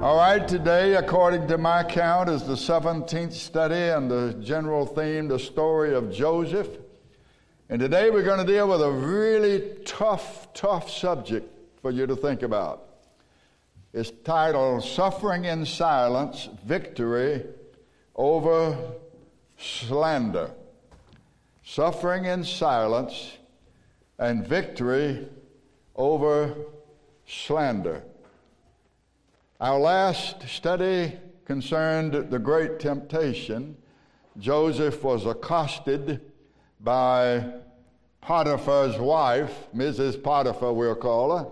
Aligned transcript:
All 0.00 0.16
right, 0.16 0.46
today, 0.46 0.94
according 0.94 1.48
to 1.48 1.58
my 1.58 1.82
count, 1.82 2.28
is 2.28 2.44
the 2.44 2.54
17th 2.54 3.32
study 3.32 3.74
and 3.74 4.08
the 4.08 4.32
general 4.34 4.86
theme, 4.86 5.26
the 5.26 5.40
story 5.40 5.92
of 5.92 6.12
Joseph. 6.12 6.68
And 7.68 7.80
today 7.80 8.08
we're 8.08 8.22
going 8.22 8.38
to 8.38 8.46
deal 8.46 8.68
with 8.68 8.80
a 8.80 8.92
really 8.92 9.74
tough, 9.84 10.52
tough 10.54 10.88
subject 10.88 11.52
for 11.82 11.90
you 11.90 12.06
to 12.06 12.14
think 12.14 12.42
about. 12.42 12.84
It's 13.92 14.12
titled 14.22 14.84
Suffering 14.84 15.46
in 15.46 15.66
Silence 15.66 16.48
Victory 16.64 17.44
over 18.14 18.78
Slander. 19.58 20.52
Suffering 21.64 22.26
in 22.26 22.44
Silence 22.44 23.36
and 24.16 24.46
Victory 24.46 25.26
over 25.96 26.54
Slander. 27.26 28.04
Our 29.60 29.80
last 29.80 30.48
study 30.48 31.18
concerned 31.44 32.30
the 32.30 32.38
great 32.38 32.78
temptation. 32.78 33.76
Joseph 34.38 35.02
was 35.02 35.26
accosted 35.26 36.20
by 36.78 37.44
Potiphar's 38.20 39.00
wife, 39.00 39.66
Mrs. 39.74 40.22
Potiphar, 40.22 40.72
we'll 40.72 40.94
call 40.94 41.36
her, 41.36 41.46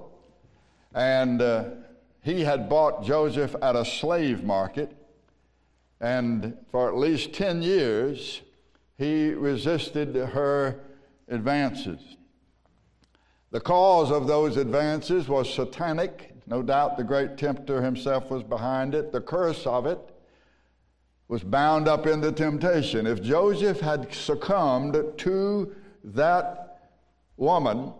and 0.95 1.43
uh, 1.43 1.65
he 2.23 2.45
had 2.45 2.69
bought 2.69 3.05
Joseph 3.05 3.57
at 3.61 3.75
a 3.75 3.85
slave 3.85 4.45
market, 4.45 4.97
and 6.01 6.57
for 6.71 6.89
at 6.89 6.97
least 6.97 7.33
10 7.33 7.61
years 7.61 8.41
he 8.97 9.31
resisted 9.31 10.15
her 10.15 10.79
advances. 11.27 11.99
The 13.51 13.61
cause 13.61 14.13
of 14.13 14.29
those 14.29 14.57
advances 14.57 15.27
was 15.27 15.53
satanic 15.53 16.36
no 16.47 16.63
doubt 16.63 16.97
the 16.97 17.05
great 17.05 17.37
tempter 17.37 17.83
himself 17.83 18.31
was 18.31 18.43
behind 18.43 18.95
it. 18.95 19.11
The 19.13 19.21
curse 19.21 19.67
of 19.67 19.87
it 19.87 19.99
was 21.29 21.43
bound 21.43 21.89
up 21.89 22.07
in 22.07 22.21
the 22.21 22.31
temptation. 22.31 23.07
If 23.07 23.23
Joseph 23.23 23.81
had 23.81 24.13
succumbed 24.15 25.19
to 25.19 25.75
that 26.05 26.91
woman, 27.37 27.93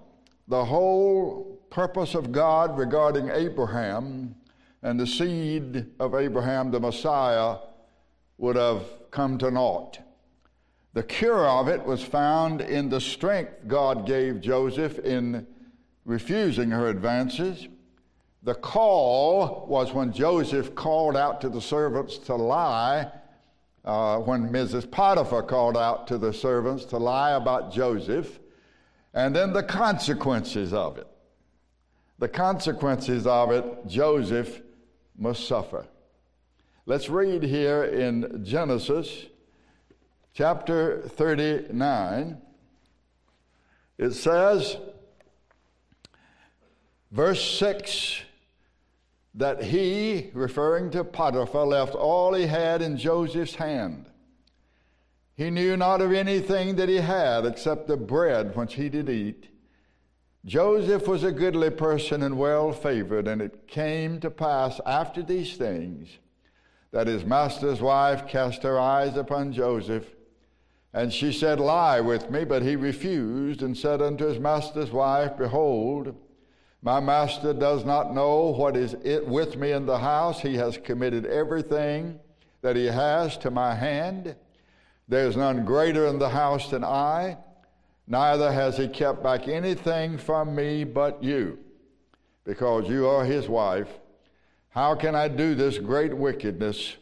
the 0.47 0.65
whole 0.65 1.61
purpose 1.71 2.15
of 2.15 2.31
God 2.31 2.79
regarding 2.79 3.29
Abraham 3.31 4.37
and 4.83 5.01
the 5.01 5.07
seed 5.07 5.87
of 5.99 6.15
Abraham, 6.15 6.71
the 6.71 6.79
Messiah, 6.79 7.57
would 8.39 8.55
have 8.55 8.85
come 9.11 9.39
to 9.39 9.51
naught. 9.51 9.99
The 10.93 11.03
cure 11.03 11.47
of 11.49 11.67
it 11.69 11.85
was 11.85 12.03
found 12.03 12.61
in 12.61 12.89
the 12.89 13.01
strength 13.01 13.67
God 13.67 14.07
gave 14.07 14.41
Joseph 14.41 15.01
in 15.01 15.47
refusing 16.05 16.71
her 16.71 16.89
advances 16.89 17.67
the 18.47 18.55
call 18.55 19.67
was 19.67 19.93
when 19.93 20.13
Joseph 20.13 20.77
called 20.77 21.17
out 21.17 21.41
to 21.41 21.49
the 21.49 21.61
servants 21.61 22.17
to 22.19 22.37
lie, 22.37 23.11
uh, 23.85 24.19
when 24.19 24.51
Mrs. 24.51 24.89
Potiphar 24.89 25.43
called 25.43 25.77
out 25.77 26.07
to 26.07 26.17
the 26.17 26.33
servants 26.33 26.85
to 26.85 26.97
lie 26.97 27.33
about 27.33 27.73
Joseph, 27.73 28.39
and 29.15 29.35
then 29.35 29.53
the 29.53 29.65
consequences 29.65 30.73
of 30.73 30.97
it. 30.97 31.09
The 32.21 32.29
consequences 32.29 33.27
of 33.27 33.51
it, 33.51 33.65
Joseph 33.89 34.63
must 35.19 35.49
suffer. 35.49 35.85
Let's 36.87 37.09
read 37.09 37.43
here 37.43 37.83
in 37.83 38.45
Genesis 38.45 39.27
chapter 40.35 41.03
39. 41.03 42.41
It 43.99 44.13
says, 44.13 44.77
verse 47.11 47.43
6 47.59 48.23
that 49.37 49.63
he, 49.63 50.31
referring 50.33 50.91
to 50.91 51.05
Potiphar, 51.05 51.67
left 51.67 51.95
all 51.95 52.33
he 52.33 52.47
had 52.47 52.81
in 52.81 52.97
Joseph's 52.97 53.55
hand. 53.55 54.07
He 55.35 55.51
knew 55.51 55.77
not 55.77 56.01
of 56.01 56.13
anything 56.13 56.77
that 56.77 56.89
he 56.89 56.97
had 56.97 57.45
except 57.45 57.87
the 57.87 57.99
bread 57.99 58.57
which 58.57 58.75
he 58.75 58.89
did 58.89 59.11
eat. 59.11 59.51
Joseph 60.47 61.07
was 61.07 61.23
a 61.23 61.33
goodly 61.33 61.69
person 61.69 62.23
and 62.23 62.39
well 62.39 62.73
favored, 62.73 63.29
and 63.29 63.43
it 63.43 63.69
came 63.69 64.21
to 64.21 64.31
pass 64.31 64.81
after 64.87 65.23
these 65.23 65.57
things 65.57 66.09
that 66.93 67.07
his 67.07 67.25
master's 67.25 67.83
wife 67.83 68.27
cast 68.27 68.63
her 68.63 68.79
eyes 68.79 69.17
upon 69.19 69.53
Joseph, 69.53 70.15
and 70.95 71.13
she 71.13 71.31
said, 71.31 71.61
Lie 71.61 72.01
with 72.01 72.31
me. 72.31 72.45
But 72.45 72.63
he 72.63 72.75
refused 72.75 73.61
and 73.61 73.77
said 73.77 74.01
unto 74.01 74.25
his 74.25 74.39
master's 74.39 74.93
wife, 74.93 75.37
Behold, 75.37 76.17
my 76.87 77.01
master 77.01 77.53
does 77.53 77.85
not 77.85 78.15
know 78.15 78.53
what 78.53 78.77
is 78.77 78.95
it 79.03 79.27
with 79.27 79.57
me 79.57 79.73
in 79.73 79.87
the 79.87 79.99
house. 79.99 80.41
He 80.41 80.55
has 80.55 80.79
committed 80.79 81.27
everything 81.27 82.21
that 82.63 82.77
he 82.77 82.87
has 82.87 83.37
to 83.39 83.51
my 83.51 83.75
hand. 83.75 84.37
There 85.09 85.27
is 85.27 85.37
none 85.37 85.65
greater 85.65 86.07
in 86.07 86.21
the 86.21 86.29
house 86.29 86.71
than 86.71 86.85
I, 86.85 87.39
neither 88.07 88.53
has 88.53 88.77
he 88.77 88.87
kept 88.87 89.21
back 89.21 89.49
anything 89.49 90.17
from 90.17 90.55
me 90.55 90.85
but 90.85 91.21
you, 91.25 91.59
because 92.45 92.89
you 92.89 93.09
are 93.09 93.25
his 93.25 93.49
wife. 93.49 93.89
How 94.69 94.95
can 94.95 95.17
I 95.17 95.27
do 95.27 95.57
this 95.57 95.79
great 95.79 96.17
wickedness 96.17 96.95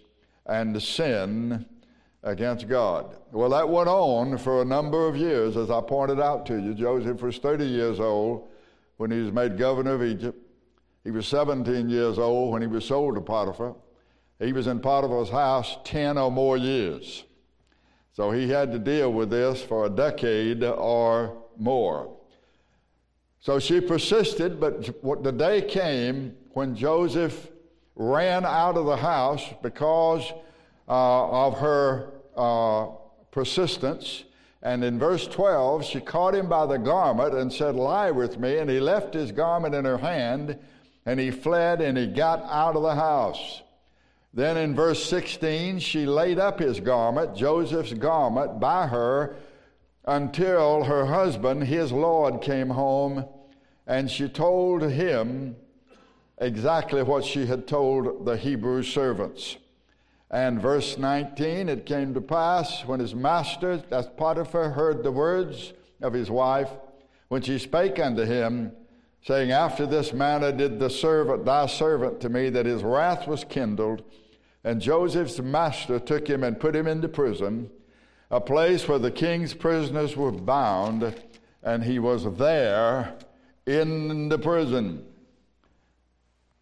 and 0.47 0.83
sin 0.83 1.67
against 2.23 2.69
God? 2.69 3.19
Well, 3.33 3.51
that 3.51 3.69
went 3.69 3.89
on 3.89 4.39
for 4.39 4.63
a 4.63 4.65
number 4.65 5.07
of 5.07 5.15
years, 5.15 5.59
as 5.59 5.71
I 5.71 5.83
pointed 5.83 6.21
out 6.21 6.47
to 6.47 6.59
you. 6.59 6.73
Joseph 6.73 7.21
was 7.21 7.37
30 7.37 7.67
years 7.67 8.01
old 8.01 8.49
when 8.97 9.11
he 9.11 9.21
was 9.21 9.33
made 9.33 9.59
governor 9.59 9.95
of 9.95 10.03
Egypt. 10.03 10.39
He 11.05 11.11
was 11.11 11.27
17 11.27 11.89
years 11.89 12.19
old 12.19 12.53
when 12.53 12.63
he 12.63 12.69
was 12.69 12.85
sold 12.85 13.15
to 13.17 13.21
Potiphar. 13.21 13.75
He 14.41 14.53
was 14.53 14.67
in 14.67 14.81
Potiphar's 14.81 15.31
house 15.31 15.77
10 15.85 16.19
or 16.19 16.31
more 16.31 16.57
years. 16.57 17.25
So 18.13 18.31
he 18.31 18.49
had 18.49 18.73
to 18.73 18.79
deal 18.79 19.13
with 19.13 19.31
this 19.31 19.63
for 19.63 19.87
a 19.87 19.91
decade 19.91 20.63
or 20.63 21.37
more. 21.59 22.17
So 23.41 23.59
she 23.59 23.81
persisted, 23.81 24.61
but 24.61 24.83
the 25.23 25.33
day 25.33 25.61
came 25.63 26.37
when 26.53 26.75
Joseph 26.75 27.51
ran 27.97 28.45
out 28.45 28.77
of 28.77 28.87
the 28.87 28.97
house 28.97 29.45
because 29.63 30.33
uh, 30.89 31.47
of 31.47 31.59
her 31.59 32.13
uh, 32.37 32.87
persistence 33.31 34.25
and 34.65 34.83
in 34.83 34.99
verse 34.99 35.27
12, 35.27 35.85
she 35.85 36.01
caught 36.01 36.35
him 36.35 36.49
by 36.49 36.65
the 36.65 36.79
garment 36.79 37.35
and 37.35 37.53
said, 37.53 37.75
Lie 37.75 38.11
with 38.11 38.39
me. 38.39 38.57
And 38.57 38.71
he 38.71 38.81
left 38.81 39.13
his 39.13 39.31
garment 39.31 39.75
in 39.75 39.85
her 39.85 39.99
hand, 39.99 40.59
and 41.05 41.21
he 41.21 41.31
fled 41.31 41.83
and 41.83 41.99
he 41.99 42.07
got 42.07 42.43
out 42.45 42.75
of 42.75 42.83
the 42.83 42.95
house. 42.95 43.63
Then 44.33 44.57
in 44.57 44.75
verse 44.75 45.05
16, 45.05 45.81
she 45.81 46.07
laid 46.07 46.39
up 46.39 46.59
his 46.59 46.81
garment, 46.81 47.37
Joseph's 47.37 47.93
garment, 47.93 48.59
by 48.59 48.87
her 48.87 49.37
until 50.07 50.85
her 50.85 51.05
husband, 51.07 51.65
his 51.65 51.93
Lord, 51.93 52.41
came 52.41 52.71
home, 52.71 53.27
and 53.87 54.11
she 54.11 54.29
told 54.29 54.83
him 54.83 55.57
exactly 56.39 57.03
what 57.03 57.25
she 57.25 57.47
had 57.47 57.67
told 57.69 58.25
the 58.25 58.37
Hebrew 58.37 58.83
servants. 58.83 59.59
And 60.31 60.61
verse 60.61 60.99
19, 60.99 61.69
it 61.69 61.87
came 61.87 62.15
to 62.15 62.21
pass 62.21 62.85
when 62.85 63.01
his 63.01 63.15
master, 63.15 63.83
as 63.91 64.09
Potiphar, 64.17 64.71
heard 64.71 65.03
the 65.03 65.13
words 65.13 65.73
of 66.01 66.13
his 66.13 66.31
wife, 66.31 66.71
when 67.29 67.43
she 67.43 67.59
spake 67.59 67.99
unto 67.99 68.25
him, 68.25 68.73
saying, 69.27 69.51
After 69.51 69.87
this 69.87 70.13
manner 70.13 70.53
did 70.53 70.79
the 70.79 70.91
servant, 70.91 71.45
thy 71.45 71.67
servant 71.67 72.21
to 72.21 72.29
me, 72.29 72.51
that 72.51 72.67
his 72.67 72.83
wrath 72.83 73.27
was 73.27 73.45
kindled. 73.45 74.03
And 74.65 74.81
Joseph's 74.81 75.41
master 75.41 75.99
took 75.99 76.27
him 76.27 76.43
and 76.43 76.59
put 76.59 76.75
him 76.75 76.87
into 76.87 77.09
prison, 77.09 77.71
a 78.31 78.41
place 78.41 78.89
where 78.89 78.99
the 78.99 79.11
king's 79.11 79.55
prisoners 79.55 80.17
were 80.17 80.33
bound, 80.33 81.15
and 81.63 81.85
he 81.85 81.99
was 81.99 82.25
there 82.37 83.15
in 83.67 84.29
the 84.29 84.39
prison. 84.39 85.05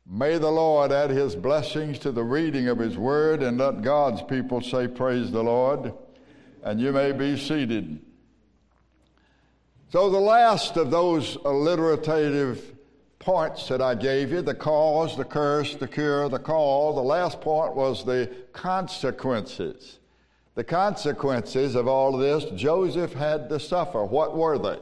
May 0.06 0.38
the 0.38 0.50
Lord 0.50 0.90
add 0.90 1.10
his 1.10 1.36
blessings 1.36 1.98
to 2.00 2.12
the 2.12 2.24
reading 2.24 2.68
of 2.68 2.78
his 2.78 2.98
word 2.98 3.42
and 3.42 3.58
let 3.58 3.82
God's 3.82 4.22
people 4.22 4.60
say, 4.60 4.88
Praise 4.88 5.30
the 5.30 5.42
Lord. 5.42 5.92
And 6.62 6.80
you 6.80 6.92
may 6.92 7.12
be 7.12 7.38
seated. 7.38 8.00
So, 9.90 10.10
the 10.10 10.18
last 10.18 10.76
of 10.76 10.90
those 10.90 11.36
alliterative 11.44 12.74
points 13.18 13.68
that 13.68 13.80
I 13.80 13.94
gave 13.94 14.32
you 14.32 14.42
the 14.42 14.54
cause, 14.54 15.16
the 15.16 15.24
curse, 15.24 15.76
the 15.76 15.86
cure, 15.86 16.28
the 16.28 16.38
call 16.38 16.94
the 16.94 17.02
last 17.02 17.40
point 17.40 17.74
was 17.74 18.04
the 18.04 18.30
consequences. 18.52 19.98
The 20.54 20.64
consequences 20.64 21.74
of 21.74 21.86
all 21.86 22.14
of 22.14 22.20
this, 22.20 22.60
Joseph 22.60 23.12
had 23.12 23.48
to 23.48 23.60
suffer. 23.60 24.04
What 24.04 24.36
were 24.36 24.58
they? 24.58 24.78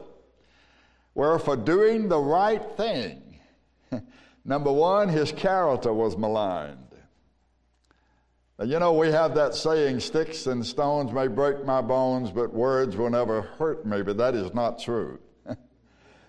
Were 1.13 1.39
for 1.39 1.55
doing 1.55 2.09
the 2.09 2.19
right 2.19 2.63
thing 2.75 3.30
Number 4.43 4.71
one, 4.71 5.09
his 5.09 5.31
character 5.31 5.93
was 5.93 6.17
maligned. 6.17 6.77
you 8.63 8.79
know, 8.79 8.93
we 8.93 9.11
have 9.11 9.35
that 9.35 9.55
saying, 9.55 9.99
sticks 9.99 10.47
and 10.47 10.65
stones 10.65 11.11
may 11.11 11.27
break 11.27 11.65
my 11.65 11.81
bones, 11.81 12.31
but 12.31 12.53
words 12.53 12.95
will 12.95 13.09
never 13.09 13.41
hurt 13.41 13.85
me, 13.85 14.01
but 14.01 14.17
that 14.17 14.35
is 14.35 14.53
not 14.53 14.79
true. 14.79 15.19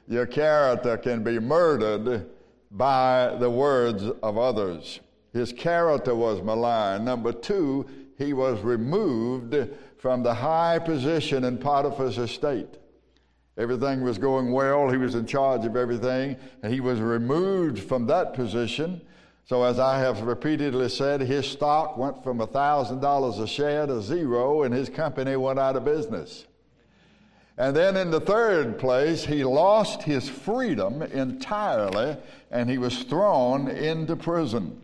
Your 0.09 0.27
character 0.27 0.97
can 0.97 1.23
be 1.23 1.39
murdered 1.39 2.27
by 2.71 3.37
the 3.39 3.51
words 3.51 4.05
of 4.23 4.39
others. 4.39 5.01
his 5.33 5.53
character 5.53 6.15
was 6.15 6.43
maligned. 6.43 7.05
Number 7.05 7.33
two, 7.33 7.87
he 8.19 8.33
was 8.33 8.61
removed 8.61 9.57
from 9.99 10.23
the 10.23 10.35
high 10.35 10.79
position 10.79 11.45
in 11.45 11.59
Potiphar's 11.59 12.19
estate. 12.19 12.79
Everything 13.59 14.03
was 14.03 14.19
going 14.19 14.51
well. 14.53 14.89
He 14.89 14.97
was 14.97 15.15
in 15.15 15.27
charge 15.27 15.65
of 15.67 15.77
everything. 15.77 16.37
And 16.63 16.73
he 16.73 16.81
was 16.81 17.01
removed 17.01 17.81
from 17.81 18.07
that 18.07 18.35
position. 18.35 19.01
So, 19.45 19.65
as 19.65 19.79
I 19.79 19.99
have 19.99 20.23
repeatedly 20.23 20.89
said, 20.89 21.21
his 21.21 21.47
stock 21.47 21.99
went 21.99 22.23
from 22.23 22.39
$1,000 22.39 23.43
a 23.43 23.47
share 23.47 23.87
to 23.87 24.01
zero, 24.01 24.63
and 24.63 24.73
his 24.73 24.89
company 24.89 25.37
went 25.37 25.59
out 25.59 25.77
of 25.77 25.85
business. 25.85 26.47
And 27.59 27.77
then 27.77 27.97
in 27.97 28.11
the 28.11 28.21
third 28.21 28.79
place, 28.79 29.25
he 29.25 29.45
lost 29.45 30.03
his 30.03 30.29
freedom 30.29 31.03
entirely, 31.03 32.17
and 32.51 32.71
he 32.71 32.79
was 32.79 33.03
thrown 33.03 33.69
into 33.69 34.17
prison. 34.17 34.81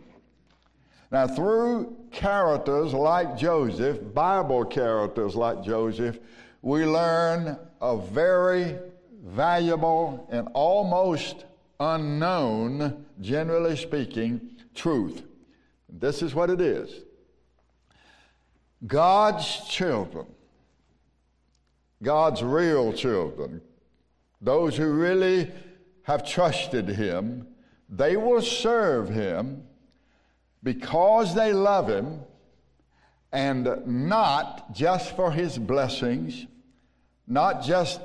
Now, 1.11 1.25
through 1.25 1.95
characters 2.11 2.93
like 2.93 3.37
Joseph, 3.37 4.13
Bible 4.13 4.65
characters 4.65 5.35
like 5.35 5.63
Joseph, 5.63 6.19
we 6.61 6.85
learn 6.85 7.57
a 7.81 7.97
very 7.97 8.77
valuable 9.23 10.27
and 10.31 10.47
almost 10.53 11.45
unknown, 11.79 13.05
generally 13.21 13.75
speaking, 13.75 14.41
truth. 14.75 15.23
This 15.87 16.21
is 16.21 16.35
what 16.35 16.49
it 16.49 16.61
is 16.61 17.01
God's 18.85 19.67
children, 19.67 20.25
God's 22.01 22.43
real 22.43 22.93
children, 22.93 23.61
those 24.41 24.77
who 24.77 24.91
really 24.91 25.51
have 26.03 26.27
trusted 26.27 26.87
Him, 26.87 27.47
they 27.89 28.17
will 28.17 28.41
serve 28.41 29.09
Him 29.09 29.63
because 30.63 31.35
they 31.35 31.53
love 31.53 31.89
Him 31.89 32.21
and 33.31 33.67
not 33.85 34.73
just 34.73 35.15
for 35.15 35.31
His 35.31 35.57
blessings, 35.57 36.47
not 37.29 37.63
just 37.63 38.01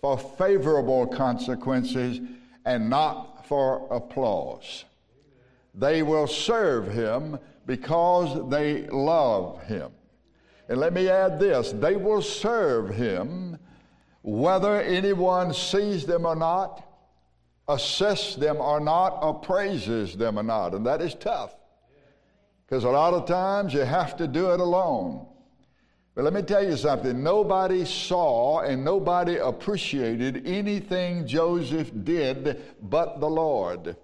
for 0.00 0.18
favorable 0.18 1.06
consequences, 1.06 2.20
and 2.66 2.90
not 2.90 3.46
for 3.46 3.86
applause. 3.90 4.84
They 5.74 6.02
will 6.02 6.26
serve 6.26 6.88
Him 6.88 7.38
because 7.64 8.50
they 8.50 8.86
love 8.88 9.62
Him. 9.64 9.92
And 10.68 10.78
let 10.78 10.92
me 10.92 11.08
add 11.08 11.38
this 11.38 11.72
they 11.72 11.96
will 11.96 12.22
serve 12.22 12.90
Him 12.90 13.58
whether 14.22 14.82
anyone 14.82 15.54
sees 15.54 16.04
them 16.04 16.26
or 16.26 16.34
not, 16.34 16.82
assists 17.68 18.34
them 18.34 18.56
or 18.56 18.80
not, 18.80 19.22
or 19.22 19.34
praises 19.34 20.16
them 20.16 20.36
or 20.36 20.42
not. 20.42 20.74
And 20.74 20.84
that 20.84 21.00
is 21.00 21.14
tough. 21.14 21.54
Because 22.66 22.82
a 22.82 22.90
lot 22.90 23.14
of 23.14 23.26
times 23.26 23.72
you 23.72 23.80
have 23.82 24.16
to 24.16 24.26
do 24.26 24.50
it 24.52 24.58
alone. 24.58 25.26
But 26.16 26.24
let 26.24 26.32
me 26.32 26.40
tell 26.40 26.64
you 26.64 26.78
something 26.78 27.22
nobody 27.22 27.84
saw 27.84 28.60
and 28.60 28.82
nobody 28.82 29.36
appreciated 29.36 30.46
anything 30.46 31.26
Joseph 31.26 31.90
did 32.04 32.62
but 32.80 33.20
the 33.20 33.28
Lord. 33.28 33.96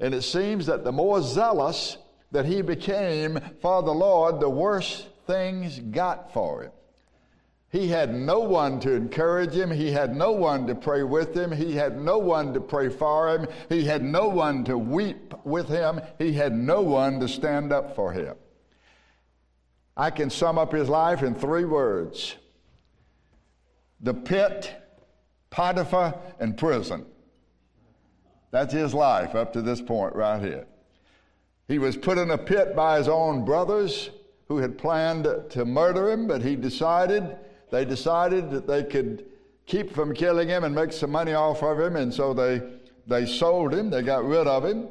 And 0.00 0.12
it 0.12 0.22
seems 0.22 0.66
that 0.66 0.82
the 0.82 0.90
more 0.90 1.22
zealous 1.22 1.96
that 2.32 2.44
he 2.44 2.60
became 2.60 3.38
for 3.62 3.84
the 3.84 3.94
Lord, 3.94 4.40
the 4.40 4.50
worse 4.50 5.06
things 5.28 5.78
got 5.78 6.32
for 6.32 6.64
him. 6.64 6.72
He 7.70 7.86
had 7.86 8.12
no 8.12 8.40
one 8.40 8.80
to 8.80 8.92
encourage 8.92 9.52
him. 9.52 9.70
He 9.70 9.92
had 9.92 10.16
no 10.16 10.32
one 10.32 10.66
to 10.66 10.74
pray 10.74 11.04
with 11.04 11.36
him. 11.36 11.52
He 11.52 11.74
had 11.76 12.00
no 12.00 12.18
one 12.18 12.52
to 12.54 12.60
pray 12.60 12.88
for 12.88 13.32
him. 13.32 13.46
He 13.68 13.84
had 13.84 14.02
no 14.02 14.26
one 14.26 14.64
to 14.64 14.76
weep 14.76 15.32
with 15.44 15.68
him. 15.68 16.00
He 16.18 16.32
had 16.32 16.52
no 16.52 16.82
one 16.82 17.20
to 17.20 17.28
stand 17.28 17.72
up 17.72 17.94
for 17.94 18.12
him. 18.12 18.34
I 19.96 20.10
can 20.10 20.30
sum 20.30 20.58
up 20.58 20.72
his 20.72 20.88
life 20.88 21.22
in 21.22 21.34
three 21.34 21.64
words 21.64 22.36
the 24.00 24.14
pit, 24.14 24.70
Potiphar, 25.50 26.14
and 26.38 26.58
prison. 26.58 27.06
That's 28.50 28.72
his 28.72 28.92
life 28.92 29.34
up 29.34 29.52
to 29.54 29.62
this 29.62 29.80
point, 29.80 30.14
right 30.14 30.42
here. 30.42 30.66
He 31.66 31.78
was 31.78 31.96
put 31.96 32.18
in 32.18 32.30
a 32.30 32.38
pit 32.38 32.76
by 32.76 32.98
his 32.98 33.08
own 33.08 33.44
brothers 33.44 34.10
who 34.48 34.58
had 34.58 34.76
planned 34.76 35.26
to 35.50 35.64
murder 35.64 36.10
him, 36.10 36.26
but 36.26 36.42
he 36.42 36.54
decided 36.54 37.36
they 37.70 37.84
decided 37.84 38.50
that 38.50 38.66
they 38.66 38.84
could 38.84 39.24
keep 39.66 39.92
from 39.92 40.14
killing 40.14 40.48
him 40.48 40.64
and 40.64 40.74
make 40.74 40.92
some 40.92 41.10
money 41.10 41.32
off 41.32 41.62
of 41.62 41.80
him, 41.80 41.96
and 41.96 42.12
so 42.12 42.34
they, 42.34 42.60
they 43.06 43.26
sold 43.26 43.72
him, 43.72 43.90
they 43.90 44.02
got 44.02 44.24
rid 44.24 44.46
of 44.46 44.64
him. 44.64 44.88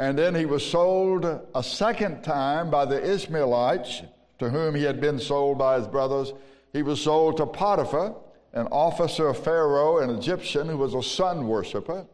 And 0.00 0.18
then 0.18 0.34
he 0.34 0.46
was 0.46 0.64
sold 0.64 1.26
a 1.26 1.62
second 1.62 2.22
time 2.22 2.70
by 2.70 2.86
the 2.86 3.12
Ishmaelites, 3.12 4.00
to 4.38 4.48
whom 4.48 4.74
he 4.74 4.82
had 4.82 4.98
been 4.98 5.18
sold 5.18 5.58
by 5.58 5.78
his 5.78 5.86
brothers. 5.86 6.32
He 6.72 6.82
was 6.82 7.02
sold 7.02 7.36
to 7.36 7.44
Potiphar, 7.44 8.14
an 8.54 8.66
officer 8.68 9.28
of 9.28 9.44
Pharaoh, 9.44 9.98
an 9.98 10.08
Egyptian 10.08 10.68
who 10.68 10.78
was 10.78 10.94
a 10.94 11.02
sun 11.02 11.46
worshiper. 11.46 12.06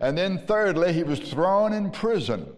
And 0.00 0.18
then, 0.18 0.44
thirdly, 0.48 0.92
he 0.92 1.04
was 1.04 1.20
thrown 1.20 1.72
in 1.72 1.92
prison 1.92 2.48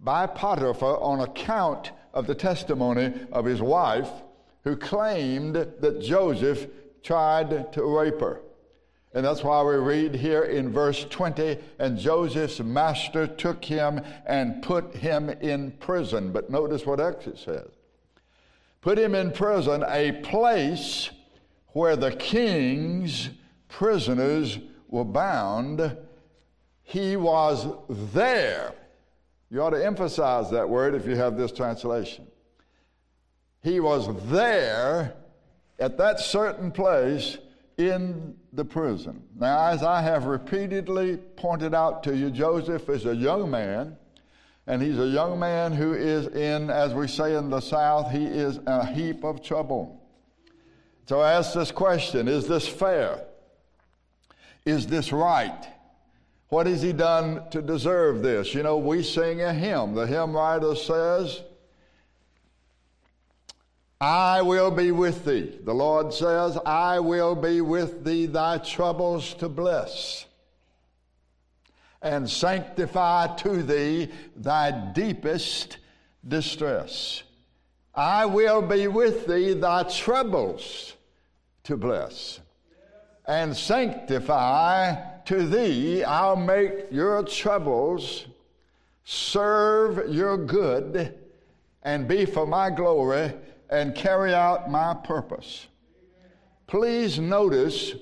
by 0.00 0.26
Potiphar 0.26 0.98
on 1.00 1.20
account 1.20 1.92
of 2.12 2.26
the 2.26 2.34
testimony 2.34 3.14
of 3.30 3.44
his 3.44 3.62
wife 3.62 4.10
who 4.64 4.76
claimed 4.76 5.54
that 5.54 6.02
Joseph 6.02 6.66
tried 7.04 7.72
to 7.72 7.84
rape 7.84 8.18
her. 8.18 8.40
And 9.14 9.24
that's 9.24 9.44
why 9.44 9.62
we 9.62 9.76
read 9.76 10.16
here 10.16 10.42
in 10.42 10.72
verse 10.72 11.06
20 11.08 11.56
and 11.78 11.96
Joseph's 11.96 12.58
master 12.58 13.28
took 13.28 13.64
him 13.64 14.00
and 14.26 14.60
put 14.60 14.96
him 14.96 15.30
in 15.30 15.70
prison. 15.78 16.32
But 16.32 16.50
notice 16.50 16.84
what 16.84 16.98
it 16.98 17.38
says 17.38 17.68
put 18.80 18.98
him 18.98 19.14
in 19.14 19.30
prison, 19.30 19.82
a 19.88 20.12
place 20.22 21.10
where 21.68 21.96
the 21.96 22.10
king's 22.10 23.30
prisoners 23.68 24.58
were 24.88 25.04
bound. 25.04 25.96
He 26.82 27.16
was 27.16 27.66
there. 28.12 28.74
You 29.48 29.62
ought 29.62 29.70
to 29.70 29.84
emphasize 29.84 30.50
that 30.50 30.68
word 30.68 30.94
if 30.94 31.06
you 31.06 31.16
have 31.16 31.38
this 31.38 31.50
translation. 31.50 32.26
He 33.62 33.80
was 33.80 34.08
there 34.28 35.14
at 35.78 35.96
that 35.98 36.20
certain 36.20 36.70
place 36.70 37.38
in 37.76 38.34
the 38.52 38.64
prison. 38.64 39.22
Now, 39.38 39.68
as 39.68 39.82
I 39.82 40.00
have 40.02 40.26
repeatedly 40.26 41.16
pointed 41.16 41.74
out 41.74 42.02
to 42.04 42.16
you, 42.16 42.30
Joseph 42.30 42.88
is 42.88 43.06
a 43.06 43.14
young 43.14 43.50
man, 43.50 43.96
and 44.66 44.82
he's 44.82 44.98
a 44.98 45.06
young 45.06 45.38
man 45.38 45.72
who 45.72 45.92
is 45.92 46.28
in, 46.28 46.70
as 46.70 46.94
we 46.94 47.08
say 47.08 47.36
in 47.36 47.50
the 47.50 47.60
South, 47.60 48.10
he 48.10 48.24
is 48.24 48.60
a 48.66 48.86
heap 48.86 49.24
of 49.24 49.42
trouble. 49.42 50.00
So 51.06 51.20
I 51.20 51.32
ask 51.32 51.52
this 51.52 51.70
question 51.70 52.28
Is 52.28 52.46
this 52.46 52.66
fair? 52.66 53.24
Is 54.64 54.86
this 54.86 55.12
right? 55.12 55.68
What 56.48 56.66
has 56.66 56.80
he 56.80 56.92
done 56.92 57.48
to 57.50 57.60
deserve 57.60 58.22
this? 58.22 58.54
You 58.54 58.62
know, 58.62 58.78
we 58.78 59.02
sing 59.02 59.42
a 59.42 59.52
hymn. 59.52 59.94
The 59.94 60.06
hymn 60.06 60.32
writer 60.32 60.74
says, 60.76 61.42
I 64.00 64.42
will 64.42 64.70
be 64.70 64.90
with 64.90 65.24
thee. 65.24 65.58
The 65.62 65.72
Lord 65.72 66.12
says, 66.12 66.58
I 66.66 67.00
will 67.00 67.34
be 67.34 67.60
with 67.60 68.04
thee, 68.04 68.26
thy 68.26 68.58
troubles 68.58 69.34
to 69.34 69.48
bless, 69.48 70.26
and 72.02 72.28
sanctify 72.28 73.36
to 73.36 73.62
thee 73.62 74.10
thy 74.36 74.70
deepest 74.92 75.78
distress. 76.26 77.22
I 77.94 78.26
will 78.26 78.60
be 78.60 78.88
with 78.88 79.26
thee, 79.26 79.54
thy 79.54 79.84
troubles 79.84 80.94
to 81.62 81.76
bless, 81.76 82.40
and 83.26 83.56
sanctify 83.56 84.96
to 85.24 85.46
thee. 85.46 86.04
I'll 86.04 86.36
make 86.36 86.88
your 86.90 87.22
troubles 87.22 88.26
serve 89.04 90.12
your 90.12 90.36
good 90.36 91.14
and 91.82 92.08
be 92.08 92.24
for 92.24 92.46
my 92.46 92.70
glory 92.70 93.32
and 93.70 93.94
carry 93.94 94.34
out 94.34 94.70
my 94.70 94.94
purpose. 94.94 95.66
Please 96.66 97.18
notice 97.18 97.94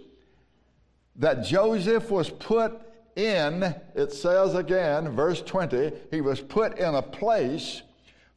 that 1.17 1.45
Joseph 1.45 2.11
was 2.11 2.31
put 2.31 2.81
in, 3.17 3.75
it 3.95 4.13
says 4.13 4.55
again, 4.55 5.11
verse 5.11 5.43
20, 5.43 5.93
he 6.11 6.21
was 6.21 6.41
put 6.41 6.79
in 6.79 6.95
a 6.95 7.03
place 7.03 7.83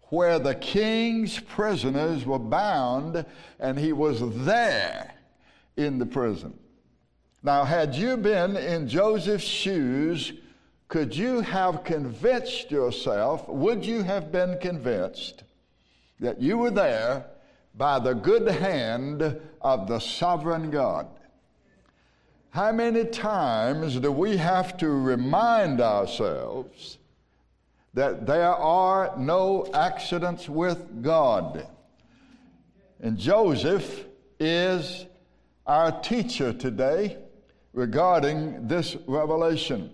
where 0.09 0.39
the 0.39 0.55
king's 0.55 1.39
prisoners 1.39 2.25
were 2.25 2.39
bound, 2.39 3.25
and 3.59 3.77
he 3.77 3.93
was 3.93 4.21
there 4.45 5.13
in 5.77 5.97
the 5.97 6.05
prison. 6.05 6.57
Now, 7.41 7.63
had 7.63 7.95
you 7.95 8.17
been 8.17 8.57
in 8.57 8.87
Joseph's 8.87 9.43
shoes, 9.43 10.33
could 10.87 11.15
you 11.15 11.41
have 11.41 11.83
convinced 11.83 12.71
yourself, 12.71 13.47
would 13.47 13.85
you 13.85 14.03
have 14.03 14.31
been 14.31 14.57
convinced 14.59 15.43
that 16.19 16.41
you 16.41 16.57
were 16.57 16.71
there 16.71 17.25
by 17.75 17.99
the 17.99 18.13
good 18.13 18.47
hand 18.47 19.39
of 19.61 19.87
the 19.87 19.99
sovereign 19.99 20.71
God. 20.71 21.07
How 22.51 22.71
many 22.71 23.05
times 23.05 23.99
do 23.99 24.11
we 24.11 24.37
have 24.37 24.77
to 24.77 24.89
remind 24.89 25.81
ourselves 25.81 26.97
that 27.95 28.25
there 28.25 28.53
are 28.53 29.13
no 29.17 29.65
accidents 29.73 30.49
with 30.49 31.01
God. 31.01 31.65
And 33.01 33.17
Joseph 33.17 34.03
is 34.37 35.05
our 35.65 36.01
teacher 36.01 36.51
today 36.51 37.17
regarding 37.73 38.67
this 38.67 38.97
revelation. 39.07 39.91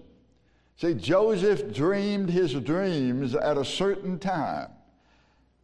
See, 0.77 0.95
Joseph 0.95 1.73
dreamed 1.73 2.31
his 2.31 2.55
dreams 2.55 3.35
at 3.35 3.57
a 3.57 3.63
certain 3.63 4.17
time. 4.17 4.69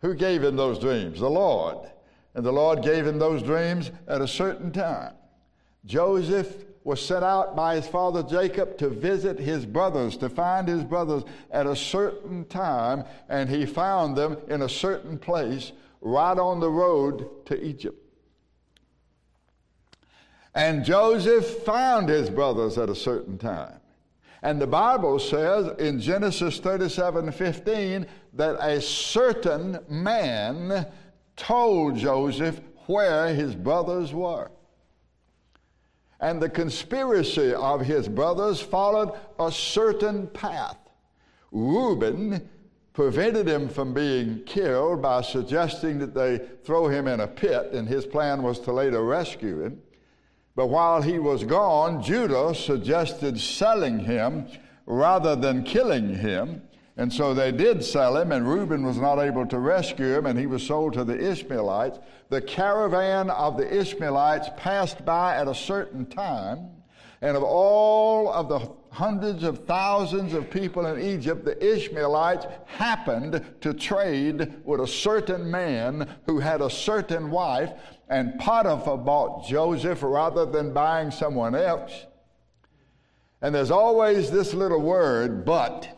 Who 0.02 0.14
gave 0.14 0.44
him 0.44 0.56
those 0.56 0.80
dreams? 0.80 1.20
The 1.20 1.30
Lord. 1.30 1.90
And 2.36 2.46
the 2.46 2.52
Lord 2.52 2.84
gave 2.84 3.06
him 3.06 3.18
those 3.18 3.42
dreams 3.42 3.92
at 4.08 4.22
a 4.22 4.28
certain 4.28 4.72
time. 4.72 5.14
Joseph 5.86 6.66
was 6.84 7.06
sent 7.06 7.24
out 7.24 7.56
by 7.56 7.76
his 7.76 7.88
father 7.88 8.24
Jacob 8.24 8.78
to 8.78 8.90
visit 8.90 9.40
his 9.40 9.66
brothers, 9.66 10.16
to 10.18 10.30
find 10.30 10.68
his 10.68 10.84
brothers 10.84 11.24
at 11.52 11.66
a 11.66 11.76
certain 11.76 12.46
time, 12.46 13.04
and 13.28 13.50
he 13.50 13.66
found 13.66 14.16
them 14.16 14.38
in 14.48 14.62
a 14.62 14.70
certain 14.70 15.18
place 15.18 15.72
right 16.00 16.38
on 16.38 16.60
the 16.60 16.70
road 16.70 17.46
to 17.46 17.62
Egypt. 17.62 18.02
And 20.56 20.86
Joseph 20.86 21.46
found 21.64 22.10
his 22.10 22.30
brothers 22.30 22.78
at 22.78 22.90
a 22.90 22.96
certain 22.96 23.38
time. 23.38 23.80
And 24.42 24.62
the 24.62 24.68
Bible 24.68 25.20
says 25.20 25.70
in 25.80 26.00
Genesis 26.00 26.60
37 26.60 27.32
15 27.32 28.06
that 28.38 28.56
a 28.62 28.82
certain 28.82 29.80
man 29.90 30.88
told 31.36 31.98
Joseph 31.98 32.62
where 32.86 33.34
his 33.34 33.56
brothers 33.56 34.14
were. 34.14 34.50
And 36.20 36.42
the 36.42 36.50
conspiracy 36.50 37.54
of 37.54 37.82
his 37.82 38.08
brothers 38.08 38.60
followed 38.62 39.12
a 39.40 39.52
certain 39.52 40.28
path. 40.28 40.78
Reuben 41.52 42.50
prevented 42.94 43.48
him 43.48 43.70
from 43.70 43.94
being 43.94 44.44
killed 44.46 45.02
by 45.02 45.22
suggesting 45.22 46.00
that 46.00 46.16
they 46.16 46.42
throw 46.64 46.88
him 46.88 47.08
in 47.08 47.20
a 47.20 47.28
pit, 47.28 47.72
and 47.74 47.88
his 47.88 48.06
plan 48.06 48.42
was 48.42 48.60
to 48.60 48.72
later 48.72 49.04
rescue 49.04 49.62
him. 49.62 49.82
But 50.56 50.68
while 50.68 51.04
he 51.04 51.20
was 51.20 51.44
gone, 51.44 52.02
Judah 52.02 52.56
suggested 52.56 53.40
selling 53.40 54.00
him 54.00 54.48
rather 54.88 55.36
than 55.36 55.64
killing 55.64 56.16
him. 56.16 56.64
And 56.98 57.14
so 57.14 57.36
they 57.36 57.52
did 57.52 57.84
sell 57.84 58.18
him, 58.18 58.32
and 58.32 58.48
Reuben 58.48 58.84
was 58.84 58.98
not 58.98 59.20
able 59.20 59.46
to 59.46 59.60
rescue 59.60 60.18
him, 60.18 60.26
and 60.26 60.38
he 60.38 60.48
was 60.48 60.66
sold 60.66 60.94
to 60.94 61.04
the 61.04 61.32
Ishmaelites. 61.32 62.00
The 62.30 62.42
caravan 62.42 63.30
of 63.30 63.56
the 63.56 63.72
Ishmaelites 63.72 64.50
passed 64.58 65.06
by 65.06 65.36
at 65.36 65.48
a 65.48 65.54
certain 65.54 66.08
time, 66.08 66.72
and 67.22 67.38
of 67.38 67.44
all 67.44 68.34
of 68.34 68.50
the 68.50 68.72
hundreds 68.90 69.44
of 69.44 69.66
thousands 69.66 70.34
of 70.34 70.50
people 70.50 70.88
in 70.88 71.00
Egypt, 71.00 71.46
the 71.46 71.76
Ishmaelites 71.76 72.48
happened 72.66 73.46
to 73.62 73.74
trade 73.76 74.56
with 74.66 74.82
a 74.82 74.88
certain 74.88 75.52
man 75.52 76.10
who 76.26 76.40
had 76.40 76.62
a 76.62 76.70
certain 76.70 77.30
wife, 77.30 77.74
and 78.10 78.40
Potiphar 78.40 78.98
bought 78.98 79.46
Joseph 79.46 80.02
rather 80.02 80.48
than 80.48 80.74
buying 80.74 81.12
someone 81.12 81.54
else. 81.54 82.08
And 83.40 83.54
there's 83.54 83.70
always 83.70 84.32
this 84.32 84.56
little 84.56 84.82
word, 84.82 85.46
but. 85.46 85.94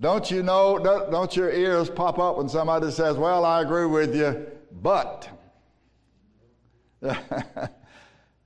Don't 0.00 0.30
you 0.30 0.42
know, 0.42 0.78
don't, 0.78 1.10
don't 1.10 1.34
your 1.34 1.50
ears 1.50 1.90
pop 1.90 2.18
up 2.18 2.36
when 2.36 2.48
somebody 2.48 2.90
says, 2.90 3.16
Well, 3.16 3.44
I 3.44 3.62
agree 3.62 3.86
with 3.86 4.14
you, 4.14 4.46
but. 4.80 5.28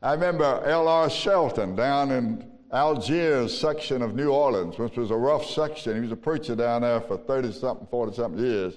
I 0.03 0.15
remember 0.15 0.63
L.R. 0.65 1.09
Shelton 1.09 1.77
down 1.77 2.11
in 2.11 2.51
Algiers 2.73 3.57
section 3.57 4.03
of 4.03 4.15
New 4.15 4.31
Orleans, 4.31 4.79
which 4.79 4.97
was 4.97 5.11
a 5.11 5.17
rough 5.17 5.45
section. 5.45 5.95
He 5.95 6.01
was 6.01 6.11
a 6.11 6.17
preacher 6.17 6.57
down 6.57 6.83
there 6.83 7.01
for 7.03 7.19
30 7.19 7.53
something, 7.53 7.87
40 7.91 8.17
something 8.17 8.43
years. 8.43 8.75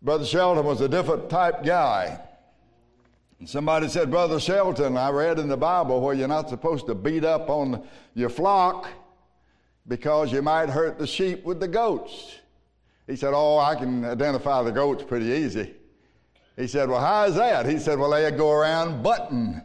Brother 0.00 0.24
Shelton 0.24 0.64
was 0.64 0.80
a 0.80 0.88
different 0.88 1.28
type 1.28 1.64
guy. 1.64 2.20
And 3.40 3.48
somebody 3.48 3.88
said, 3.88 4.10
Brother 4.10 4.40
Shelton, 4.40 4.96
I 4.96 5.10
read 5.10 5.38
in 5.38 5.48
the 5.48 5.56
Bible 5.56 6.00
where 6.00 6.14
you're 6.14 6.28
not 6.28 6.48
supposed 6.48 6.86
to 6.86 6.94
beat 6.94 7.24
up 7.24 7.50
on 7.50 7.86
your 8.14 8.30
flock 8.30 8.88
because 9.88 10.32
you 10.32 10.42
might 10.42 10.68
hurt 10.68 10.98
the 10.98 11.06
sheep 11.06 11.44
with 11.44 11.60
the 11.60 11.68
goats. 11.68 12.36
He 13.06 13.16
said, 13.16 13.32
Oh, 13.34 13.58
I 13.58 13.74
can 13.74 14.04
identify 14.04 14.62
the 14.62 14.72
goats 14.72 15.02
pretty 15.02 15.26
easy. 15.26 15.74
He 16.56 16.66
said, 16.66 16.88
Well, 16.88 17.00
how 17.00 17.24
is 17.24 17.34
that? 17.34 17.66
He 17.66 17.78
said, 17.78 17.98
Well, 17.98 18.10
they 18.10 18.30
go 18.30 18.50
around 18.50 19.02
button. 19.02 19.62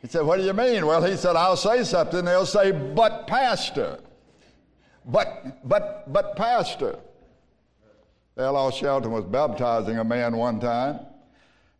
He 0.00 0.08
said, 0.08 0.22
What 0.22 0.38
do 0.38 0.44
you 0.44 0.52
mean? 0.52 0.86
Well, 0.86 1.02
he 1.02 1.16
said, 1.16 1.36
I'll 1.36 1.56
say 1.56 1.84
something. 1.84 2.24
They'll 2.24 2.46
say, 2.46 2.72
But, 2.72 3.26
Pastor. 3.26 4.00
But, 5.04 5.66
but, 5.68 6.12
but, 6.12 6.36
Pastor. 6.36 6.98
L.R. 8.36 8.72
Shelton 8.72 9.12
was 9.12 9.24
baptizing 9.24 9.98
a 9.98 10.04
man 10.04 10.36
one 10.36 10.58
time, 10.58 11.00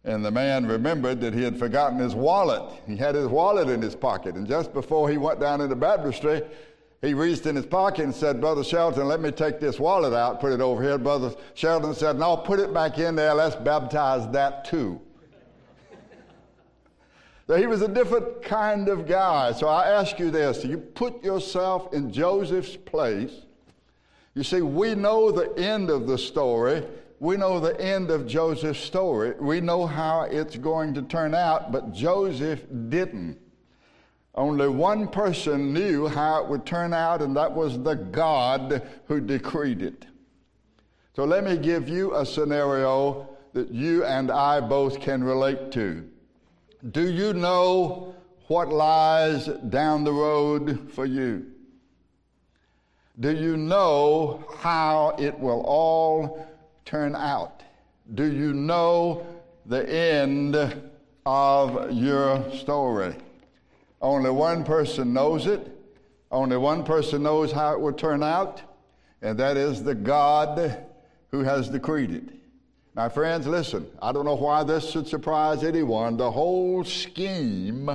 and 0.05 0.23
the 0.25 0.31
man 0.31 0.67
remembered 0.67 1.21
that 1.23 1.33
he 1.33 1.43
had 1.43 1.59
forgotten 1.59 1.99
his 1.99 2.15
wallet. 2.15 2.63
He 2.87 2.97
had 2.97 3.15
his 3.15 3.27
wallet 3.27 3.71
in 3.71 3.81
his 3.81 3.95
pocket, 3.97 4.35
and 4.35 4.47
just 4.47 4.75
before 4.75 5.09
he 5.09 5.17
went 5.17 5.41
down 5.41 5.63
into 5.63 5.77
baptistry, 5.77 6.43
he 7.03 7.15
reached 7.15 7.47
in 7.47 7.57
his 7.57 7.67
pocket 7.67 8.05
and 8.05 8.15
said, 8.15 8.41
Brother 8.41 8.63
Shelton, 8.63 9.09
let 9.09 9.21
me 9.21 9.33
take 9.33 9.59
this 9.59 9.81
wallet 9.81 10.15
out, 10.15 10.41
put 10.41 10.53
it 10.53 10.61
over 10.61 10.81
here. 10.81 10.97
Brother 10.99 11.35
Shelton 11.55 11.95
said, 11.95 12.17
No, 12.17 12.37
put 12.37 12.61
it 12.61 12.73
back 12.73 12.99
in 12.99 13.17
there. 13.17 13.35
Let's 13.35 13.57
baptize 13.57 14.31
that 14.31 14.65
too. 14.65 15.01
so 17.49 17.57
he 17.57 17.67
was 17.67 17.83
a 17.83 17.89
different 17.89 18.43
kind 18.45 18.89
of 18.89 19.09
guy. 19.09 19.51
So 19.51 19.67
I 19.67 19.89
ask 19.89 20.21
you 20.21 20.31
this 20.31 20.65
you 20.65 20.79
put 20.79 21.25
yourself 21.25 21.93
in 21.93 22.13
Joseph's 22.13 22.77
place? 22.77 23.33
You 24.35 24.45
see, 24.45 24.63
we 24.63 24.95
know 24.95 25.33
the 25.33 25.53
end 25.59 25.91
of 25.91 26.07
the 26.07 26.17
story. 26.17 26.87
We 27.19 27.37
know 27.37 27.59
the 27.59 27.79
end 27.81 28.11
of 28.11 28.29
Joseph's 28.29 28.81
story. 28.81 29.35
We 29.41 29.61
know 29.61 29.87
how 29.87 30.23
it's 30.23 30.57
going 30.57 30.95
to 30.95 31.03
turn 31.03 31.35
out, 31.35 31.73
but 31.73 31.93
Joseph 31.93 32.65
didn't. 32.89 33.42
Only 34.35 34.69
one 34.69 35.09
person 35.09 35.75
knew 35.75 36.09
how 36.09 36.43
it 36.43 36.49
would 36.49 36.65
turn 36.65 36.95
out, 36.95 37.21
and 37.21 37.37
that 37.37 37.53
was 37.53 37.79
the 37.83 37.95
God 37.95 38.83
who 39.07 39.21
decreed 39.21 39.83
it. 39.83 40.07
So 41.15 41.25
let 41.25 41.45
me 41.45 41.59
give 41.59 41.89
you 41.89 42.15
a 42.15 42.25
scenario 42.25 43.29
that 43.53 43.71
you 43.71 44.05
and 44.05 44.31
I 44.31 44.61
both 44.61 45.01
can 45.01 45.23
relate 45.23 45.71
to. 45.73 46.09
Do 46.91 47.11
you 47.11 47.35
know 47.35 48.15
what 48.49 48.71
lies 48.71 49.47
down 49.47 50.05
the 50.05 50.13
road 50.13 50.91
for 50.93 51.05
you? 51.05 51.47
Do 53.21 53.31
you 53.31 53.59
know 53.59 54.43
how 54.59 55.15
it 55.19 55.39
will 55.39 55.61
all 55.67 56.49
turn 56.87 57.15
out? 57.15 57.63
Do 58.15 58.25
you 58.25 58.55
know 58.55 59.27
the 59.67 59.87
end 59.89 60.57
of 61.27 61.93
your 61.93 62.51
story? 62.53 63.15
Only 64.03 64.31
one 64.31 64.65
person 64.65 65.13
knows 65.13 65.47
it. 65.47 65.79
Only 66.31 66.57
one 66.57 66.83
person 66.83 67.23
knows 67.23 67.53
how 67.53 67.73
it 67.75 67.81
will 67.81 67.93
turn 67.93 68.23
out, 68.23 68.61
and 69.21 69.39
that 69.39 69.57
is 69.57 69.83
the 69.83 69.95
God 69.95 70.85
who 71.31 71.45
has 71.45 71.69
decreed 71.69 72.11
it. 72.11 72.25
My 72.95 73.09
friends, 73.09 73.47
listen, 73.47 73.87
I 74.03 74.13
don't 74.13 74.25
know 74.25 74.35
why 74.35 74.65
this 74.65 74.91
should 74.91 75.07
surprise 75.07 75.63
anyone. 75.63 76.17
The 76.17 76.31
whole 76.31 76.85
scheme 76.85 77.91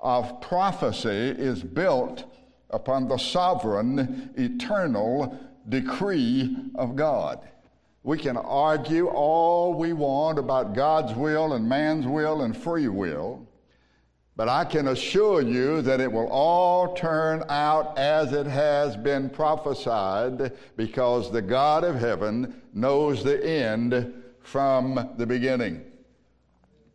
of 0.00 0.40
prophecy 0.40 1.08
is 1.08 1.62
built 1.62 2.24
upon 2.70 3.06
the 3.06 3.18
sovereign, 3.18 4.32
eternal 4.36 5.38
decree 5.68 6.56
of 6.76 6.96
God. 6.96 7.40
We 8.02 8.16
can 8.16 8.36
argue 8.36 9.08
all 9.08 9.74
we 9.74 9.92
want 9.92 10.38
about 10.38 10.74
God's 10.74 11.12
will 11.14 11.52
and 11.52 11.68
man's 11.68 12.06
will 12.06 12.42
and 12.42 12.56
free 12.56 12.88
will. 12.88 13.46
But 14.40 14.48
I 14.48 14.64
can 14.64 14.88
assure 14.88 15.42
you 15.42 15.82
that 15.82 16.00
it 16.00 16.10
will 16.10 16.28
all 16.28 16.94
turn 16.94 17.44
out 17.50 17.98
as 17.98 18.32
it 18.32 18.46
has 18.46 18.96
been 18.96 19.28
prophesied 19.28 20.52
because 20.78 21.30
the 21.30 21.42
God 21.42 21.84
of 21.84 21.96
heaven 21.96 22.62
knows 22.72 23.22
the 23.22 23.46
end 23.46 24.14
from 24.40 25.10
the 25.18 25.26
beginning, 25.26 25.84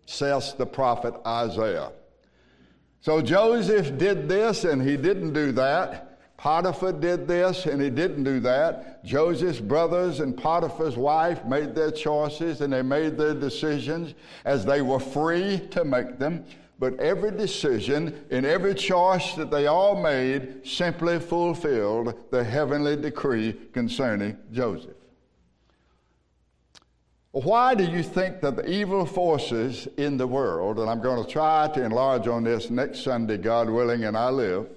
says 0.07 0.55
the 0.55 0.65
prophet 0.65 1.13
Isaiah. 1.23 1.91
So 3.01 3.21
Joseph 3.21 3.95
did 3.95 4.27
this 4.27 4.63
and 4.63 4.81
he 4.81 4.97
didn't 4.97 5.33
do 5.33 5.51
that. 5.51 6.37
Potiphar 6.37 6.93
did 6.93 7.27
this 7.27 7.67
and 7.67 7.79
he 7.79 7.91
didn't 7.91 8.23
do 8.23 8.39
that. 8.39 9.05
Joseph's 9.05 9.59
brothers 9.59 10.19
and 10.19 10.35
Potiphar's 10.35 10.97
wife 10.97 11.45
made 11.45 11.75
their 11.75 11.91
choices 11.91 12.61
and 12.61 12.73
they 12.73 12.81
made 12.81 13.17
their 13.17 13.35
decisions 13.35 14.15
as 14.45 14.65
they 14.65 14.81
were 14.81 14.99
free 14.99 15.59
to 15.69 15.85
make 15.85 16.17
them 16.17 16.43
but 16.77 16.99
every 16.99 17.31
decision 17.31 18.25
and 18.31 18.45
every 18.45 18.75
choice 18.75 19.33
that 19.35 19.49
they 19.49 19.67
all 19.67 20.01
made 20.01 20.67
simply 20.67 21.19
fulfilled 21.19 22.13
the 22.31 22.43
heavenly 22.43 22.95
decree 22.95 23.53
concerning 23.71 24.37
Joseph. 24.51 24.95
Why 27.31 27.75
do 27.75 27.83
you 27.83 28.01
think 28.01 28.39
that 28.41 28.55
the 28.55 28.69
evil 28.69 29.05
forces 29.05 29.89
in 29.97 30.15
the 30.15 30.27
world, 30.27 30.79
and 30.79 30.89
I'm 30.89 31.01
going 31.01 31.21
to 31.21 31.29
try 31.29 31.67
to 31.73 31.83
enlarge 31.83 32.27
on 32.27 32.45
this 32.45 32.69
next 32.69 33.03
Sunday, 33.03 33.37
God 33.37 33.69
willing, 33.69 34.05
and 34.05 34.15
I 34.15 34.29
live, 34.29 34.69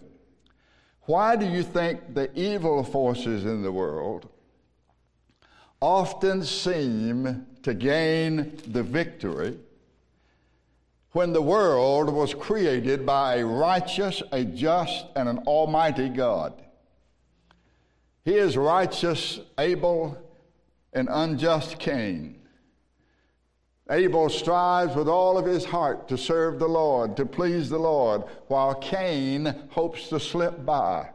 Why 1.03 1.37
do 1.37 1.47
you 1.47 1.63
think 1.63 2.15
the 2.15 2.31
evil 2.39 2.83
forces 2.83 3.45
in 3.45 3.63
the 3.63 3.73
world 3.73 4.29
often 5.81 6.43
seem 6.45 7.47
to 7.63 7.75
gain 7.75 8.59
the 8.67 8.83
victory 8.83 9.57
when 11.13 11.33
the 11.33 11.43
world 11.43 12.13
was 12.13 12.35
created 12.35 13.07
by 13.07 13.37
a 13.37 13.47
righteous, 13.47 14.23
a 14.33 14.45
just, 14.45 15.07
and 15.17 15.29
an 15.29 15.39
almighty 15.39 16.09
God? 16.09 16.63
He 18.25 18.35
is 18.35 18.57
righteous, 18.57 19.41
Abel, 19.59 20.19
and 20.93 21.09
unjust 21.11 21.79
Cain. 21.79 22.39
Abel 23.91 24.29
strives 24.29 24.95
with 24.95 25.09
all 25.09 25.39
of 25.39 25.47
his 25.47 25.65
heart 25.65 26.09
to 26.09 26.19
serve 26.19 26.59
the 26.59 26.69
Lord, 26.69 27.17
to 27.17 27.25
please 27.25 27.71
the 27.71 27.79
Lord, 27.79 28.25
while 28.49 28.75
Cain 28.75 29.55
hopes 29.71 30.11
to 30.11 30.21
slip 30.21 30.67
by. 30.67 31.09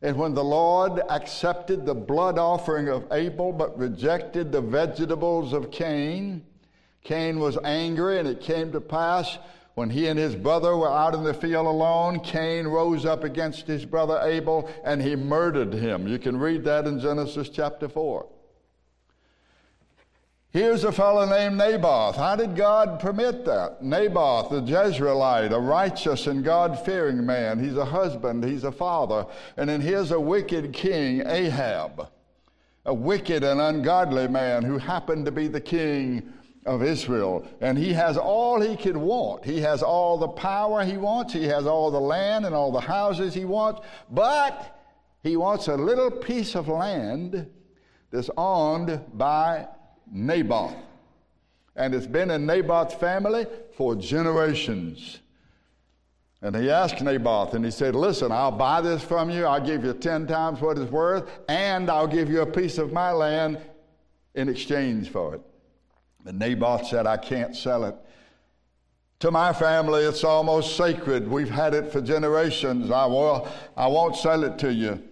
And 0.00 0.16
when 0.16 0.34
the 0.34 0.44
Lord 0.44 1.02
accepted 1.08 1.84
the 1.84 1.94
blood 1.94 2.38
offering 2.38 2.88
of 2.88 3.10
Abel 3.10 3.52
but 3.52 3.76
rejected 3.76 4.52
the 4.52 4.60
vegetables 4.60 5.52
of 5.52 5.72
Cain, 5.72 6.44
Cain 7.06 7.40
was 7.40 7.56
angry, 7.64 8.18
and 8.18 8.28
it 8.28 8.40
came 8.40 8.72
to 8.72 8.80
pass 8.80 9.38
when 9.76 9.90
he 9.90 10.06
and 10.06 10.18
his 10.18 10.34
brother 10.34 10.74
were 10.74 10.90
out 10.90 11.14
in 11.14 11.22
the 11.22 11.34
field 11.34 11.66
alone, 11.66 12.20
Cain 12.20 12.66
rose 12.66 13.04
up 13.04 13.24
against 13.24 13.66
his 13.66 13.84
brother 13.84 14.18
Abel 14.22 14.70
and 14.84 15.02
he 15.02 15.14
murdered 15.14 15.74
him. 15.74 16.08
You 16.08 16.18
can 16.18 16.38
read 16.38 16.64
that 16.64 16.86
in 16.86 16.98
Genesis 16.98 17.50
chapter 17.50 17.86
4. 17.86 18.26
Here's 20.48 20.84
a 20.84 20.92
fellow 20.92 21.26
named 21.26 21.58
Naboth. 21.58 22.16
How 22.16 22.36
did 22.36 22.56
God 22.56 23.00
permit 23.00 23.44
that? 23.44 23.82
Naboth, 23.82 24.48
the 24.48 24.62
Jezreelite, 24.62 25.52
a 25.52 25.60
righteous 25.60 26.26
and 26.26 26.42
God 26.42 26.82
fearing 26.82 27.26
man. 27.26 27.62
He's 27.62 27.76
a 27.76 27.84
husband, 27.84 28.44
he's 28.44 28.64
a 28.64 28.72
father. 28.72 29.26
And 29.58 29.68
then 29.68 29.82
here's 29.82 30.10
a 30.10 30.18
wicked 30.18 30.72
king, 30.72 31.20
Ahab, 31.26 32.08
a 32.86 32.94
wicked 32.94 33.44
and 33.44 33.60
ungodly 33.60 34.26
man 34.26 34.62
who 34.62 34.78
happened 34.78 35.26
to 35.26 35.32
be 35.32 35.48
the 35.48 35.60
king 35.60 36.32
of 36.66 36.82
Israel. 36.82 37.46
And 37.60 37.78
he 37.78 37.92
has 37.94 38.18
all 38.18 38.60
he 38.60 38.76
could 38.76 38.96
want. 38.96 39.44
He 39.44 39.60
has 39.60 39.82
all 39.82 40.18
the 40.18 40.28
power 40.28 40.84
he 40.84 40.96
wants, 40.96 41.32
he 41.32 41.44
has 41.44 41.66
all 41.66 41.90
the 41.90 42.00
land 42.00 42.44
and 42.44 42.54
all 42.54 42.72
the 42.72 42.80
houses 42.80 43.32
he 43.32 43.44
wants, 43.44 43.80
but 44.10 44.78
he 45.22 45.36
wants 45.36 45.68
a 45.68 45.76
little 45.76 46.10
piece 46.10 46.54
of 46.54 46.68
land 46.68 47.48
that's 48.10 48.30
owned 48.36 49.00
by 49.14 49.66
Naboth. 50.10 50.74
And 51.74 51.94
it's 51.94 52.06
been 52.06 52.30
in 52.30 52.46
Naboth's 52.46 52.94
family 52.94 53.46
for 53.76 53.94
generations. 53.94 55.20
And 56.42 56.54
he 56.54 56.70
asked 56.70 57.00
Naboth, 57.00 57.54
and 57.54 57.64
he 57.64 57.70
said, 57.70 57.94
Listen, 57.94 58.30
I'll 58.30 58.52
buy 58.52 58.80
this 58.80 59.02
from 59.02 59.30
you. 59.30 59.46
I'll 59.46 59.64
give 59.64 59.84
you 59.84 59.92
10 59.92 60.26
times 60.26 60.60
what 60.60 60.78
it's 60.78 60.90
worth, 60.90 61.28
and 61.48 61.90
I'll 61.90 62.06
give 62.06 62.30
you 62.30 62.42
a 62.42 62.46
piece 62.46 62.78
of 62.78 62.92
my 62.92 63.10
land 63.10 63.58
in 64.34 64.48
exchange 64.48 65.10
for 65.10 65.34
it. 65.34 65.40
And 66.26 66.38
Naboth 66.38 66.88
said, 66.88 67.06
I 67.06 67.16
can't 67.16 67.56
sell 67.56 67.84
it. 67.84 67.94
To 69.20 69.30
my 69.30 69.52
family, 69.52 70.02
it's 70.02 70.24
almost 70.24 70.76
sacred. 70.76 71.26
We've 71.26 71.48
had 71.48 71.72
it 71.72 71.90
for 71.90 72.02
generations. 72.02 72.90
I, 72.90 73.06
will, 73.06 73.48
I 73.76 73.86
won't 73.86 74.16
sell 74.16 74.44
it 74.44 74.58
to 74.58 74.72
you. 74.72 75.02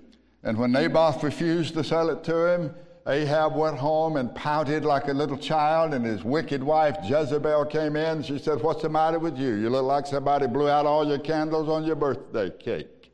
And 0.42 0.58
when 0.58 0.72
Naboth 0.72 1.22
refused 1.22 1.74
to 1.74 1.84
sell 1.84 2.10
it 2.10 2.22
to 2.24 2.52
him, 2.52 2.74
Ahab 3.06 3.54
went 3.54 3.78
home 3.78 4.16
and 4.16 4.34
pouted 4.34 4.84
like 4.84 5.08
a 5.08 5.12
little 5.12 5.36
child, 5.36 5.94
and 5.94 6.04
his 6.04 6.24
wicked 6.24 6.62
wife 6.62 6.96
Jezebel 7.04 7.66
came 7.66 7.96
in. 7.96 8.22
She 8.22 8.38
said, 8.38 8.62
What's 8.62 8.82
the 8.82 8.88
matter 8.88 9.18
with 9.18 9.38
you? 9.38 9.54
You 9.54 9.70
look 9.70 9.84
like 9.84 10.06
somebody 10.06 10.46
blew 10.46 10.68
out 10.68 10.86
all 10.86 11.06
your 11.06 11.18
candles 11.18 11.68
on 11.68 11.84
your 11.84 11.96
birthday 11.96 12.50
cake. 12.50 13.12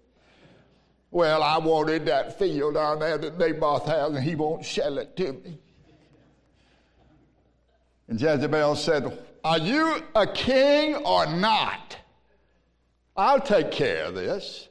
Well, 1.11 1.43
I 1.43 1.59
wanted 1.59 2.07
that 2.07 2.39
field 2.39 2.75
down 2.75 3.01
there 3.01 3.19
that 3.19 3.39
Naboth 3.39 3.87
has, 3.87 4.15
and 4.15 4.23
he 4.23 4.37
won't 4.37 4.65
sell 4.65 4.99
it 4.99 5.17
to 5.17 5.33
me. 5.33 5.59
And 8.11 8.21
Jezebel 8.21 8.75
said, 8.75 9.19
Are 9.45 9.59
you 9.59 10.03
a 10.15 10.27
king 10.27 10.97
or 10.97 11.27
not? 11.27 11.97
I'll 13.17 13.41
take 13.41 13.71
care 13.71 14.07
of 14.07 14.15
this. 14.15 14.69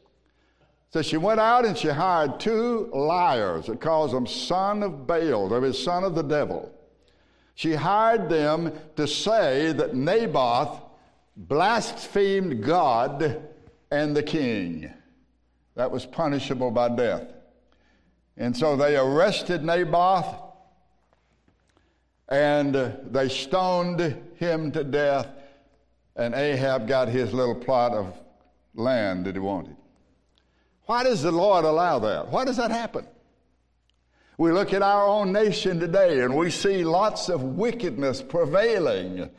So 0.92 1.02
she 1.02 1.18
went 1.18 1.40
out 1.40 1.66
and 1.66 1.78
she 1.78 1.88
hired 1.88 2.40
two 2.40 2.90
liars. 2.94 3.70
It 3.70 3.80
calls 3.80 4.12
them 4.12 4.28
son 4.28 4.84
of 4.84 5.08
Belial. 5.08 5.48
They 5.48 5.60
were 5.60 5.72
son 5.72 6.04
of 6.04 6.16
the 6.16 6.24
devil. 6.24 6.74
She 7.56 7.76
hired 7.76 8.28
them 8.28 8.74
to 8.96 9.08
say 9.08 9.72
that 9.72 9.96
Naboth 9.96 10.82
blasphemed 11.38 12.64
God 12.64 13.42
and 13.92 14.16
the 14.16 14.24
king. 14.24 14.92
That 15.76 15.92
was 15.92 16.06
punishable 16.06 16.72
by 16.72 16.90
death. 16.90 17.28
And 18.36 18.56
so 18.56 18.76
they 18.76 18.98
arrested 18.98 19.64
Naboth 19.64 20.49
and 22.30 22.76
they 23.12 23.28
stoned 23.28 24.18
him 24.36 24.72
to 24.72 24.84
death. 24.84 25.28
And 26.16 26.36
Ahab 26.36 26.88
got 26.88 27.08
his 27.08 27.34
little 27.34 27.56
plot 27.56 27.94
of 27.94 28.14
land 28.76 29.26
that 29.26 29.36
he 29.36 29.40
wanted. 29.40 29.76
Why 30.86 31.04
does 31.04 31.22
the 31.22 31.32
Lord 31.32 31.66
allow 31.66 32.00
that? 32.00 32.30
Why 32.30 32.46
does 32.46 32.58
that 32.58 32.72
happen? 32.72 33.06
We 34.38 34.52
look 34.52 34.74
at 34.74 34.82
our 34.82 35.06
own 35.06 35.32
nation 35.32 35.80
today 35.80 36.22
and 36.22 36.36
we 36.36 36.50
see 36.50 36.84
lots 36.84 37.30
of 37.30 37.44
wickedness 37.44 38.22
prevailing. 38.22 39.30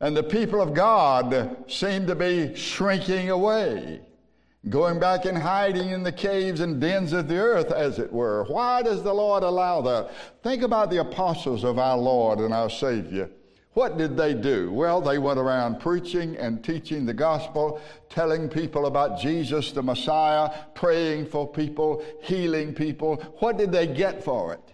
And 0.00 0.16
the 0.16 0.22
people 0.22 0.60
of 0.60 0.74
God 0.74 1.70
seem 1.70 2.06
to 2.06 2.14
be 2.14 2.54
shrinking 2.54 3.30
away, 3.30 4.00
going 4.68 5.00
back 5.00 5.24
and 5.24 5.36
hiding 5.36 5.90
in 5.90 6.02
the 6.02 6.12
caves 6.12 6.60
and 6.60 6.80
dens 6.80 7.12
of 7.12 7.28
the 7.28 7.36
earth, 7.36 7.72
as 7.72 7.98
it 7.98 8.12
were. 8.12 8.44
Why 8.44 8.82
does 8.82 9.02
the 9.02 9.12
Lord 9.12 9.42
allow 9.42 9.80
that? 9.82 10.10
Think 10.42 10.62
about 10.62 10.90
the 10.90 11.00
apostles 11.00 11.64
of 11.64 11.78
our 11.78 11.98
Lord 11.98 12.38
and 12.38 12.54
our 12.54 12.70
Savior. 12.70 13.28
What 13.74 13.96
did 13.96 14.16
they 14.16 14.34
do? 14.34 14.70
Well, 14.70 15.00
they 15.00 15.18
went 15.18 15.38
around 15.38 15.80
preaching 15.80 16.36
and 16.36 16.62
teaching 16.62 17.06
the 17.06 17.14
gospel, 17.14 17.80
telling 18.10 18.48
people 18.48 18.84
about 18.86 19.18
Jesus 19.18 19.72
the 19.72 19.82
Messiah, 19.82 20.50
praying 20.74 21.26
for 21.26 21.48
people, 21.48 22.04
healing 22.22 22.74
people. 22.74 23.16
What 23.38 23.56
did 23.56 23.72
they 23.72 23.86
get 23.86 24.22
for 24.22 24.52
it? 24.52 24.71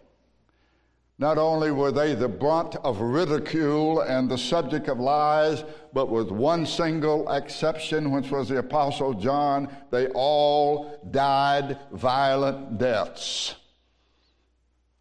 Not 1.20 1.36
only 1.36 1.72
were 1.72 1.90
they 1.90 2.14
the 2.14 2.28
brunt 2.28 2.76
of 2.76 3.00
ridicule 3.00 4.02
and 4.02 4.30
the 4.30 4.38
subject 4.38 4.86
of 4.86 5.00
lies, 5.00 5.64
but 5.92 6.08
with 6.08 6.30
one 6.30 6.64
single 6.64 7.28
exception, 7.32 8.12
which 8.12 8.30
was 8.30 8.48
the 8.48 8.58
Apostle 8.58 9.14
John, 9.14 9.68
they 9.90 10.06
all 10.08 11.00
died 11.10 11.76
violent 11.90 12.78
deaths. 12.78 13.56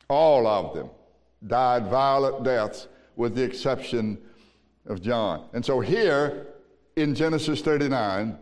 All 0.10 0.48
of 0.48 0.74
them 0.74 0.90
died 1.46 1.88
violent 1.88 2.44
deaths 2.44 2.88
with 3.16 3.36
the 3.36 3.44
exception 3.44 4.18
of 4.88 5.04
John. 5.04 5.48
And 5.54 5.64
so 5.64 5.82
here 5.82 6.48
in 6.96 7.14
Genesis 7.14 7.62
39, 7.62 8.40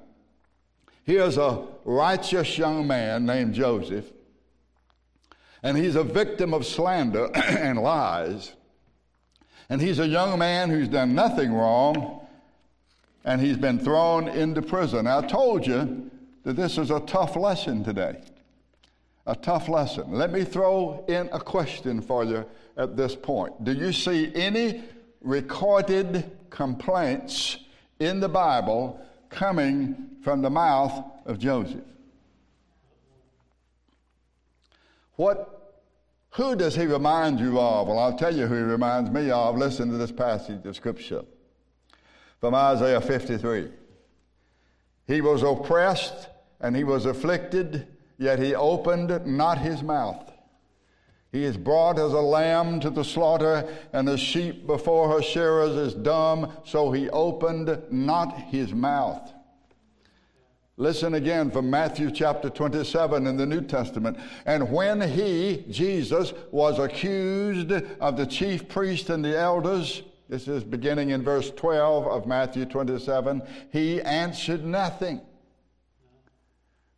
here's 1.04 1.38
a 1.38 1.66
righteous 1.84 2.58
young 2.58 2.88
man 2.88 3.26
named 3.26 3.54
Joseph, 3.54 4.06
and 5.66 5.76
he's 5.76 5.96
a 5.96 6.04
victim 6.04 6.54
of 6.54 6.64
slander 6.64 7.28
and 7.36 7.80
lies. 7.80 8.54
And 9.68 9.82
he's 9.82 9.98
a 9.98 10.08
young 10.08 10.38
man 10.38 10.70
who's 10.70 10.88
done 10.88 11.16
nothing 11.16 11.52
wrong, 11.52 12.28
and 13.24 13.42
he's 13.42 13.58
been 13.58 13.80
thrown 13.80 14.28
into 14.28 14.62
prison. 14.62 15.08
I 15.08 15.26
told 15.26 15.66
you 15.66 16.12
that 16.44 16.56
this 16.56 16.78
is 16.78 16.92
a 16.92 17.00
tough 17.00 17.36
lesson 17.36 17.84
today. 17.84 18.22
A 19.26 19.36
tough 19.36 19.68
lesson. 19.68 20.12
Let 20.12 20.32
me 20.32 20.44
throw 20.44 21.04
in 21.08 21.30
a 21.34 21.40
question 21.40 22.00
for 22.00 22.24
you 22.24 22.46
at 22.78 22.96
this 22.96 23.16
point. 23.16 23.64
Do 23.64 23.74
you 23.74 23.92
see 23.92 24.32
any 24.36 24.84
recorded 25.22 26.32
complaints 26.52 27.58
in 28.00 28.20
the 28.20 28.30
Bible 28.30 29.04
coming 29.32 30.12
from 30.24 30.44
the 30.44 30.50
mouth 30.52 31.04
of 31.26 31.40
Joseph? 31.40 31.82
What, 35.16 35.55
who 36.36 36.56
does 36.56 36.76
he 36.76 36.86
remind 36.86 37.40
you 37.40 37.60
of? 37.60 37.88
Well, 37.88 37.98
I'll 37.98 38.18
tell 38.18 38.36
you 38.36 38.46
who 38.46 38.56
he 38.56 38.62
reminds 38.62 39.10
me 39.10 39.32
of. 39.32 39.58
Listen 39.58 39.90
to 39.90 39.98
this 39.98 40.12
passage 40.12 40.66
of 40.66 40.76
Scripture 40.76 41.24
from 42.42 42.54
Isaiah 42.54 43.00
53. 43.00 43.70
He 45.08 45.22
was 45.22 45.44
oppressed 45.44 46.30
and 46.60 46.76
he 46.76 46.84
was 46.84 47.06
afflicted, 47.06 47.88
yet 48.18 48.40
he 48.40 48.54
opened 48.54 49.26
not 49.26 49.60
his 49.60 49.82
mouth. 49.82 50.30
He 51.32 51.44
is 51.44 51.56
brought 51.56 52.00
as 52.00 52.12
a 52.12 52.22
lamb 52.22 52.80
to 52.82 52.90
the 52.90 53.04
slaughter, 53.04 53.68
and 53.92 54.08
a 54.08 54.18
sheep 54.18 54.66
before 54.66 55.10
her 55.10 55.22
shearers 55.22 55.76
is 55.76 55.94
dumb, 55.94 56.52
so 56.64 56.92
he 56.92 57.10
opened 57.10 57.82
not 57.92 58.38
his 58.38 58.74
mouth. 58.74 59.34
Listen 60.78 61.14
again 61.14 61.52
from 61.52 61.70
Matthew 61.70 62.12
chapter 62.12 62.50
27 62.50 63.28
in 63.28 63.38
the 63.38 63.46
New 63.46 63.62
Testament. 63.62 64.18
And 64.46 64.70
when 64.70 65.00
he, 65.00 65.64
Jesus, 65.70 66.34
was 66.52 66.80
accused 66.80 67.72
of 67.72 68.18
the 68.18 68.26
chief 68.26 68.68
priest 68.68 69.10
and 69.10 69.24
the 69.24 69.38
elders, 69.38 70.02
this 70.28 70.50
is 70.50 70.66
beginning 70.66 71.12
in 71.12 71.24
verse 71.24 71.50
12 71.52 72.08
of 72.08 72.28
Matthew 72.28 72.66
27, 72.66 73.42
he 73.72 74.02
answered 74.02 74.66
nothing. 74.66 75.22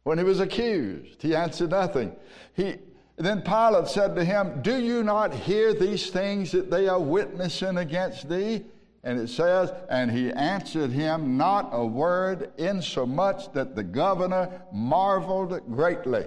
when 0.04 0.18
he 0.18 0.24
was 0.24 0.40
accused. 0.40 1.22
He 1.22 1.36
answered 1.36 1.70
nothing. 1.70 2.16
He, 2.56 2.78
then 3.18 3.42
Pilate 3.42 3.90
said 3.90 4.16
to 4.16 4.26
him, 4.26 4.62
Do 4.64 4.82
you 4.82 5.04
not 5.04 5.34
hear 5.36 5.74
these 5.74 6.10
things 6.10 6.52
that 6.52 6.72
they 6.72 6.88
are 6.88 7.00
witnessing 7.00 7.78
against 7.78 8.28
thee? 8.28 8.64
And 9.08 9.22
it 9.22 9.30
says, 9.30 9.72
And 9.88 10.12
he 10.12 10.34
answered 10.34 10.92
him 10.92 11.38
not 11.38 11.70
a 11.72 11.86
word, 11.86 12.52
insomuch 12.58 13.54
that 13.54 13.74
the 13.74 13.84
governor 13.84 14.62
marveled 14.74 15.62
greatly. 15.74 16.26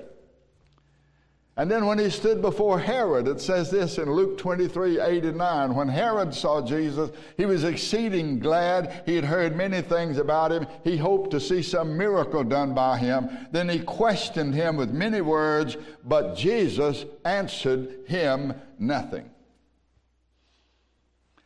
And 1.59 1.71
then 1.71 1.85
when 1.85 1.99
he 1.99 2.09
stood 2.09 2.41
before 2.41 2.79
Herod, 2.79 3.29
it 3.29 3.39
says 3.39 3.71
this 3.71 3.99
in 3.99 4.11
Luke 4.11 4.39
23 4.39 4.99
89. 4.99 5.75
When 5.75 5.89
Herod 5.89 6.33
saw 6.33 6.67
Jesus, 6.67 7.11
he 7.37 7.45
was 7.45 7.65
exceeding 7.65 8.39
glad. 8.39 9.03
He 9.05 9.15
had 9.15 9.27
heard 9.27 9.55
many 9.55 9.83
things 9.83 10.17
about 10.17 10.51
him. 10.51 10.67
He 10.83 10.97
hoped 10.97 11.33
to 11.33 11.41
see 11.41 11.63
some 11.63 11.99
miracle 11.99 12.45
done 12.45 12.73
by 12.73 12.97
him. 12.97 13.29
Then 13.53 13.69
he 13.69 13.81
questioned 13.81 14.55
him 14.55 14.79
with 14.79 14.91
many 14.91 15.21
words, 15.21 15.77
but 16.03 16.35
Jesus 16.35 17.05
answered 17.27 18.07
him 18.07 18.55
nothing. 18.79 19.29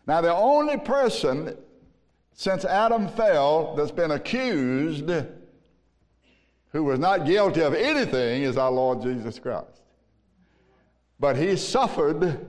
Now, 0.06 0.20
the 0.20 0.34
only 0.34 0.78
person 0.78 1.56
since 2.34 2.64
Adam 2.64 3.08
fell 3.08 3.74
that's 3.76 3.90
been 3.90 4.10
accused 4.10 5.10
who 6.72 6.82
was 6.82 6.98
not 6.98 7.24
guilty 7.24 7.60
of 7.60 7.72
anything 7.72 8.42
is 8.42 8.56
our 8.56 8.70
Lord 8.70 9.00
Jesus 9.00 9.38
Christ. 9.38 9.80
But 11.20 11.36
he 11.36 11.56
suffered 11.56 12.46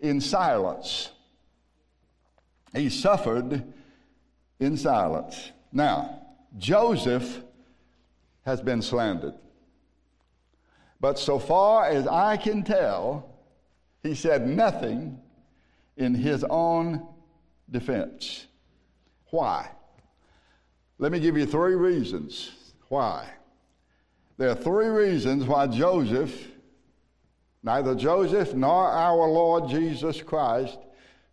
in 0.00 0.20
silence. 0.20 1.10
He 2.74 2.90
suffered 2.90 3.72
in 4.58 4.76
silence. 4.76 5.52
Now, 5.72 6.22
Joseph 6.58 7.42
has 8.44 8.60
been 8.60 8.82
slandered. 8.82 9.34
But 11.00 11.18
so 11.18 11.38
far 11.38 11.86
as 11.86 12.08
I 12.08 12.36
can 12.36 12.64
tell, 12.64 13.28
he 14.02 14.16
said 14.16 14.48
nothing 14.48 15.20
in 15.96 16.14
his 16.14 16.44
own 16.44 17.06
defense. 17.70 18.46
Why? 19.30 19.70
Let 20.98 21.12
me 21.12 21.20
give 21.20 21.36
you 21.36 21.46
three 21.46 21.74
reasons 21.74 22.52
why. 22.88 23.28
There 24.36 24.48
are 24.48 24.54
three 24.54 24.88
reasons 24.88 25.44
why 25.44 25.66
Joseph 25.66 26.48
Neither 27.64 27.94
Joseph 27.94 28.52
nor 28.52 28.88
our 28.88 29.26
Lord 29.26 29.70
Jesus 29.70 30.20
Christ 30.20 30.78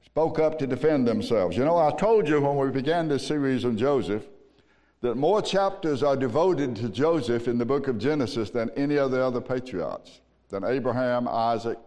spoke 0.06 0.40
up 0.40 0.58
to 0.60 0.66
defend 0.66 1.06
themselves. 1.06 1.58
You 1.58 1.66
know, 1.66 1.78
I 1.78 1.92
told 1.92 2.28
you 2.28 2.40
when 2.40 2.56
we 2.56 2.72
began 2.72 3.10
this 3.10 3.28
series 3.28 3.66
on 3.66 3.78
Joseph 3.78 4.24
that 5.02 5.16
more 5.16 5.42
chapters 5.42 6.04
are 6.04 6.16
devoted 6.16 6.78
to 6.78 6.88
Joseph 6.88 7.50
in 7.50 7.58
the 7.58 7.66
book 7.66 7.90
of 7.90 7.98
Genesis 7.98 8.50
than 8.50 8.70
any 8.78 8.98
of 8.98 9.12
the 9.12 9.22
other 9.22 9.42
patriarchs, 9.42 10.22
than 10.48 10.64
Abraham, 10.64 11.28
Isaac, 11.28 11.78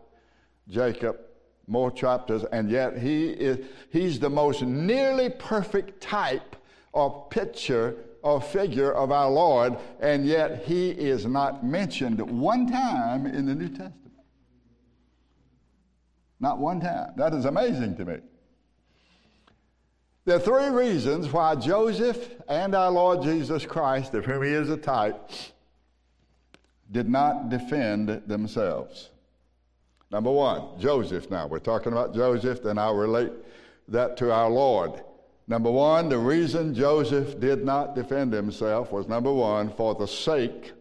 Jacob, 0.68 1.16
more 1.66 1.90
chapters, 1.90 2.44
and 2.44 2.70
yet 2.70 2.98
he 2.98 3.29
is 3.31 3.66
he's 3.90 4.18
the 4.18 4.31
most 4.31 4.62
nearly 4.62 5.31
perfect 5.31 6.00
type 6.00 6.57
or 6.92 7.27
picture 7.31 7.96
or 8.22 8.40
figure 8.40 8.92
of 8.92 9.12
our 9.12 9.31
Lord, 9.31 9.77
and 10.00 10.27
yet 10.27 10.64
he 10.64 10.90
is 10.90 11.27
not 11.27 11.64
mentioned 11.64 12.20
one 12.20 12.70
time 12.70 13.27
in 13.27 13.46
the 13.46 13.55
New 13.55 13.68
Testament. 13.68 13.94
Not 16.40 16.59
one 16.59 16.81
time. 16.81 17.12
That 17.16 17.35
is 17.35 17.44
amazing 17.44 17.96
to 17.96 18.05
me. 18.05 18.16
There 20.24 20.37
are 20.37 20.40
three 20.40 20.68
reasons 20.68 21.31
why 21.31 21.55
Joseph 21.55 22.40
and 22.48 22.74
our 22.74 22.90
Lord 22.90 23.22
Jesus 23.22 23.66
Christ, 23.66 24.14
of 24.14 24.24
whom 24.24 24.42
he 24.42 24.50
is 24.50 24.70
a 24.70 24.77
type, 24.77 25.31
did 26.90 27.09
not 27.09 27.50
defend 27.50 28.22
themselves. 28.27 29.11
Number 30.10 30.30
one, 30.30 30.78
Joseph. 30.78 31.30
Now, 31.30 31.46
we're 31.46 31.58
talking 31.58 31.92
about 31.92 32.14
Joseph, 32.14 32.62
then 32.62 32.78
I'll 32.78 32.94
relate 32.94 33.32
that 33.88 34.16
to 34.18 34.32
our 34.32 34.50
Lord. 34.50 35.02
Number 35.46 35.70
one, 35.70 36.08
the 36.08 36.18
reason 36.18 36.74
Joseph 36.74 37.38
did 37.38 37.64
not 37.64 37.94
defend 37.94 38.32
himself 38.32 38.92
was 38.92 39.08
number 39.08 39.32
one, 39.32 39.70
for 39.70 39.94
the 39.94 40.06
sake 40.06 40.72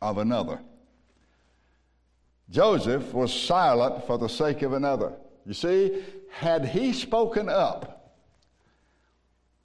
of 0.00 0.18
another. 0.18 0.60
Joseph 2.50 3.12
was 3.12 3.32
silent 3.32 4.06
for 4.06 4.16
the 4.16 4.28
sake 4.28 4.62
of 4.62 4.72
another. 4.72 5.12
You 5.44 5.52
see, 5.52 6.02
had 6.30 6.64
he 6.66 6.92
spoken 6.92 7.48
up 7.48 8.14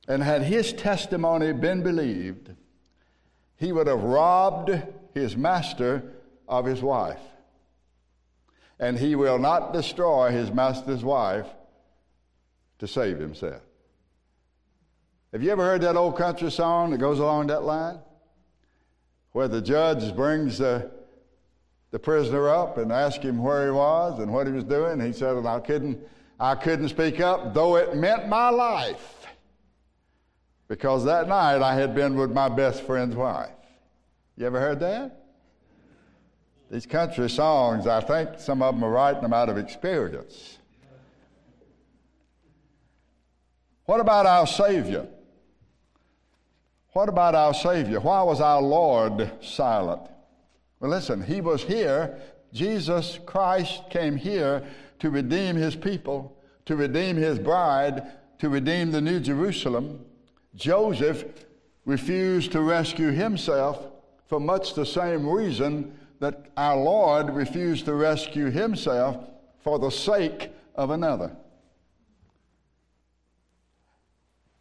and 0.08 0.21
had 0.21 0.41
his 0.41 0.73
testimony 0.73 1.54
been 1.54 1.82
believed, 1.82 2.52
he 3.56 3.71
would 3.71 3.88
have 3.88 4.04
robbed 4.04 4.71
his 5.13 5.38
master 5.38 6.04
of 6.47 6.65
his 6.65 6.82
wife. 6.82 7.21
And 8.84 9.00
he 9.00 9.15
will 9.15 9.39
not 9.39 9.72
destroy 9.72 10.32
his 10.32 10.52
master's 10.52 11.06
wife 11.06 11.48
to 12.80 12.86
save 12.86 13.17
himself. 13.17 13.62
Have 15.32 15.41
you 15.41 15.52
ever 15.52 15.63
heard 15.63 15.80
that 15.84 15.96
old 15.96 16.17
country 16.17 16.52
song 16.52 16.91
that 16.91 16.98
goes 16.98 17.19
along 17.19 17.48
that 17.48 17.63
line? 17.63 18.00
Where 19.32 19.48
the 19.48 19.62
judge 19.62 20.13
brings 20.13 20.58
the 20.58 20.91
the 21.91 22.00
prisoner 22.00 22.50
up 22.50 22.78
and 22.78 22.91
asked 22.91 23.22
him 23.22 23.38
where 23.38 23.67
he 23.67 23.72
was 23.72 24.19
and 24.19 24.34
what 24.34 24.48
he 24.48 24.52
was 24.52 24.65
doing. 24.65 25.00
He 25.00 25.13
said, 25.13 25.38
and 25.38 25.48
I 25.48 25.62
couldn't, 25.62 26.00
I 26.38 26.56
couldn't 26.56 26.89
speak 26.89 27.22
up, 27.22 27.54
though 27.54 27.78
it 27.78 27.96
meant 27.96 28.28
my 28.28 28.50
life. 28.50 29.28
Because 30.67 31.06
that 31.06 31.30
night 31.30 31.62
I 31.62 31.76
had 31.76 31.96
been 31.96 32.15
with 32.17 32.32
my 32.32 32.50
best 32.50 32.84
friend's 32.84 33.15
wife. 33.15 33.52
You 34.36 34.46
ever 34.48 34.60
heard 34.60 34.82
that? 34.82 35.23
These 36.74 36.88
country 36.88 37.30
songs, 37.30 37.86
I 37.86 38.02
think 38.02 38.40
some 38.40 38.64
of 38.64 38.74
them 38.74 38.84
are 38.84 38.90
writing 38.90 39.22
them 39.22 39.32
out 39.32 39.48
of 39.48 39.60
experience. 39.60 40.58
What 43.86 44.00
about 44.00 44.26
our 44.26 44.48
Savior? 44.48 45.06
What 46.94 47.10
about 47.10 47.36
our 47.36 47.54
Savior? 47.54 48.00
Why 48.00 48.24
was 48.24 48.42
our 48.42 48.60
Lord 48.60 49.30
silent? 49.44 50.02
Well, 50.80 50.90
listen, 50.90 51.22
he 51.22 51.42
was 51.42 51.62
here. 51.62 52.20
Jesus 52.52 53.20
Christ 53.24 53.84
came 53.92 54.16
here 54.16 54.64
to 54.98 55.12
redeem 55.12 55.56
his 55.56 55.76
people, 55.76 56.36
to 56.66 56.76
redeem 56.76 57.18
his 57.18 57.38
bride, 57.38 58.02
to 58.40 58.50
redeem 58.50 58.92
the 58.92 59.02
New 59.02 59.20
Jerusalem. 59.20 60.04
Joseph 60.56 61.24
refused 61.86 62.52
to 62.54 62.62
rescue 62.62 63.12
himself 63.12 63.78
for 64.26 64.40
much 64.40 64.74
the 64.74 64.88
same 64.88 65.30
reason 65.30 66.00
that 66.24 66.46
our 66.56 66.78
Lord 66.78 67.32
refused 67.32 67.84
to 67.86 67.94
rescue 67.94 68.50
himself 68.50 69.18
for 69.60 69.78
the 69.78 69.90
sake 69.90 70.52
of 70.74 70.90
another. 70.90 71.36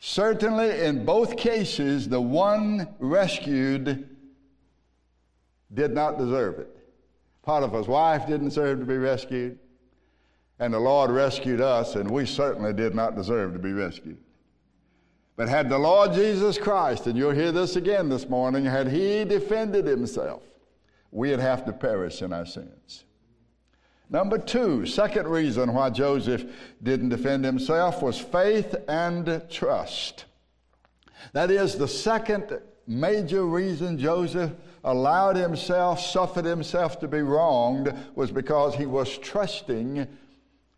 Certainly, 0.01 0.81
in 0.81 1.05
both 1.05 1.37
cases, 1.37 2.09
the 2.09 2.21
one 2.21 2.89
rescued 2.99 4.09
did 5.73 5.93
not 5.93 6.19
deserve 6.19 6.59
it. 6.59 6.77
Potiphar's 7.45 7.87
wife 7.87 8.27
didn't 8.27 8.49
deserve 8.49 8.81
to 8.81 8.85
be 8.85 8.99
rescued, 8.99 9.57
and 10.59 10.75
the 10.75 10.81
Lord 10.81 11.13
rescued 11.13 11.61
us, 11.61 11.95
and 11.95 12.11
we 12.11 12.27
certainly 12.27 12.73
did 12.73 12.97
not 12.97 13.15
deserve 13.15 13.53
to 13.53 13.61
be 13.61 13.73
rescued. 13.73 14.19
But 15.37 15.49
had 15.49 15.69
the 15.69 15.79
Lord 15.79 16.13
Jesus 16.13 16.59
Christ, 16.59 17.07
and 17.07 17.17
you'll 17.17 17.31
hear 17.31 17.53
this 17.53 17.77
again 17.77 18.09
this 18.09 18.29
morning, 18.29 18.65
had 18.65 18.89
he 18.89 19.25
defended 19.25 19.87
himself, 19.87 20.43
we'd 21.13 21.39
have 21.39 21.65
to 21.67 21.73
perish 21.73 22.23
in 22.23 22.33
our 22.33 22.47
sins. 22.47 23.05
Number 24.11 24.39
two, 24.39 24.85
second 24.85 25.29
reason 25.29 25.73
why 25.73 25.91
Joseph 25.91 26.45
didn't 26.83 27.11
defend 27.11 27.45
himself 27.45 28.03
was 28.03 28.19
faith 28.19 28.75
and 28.89 29.43
trust. 29.49 30.25
That 31.33 31.51
is 31.51 31.77
the 31.77 31.89
second 31.89 32.61
major 32.87 33.47
reason 33.47 33.97
Joseph 33.97 34.51
allowed 34.85 35.37
himself, 35.37 36.01
suffered 36.01 36.45
himself 36.45 36.99
to 37.01 37.09
be 37.09 37.23
wronged 37.23 37.95
was 38.15 38.31
because 38.31 38.75
he 38.75 38.87
was 38.87 39.17
trusting 39.19 40.07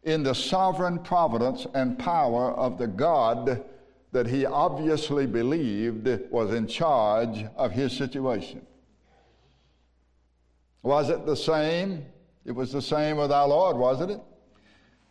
in 0.03 0.23
the 0.23 0.35
sovereign 0.35 0.99
providence 0.99 1.67
and 1.75 1.99
power 1.99 2.53
of 2.53 2.77
the 2.77 2.87
God 2.87 3.65
that 4.13 4.27
he 4.27 4.47
obviously 4.47 5.27
believed 5.27 6.07
was 6.31 6.53
in 6.55 6.67
charge 6.69 7.47
of 7.57 7.73
his 7.73 7.97
situation. 7.97 8.65
Was 10.85 11.09
it 11.09 11.25
the 11.25 11.35
same? 11.35 12.05
It 12.45 12.53
was 12.53 12.71
the 12.71 12.83
same 12.83 13.17
with 13.17 13.33
our 13.33 13.49
Lord, 13.49 13.79
wasn't 13.79 14.13
it? 14.13 14.21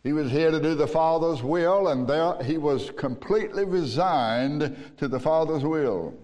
He 0.04 0.12
was 0.12 0.30
here 0.30 0.52
to 0.52 0.60
do 0.60 0.76
the 0.76 0.86
Father's 0.86 1.42
will, 1.42 1.88
and 1.88 2.06
there 2.06 2.40
he 2.44 2.58
was 2.58 2.92
completely 2.92 3.64
resigned 3.64 4.76
to 4.98 5.08
the 5.08 5.18
Father's 5.18 5.64
will. 5.64 6.14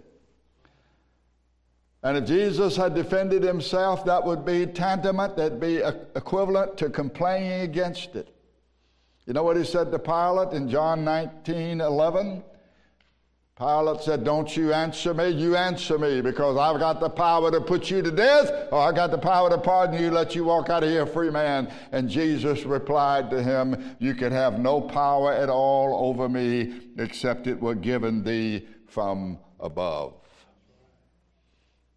And 2.04 2.16
if 2.16 2.26
Jesus 2.26 2.76
had 2.76 2.94
defended 2.94 3.42
himself, 3.42 4.04
that 4.04 4.24
would 4.24 4.44
be 4.44 4.66
tantamount, 4.66 5.36
that'd 5.36 5.58
be 5.58 5.78
equivalent 5.78 6.78
to 6.78 6.88
complaining 6.88 7.62
against 7.62 8.14
it. 8.14 8.28
You 9.26 9.32
know 9.32 9.42
what 9.42 9.56
he 9.56 9.64
said 9.64 9.90
to 9.90 9.98
Pilate 9.98 10.52
in 10.52 10.68
John 10.68 11.04
19 11.04 11.80
11? 11.80 12.44
Pilate 13.60 14.00
said, 14.00 14.24
Don't 14.24 14.56
you 14.56 14.72
answer 14.72 15.12
me, 15.12 15.28
you 15.28 15.54
answer 15.54 15.98
me, 15.98 16.22
because 16.22 16.56
I've 16.56 16.80
got 16.80 16.98
the 16.98 17.10
power 17.10 17.50
to 17.50 17.60
put 17.60 17.90
you 17.90 18.00
to 18.00 18.10
death, 18.10 18.68
or 18.72 18.78
I've 18.78 18.94
got 18.94 19.10
the 19.10 19.18
power 19.18 19.50
to 19.50 19.58
pardon 19.58 20.02
you, 20.02 20.10
let 20.10 20.34
you 20.34 20.44
walk 20.44 20.70
out 20.70 20.82
of 20.82 20.88
here 20.88 21.02
a 21.02 21.06
free 21.06 21.28
man. 21.28 21.70
And 21.92 22.08
Jesus 22.08 22.64
replied 22.64 23.30
to 23.30 23.42
him, 23.42 23.96
You 23.98 24.14
can 24.14 24.32
have 24.32 24.58
no 24.58 24.80
power 24.80 25.34
at 25.34 25.50
all 25.50 26.08
over 26.08 26.26
me, 26.26 26.80
except 26.96 27.46
it 27.46 27.60
were 27.60 27.74
given 27.74 28.24
thee 28.24 28.66
from 28.86 29.38
above. 29.60 30.14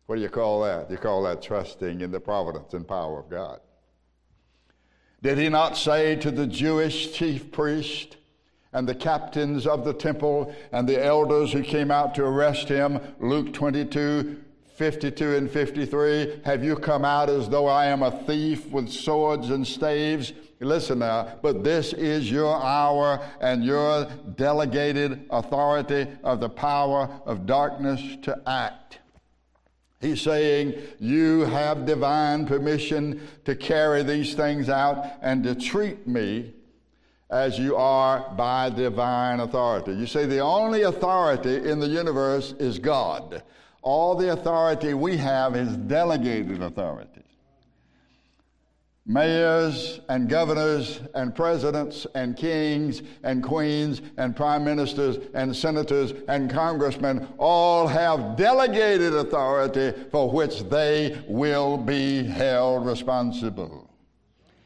What 0.07 0.17
do 0.17 0.21
you 0.21 0.27
call 0.27 0.63
that? 0.63 0.91
You 0.91 0.97
call 0.97 1.23
that 1.23 1.41
trusting 1.41 2.01
in 2.01 2.11
the 2.11 2.19
providence 2.19 2.73
and 2.73 2.85
power 2.85 3.21
of 3.21 3.29
God. 3.29 3.61
Did 5.21 5.37
he 5.37 5.47
not 5.47 5.77
say 5.77 6.17
to 6.17 6.29
the 6.29 6.45
Jewish 6.45 7.13
chief 7.13 7.53
priest, 7.53 8.17
and 8.73 8.87
the 8.87 8.95
captains 8.95 9.67
of 9.67 9.85
the 9.85 9.93
temple 9.93 10.53
and 10.71 10.87
the 10.87 11.03
elders 11.03 11.51
who 11.51 11.63
came 11.63 11.91
out 11.91 12.15
to 12.15 12.23
arrest 12.23 12.67
him. 12.67 12.99
Luke 13.19 13.53
22, 13.53 14.41
52 14.75 15.35
and 15.35 15.51
53. 15.51 16.41
Have 16.43 16.63
you 16.63 16.75
come 16.75 17.05
out 17.05 17.29
as 17.29 17.47
though 17.47 17.67
I 17.67 17.85
am 17.85 18.01
a 18.01 18.11
thief 18.25 18.67
with 18.67 18.89
swords 18.89 19.49
and 19.49 19.65
staves? 19.65 20.33
Listen 20.59 20.99
now, 20.99 21.37
but 21.41 21.63
this 21.63 21.93
is 21.93 22.31
your 22.31 22.55
hour 22.63 23.21
and 23.41 23.65
your 23.65 24.05
delegated 24.35 25.25
authority 25.29 26.07
of 26.23 26.39
the 26.39 26.49
power 26.49 27.09
of 27.25 27.45
darkness 27.45 28.01
to 28.21 28.41
act. 28.47 28.99
He's 29.99 30.21
saying, 30.21 30.75
You 30.99 31.41
have 31.41 31.85
divine 31.85 32.45
permission 32.45 33.27
to 33.45 33.55
carry 33.55 34.03
these 34.03 34.33
things 34.33 34.69
out 34.69 35.05
and 35.21 35.43
to 35.43 35.55
treat 35.55 36.07
me 36.07 36.53
as 37.33 37.57
you 37.57 37.75
are 37.75 38.29
by 38.37 38.69
divine 38.69 39.39
authority. 39.39 39.91
You 39.91 40.05
see, 40.05 40.25
the 40.25 40.39
only 40.39 40.83
authority 40.83 41.67
in 41.67 41.79
the 41.79 41.87
universe 41.87 42.53
is 42.59 42.77
God. 42.77 43.41
All 43.81 44.13
the 44.13 44.33
authority 44.33 44.93
we 44.93 45.17
have 45.17 45.55
is 45.55 45.75
delegated 45.75 46.61
authority. 46.61 47.23
Mayors 49.07 49.99
and 50.09 50.29
governors 50.29 51.01
and 51.15 51.35
presidents 51.35 52.05
and 52.13 52.37
kings 52.37 53.01
and 53.23 53.43
queens 53.43 54.03
and 54.17 54.35
prime 54.35 54.63
ministers 54.63 55.17
and 55.33 55.55
senators 55.55 56.13
and 56.27 56.51
congressmen 56.51 57.27
all 57.39 57.87
have 57.87 58.37
delegated 58.37 59.13
authority 59.15 59.91
for 60.11 60.29
which 60.29 60.61
they 60.69 61.19
will 61.27 61.77
be 61.77 62.23
held 62.23 62.85
responsible. 62.85 63.89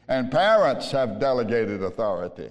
And 0.06 0.30
parents 0.30 0.90
have 0.92 1.18
delegated 1.18 1.82
authority 1.82 2.50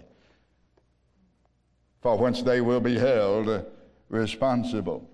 for 2.01 2.17
whence 2.17 2.41
they 2.41 2.61
will 2.61 2.79
be 2.79 2.97
held 2.97 3.65
responsible. 4.09 5.09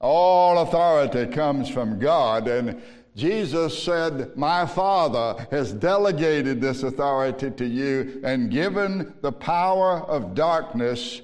All 0.00 0.58
authority 0.58 1.26
comes 1.32 1.68
from 1.68 1.98
God, 1.98 2.46
and 2.46 2.82
Jesus 3.16 3.80
said, 3.80 4.36
My 4.36 4.66
Father 4.66 5.46
has 5.50 5.72
delegated 5.72 6.60
this 6.60 6.82
authority 6.82 7.50
to 7.52 7.66
you 7.66 8.20
and 8.24 8.50
given 8.50 9.14
the 9.22 9.32
power 9.32 10.00
of 10.00 10.34
darkness 10.34 11.22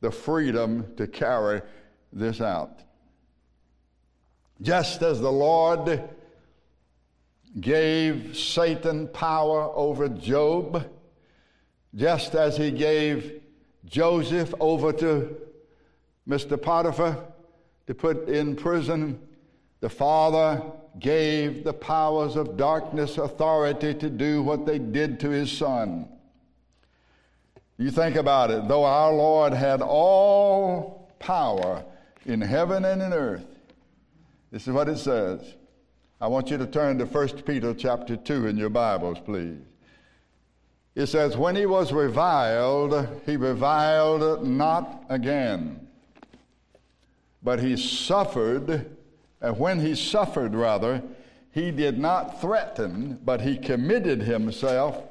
the 0.00 0.10
freedom 0.10 0.92
to 0.96 1.06
carry 1.06 1.62
this 2.12 2.40
out. 2.40 2.80
Just 4.60 5.02
as 5.02 5.20
the 5.20 5.32
Lord 5.32 6.08
gave 7.60 8.36
Satan 8.36 9.08
power 9.08 9.70
over 9.74 10.08
Job, 10.08 10.88
just 11.94 12.34
as 12.34 12.56
he 12.56 12.70
gave 12.70 13.41
Joseph 13.92 14.54
over 14.58 14.90
to 14.90 15.36
Mr. 16.26 16.60
Potiphar 16.60 17.24
to 17.86 17.94
put 17.94 18.26
in 18.26 18.56
prison. 18.56 19.20
The 19.80 19.90
father 19.90 20.62
gave 20.98 21.62
the 21.62 21.74
powers 21.74 22.36
of 22.36 22.56
darkness 22.56 23.18
authority 23.18 23.92
to 23.94 24.08
do 24.08 24.42
what 24.42 24.64
they 24.64 24.78
did 24.78 25.20
to 25.20 25.28
his 25.28 25.52
son. 25.52 26.08
You 27.76 27.90
think 27.90 28.16
about 28.16 28.50
it, 28.50 28.66
though 28.66 28.84
our 28.84 29.12
Lord 29.12 29.52
had 29.52 29.82
all 29.82 31.14
power 31.18 31.84
in 32.24 32.40
heaven 32.40 32.86
and 32.86 33.02
in 33.02 33.12
earth, 33.12 33.44
this 34.50 34.66
is 34.66 34.72
what 34.72 34.88
it 34.88 34.98
says. 34.98 35.40
I 36.18 36.28
want 36.28 36.50
you 36.50 36.56
to 36.56 36.66
turn 36.66 36.96
to 36.98 37.04
1 37.04 37.28
Peter 37.42 37.74
chapter 37.74 38.16
2 38.16 38.46
in 38.46 38.56
your 38.56 38.70
Bibles, 38.70 39.18
please. 39.22 39.71
It 40.94 41.06
says, 41.06 41.36
When 41.36 41.56
he 41.56 41.66
was 41.66 41.92
reviled, 41.92 43.22
he 43.24 43.36
reviled 43.36 44.46
not 44.46 45.04
again. 45.08 45.88
But 47.42 47.60
he 47.60 47.76
suffered, 47.76 48.96
and 49.40 49.58
when 49.58 49.80
he 49.80 49.94
suffered, 49.94 50.54
rather, 50.54 51.02
he 51.50 51.70
did 51.70 51.98
not 51.98 52.40
threaten, 52.40 53.18
but 53.24 53.40
he 53.40 53.56
committed 53.56 54.22
himself 54.22 55.02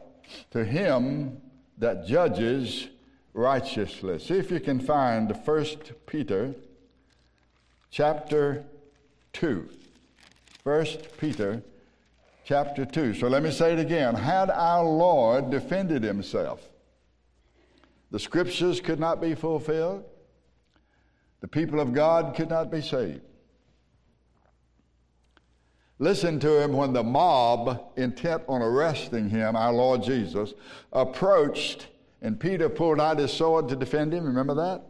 to 0.52 0.63
him 0.63 1.41
that 1.78 2.06
judges 2.08 2.88
righteously. 3.34 4.20
See 4.20 4.36
if 4.36 4.52
you 4.52 4.60
can 4.60 4.80
find 4.80 5.36
1 5.36 5.65
Peter 6.06 6.56
chapter 7.89 8.63
2. 9.34 9.70
1 10.63 10.86
Peter 11.17 11.63
chapter 12.43 12.86
2. 12.86 13.13
So 13.15 13.27
let 13.27 13.43
me 13.43 13.51
say 13.51 13.73
it 13.73 13.80
again. 13.80 14.15
Had 14.15 14.49
our 14.49 14.84
Lord 14.84 15.49
defended 15.49 16.04
himself, 16.04 16.62
the 18.10 18.19
scriptures 18.19 18.82
could 18.82 18.99
not 18.99 19.21
be 19.21 19.36
fulfilled, 19.36 20.04
the 21.39 21.47
people 21.47 21.80
of 21.80 21.93
God 21.93 22.36
could 22.36 22.49
not 22.49 22.71
be 22.71 22.82
saved. 22.82 23.21
Listen 25.99 26.39
to 26.39 26.60
him 26.60 26.73
when 26.73 26.93
the 26.93 27.04
mob, 27.04 27.91
intent 27.95 28.43
on 28.47 28.62
arresting 28.62 29.30
him, 29.30 29.56
our 29.56 29.71
Lord 29.71 30.01
Jesus, 30.01 30.54
approached 30.91 31.88
and 32.21 32.39
Peter 32.39 32.69
pulled 32.69 32.99
out 32.99 33.17
his 33.17 33.34
sword 33.34 33.67
to 33.69 33.75
defend 33.75 34.13
him. 34.13 34.25
Remember 34.25 34.54
that? 34.56 34.84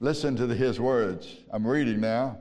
Listen 0.00 0.36
to 0.36 0.46
the, 0.46 0.54
his 0.54 0.80
words. 0.80 1.36
I'm 1.50 1.66
reading 1.66 2.00
now 2.00 2.40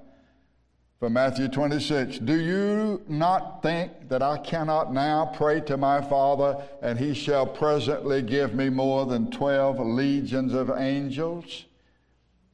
from 0.99 1.13
Matthew 1.13 1.47
26. 1.49 2.19
Do 2.19 2.39
you 2.39 3.03
not 3.07 3.61
think 3.61 4.07
that 4.09 4.21
I 4.21 4.37
cannot 4.37 4.93
now 4.93 5.25
pray 5.35 5.59
to 5.61 5.77
my 5.77 6.01
Father, 6.01 6.57
and 6.81 6.97
he 6.97 7.13
shall 7.13 7.45
presently 7.45 8.21
give 8.21 8.53
me 8.53 8.69
more 8.69 9.05
than 9.05 9.29
12 9.29 9.79
legions 9.79 10.53
of 10.53 10.69
angels? 10.69 11.65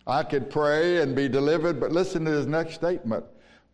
I 0.07 0.23
could 0.23 0.49
pray 0.49 1.01
and 1.01 1.15
be 1.15 1.29
delivered, 1.29 1.79
but 1.79 1.91
listen 1.91 2.25
to 2.25 2.31
his 2.31 2.47
next 2.47 2.73
statement. 2.73 3.25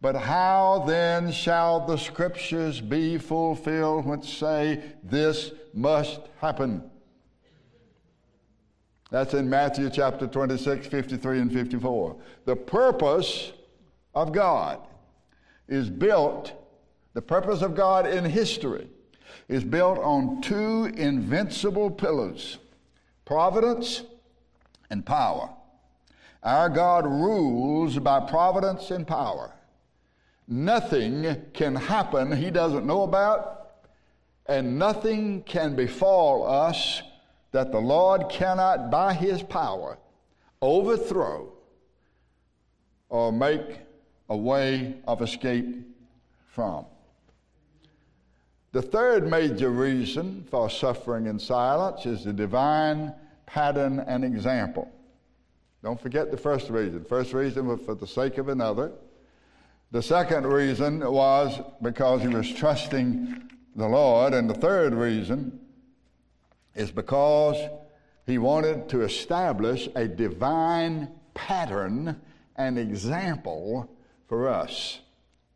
But 0.02 0.16
how 0.16 0.84
then 0.86 1.32
shall 1.32 1.86
the 1.86 1.98
scriptures 1.98 2.82
be 2.82 3.18
fulfilled 3.18 4.06
which 4.06 4.38
say 4.38 4.84
this 5.02 5.52
must 5.74 6.20
happen? 6.40 6.84
That's 9.10 9.34
in 9.34 9.50
Matthew 9.50 9.90
chapter 9.90 10.28
26, 10.28 10.88
53 10.88 11.40
and 11.40 11.52
54. 11.52 12.18
The 12.46 12.56
purpose 12.58 13.54
of 14.22 14.32
God 14.32 14.80
is 15.68 15.92
built, 15.92 16.52
the 17.14 17.22
purpose 17.22 17.62
of 17.62 17.76
God 17.76 18.08
in 18.08 18.26
history 18.26 18.88
is 19.48 19.64
built 19.64 20.00
on 20.00 20.42
two 20.42 20.86
invincible 20.96 21.92
pillars 21.92 22.58
providence 23.26 24.04
and 24.90 25.06
power. 25.06 25.50
Our 26.42 26.70
God 26.70 27.06
rules 27.06 28.00
by 28.00 28.22
providence 28.22 28.90
and 28.90 29.06
power. 29.06 29.54
Nothing 30.48 31.36
can 31.54 31.76
happen 31.76 32.32
he 32.32 32.50
doesn't 32.50 32.88
know 32.88 33.04
about, 33.04 33.70
and 34.48 34.80
nothing 34.80 35.44
can 35.44 35.76
befall 35.76 36.48
us 36.48 37.02
that 37.52 37.72
the 37.72 37.80
Lord 37.80 38.30
cannot, 38.30 38.90
by 38.90 39.14
his 39.14 39.44
power, 39.44 39.98
overthrow 40.62 41.52
or 43.10 43.32
make 43.32 43.87
a 44.30 44.38
way 44.38 44.96
of 45.08 45.22
escape 45.22 45.88
from. 46.48 46.86
The 48.72 48.82
third 48.82 49.28
major 49.28 49.70
reason 49.70 50.46
for 50.50 50.70
suffering 50.70 51.26
in 51.26 51.40
silence 51.40 52.06
is 52.06 52.24
the 52.24 52.34
divine 52.34 53.14
pattern 53.46 54.00
and 54.00 54.24
example. 54.24 54.92
Don't 55.84 56.00
forget 56.00 56.32
the 56.32 56.38
first 56.38 56.70
reason. 56.70 57.04
First 57.06 57.34
reason 57.34 57.68
was 57.68 57.80
for 57.82 57.96
the 57.96 58.08
sake 58.08 58.38
of 58.38 58.50
another. 58.50 58.92
The 59.92 60.02
second 60.02 60.46
reason 60.46 61.00
was 61.00 61.62
because 61.82 62.22
he 62.22 62.28
was 62.28 62.52
trusting 62.52 63.50
the 63.76 63.88
Lord. 63.88 64.34
And 64.34 64.50
the 64.50 64.54
third 64.54 64.94
reason 64.94 65.60
is 66.76 66.92
because 66.92 67.56
he 68.26 68.38
wanted 68.38 68.90
to 68.90 69.02
establish 69.02 69.88
a 69.96 70.08
divine 70.08 71.10
pattern 71.34 72.20
and 72.58 72.78
example 72.78 73.90
for 74.28 74.50
us 74.50 75.00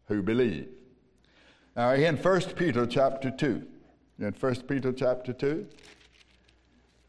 who 0.08 0.22
believe. 0.22 0.68
Now, 1.76 1.94
in 1.94 2.18
1 2.18 2.42
Peter 2.56 2.86
chapter 2.86 3.32
2, 3.32 3.68
in 4.20 4.34
1 4.34 4.56
Peter 4.68 4.92
chapter 4.92 5.34
2, 5.34 5.66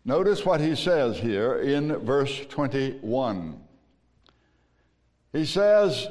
notice 0.05 0.44
what 0.44 0.61
he 0.61 0.77
says 0.77 1.18
here 1.18 1.57
in 1.57 1.96
verse 2.05 2.46
21. 2.46 3.61
He 5.33 5.44
says, 5.44 6.09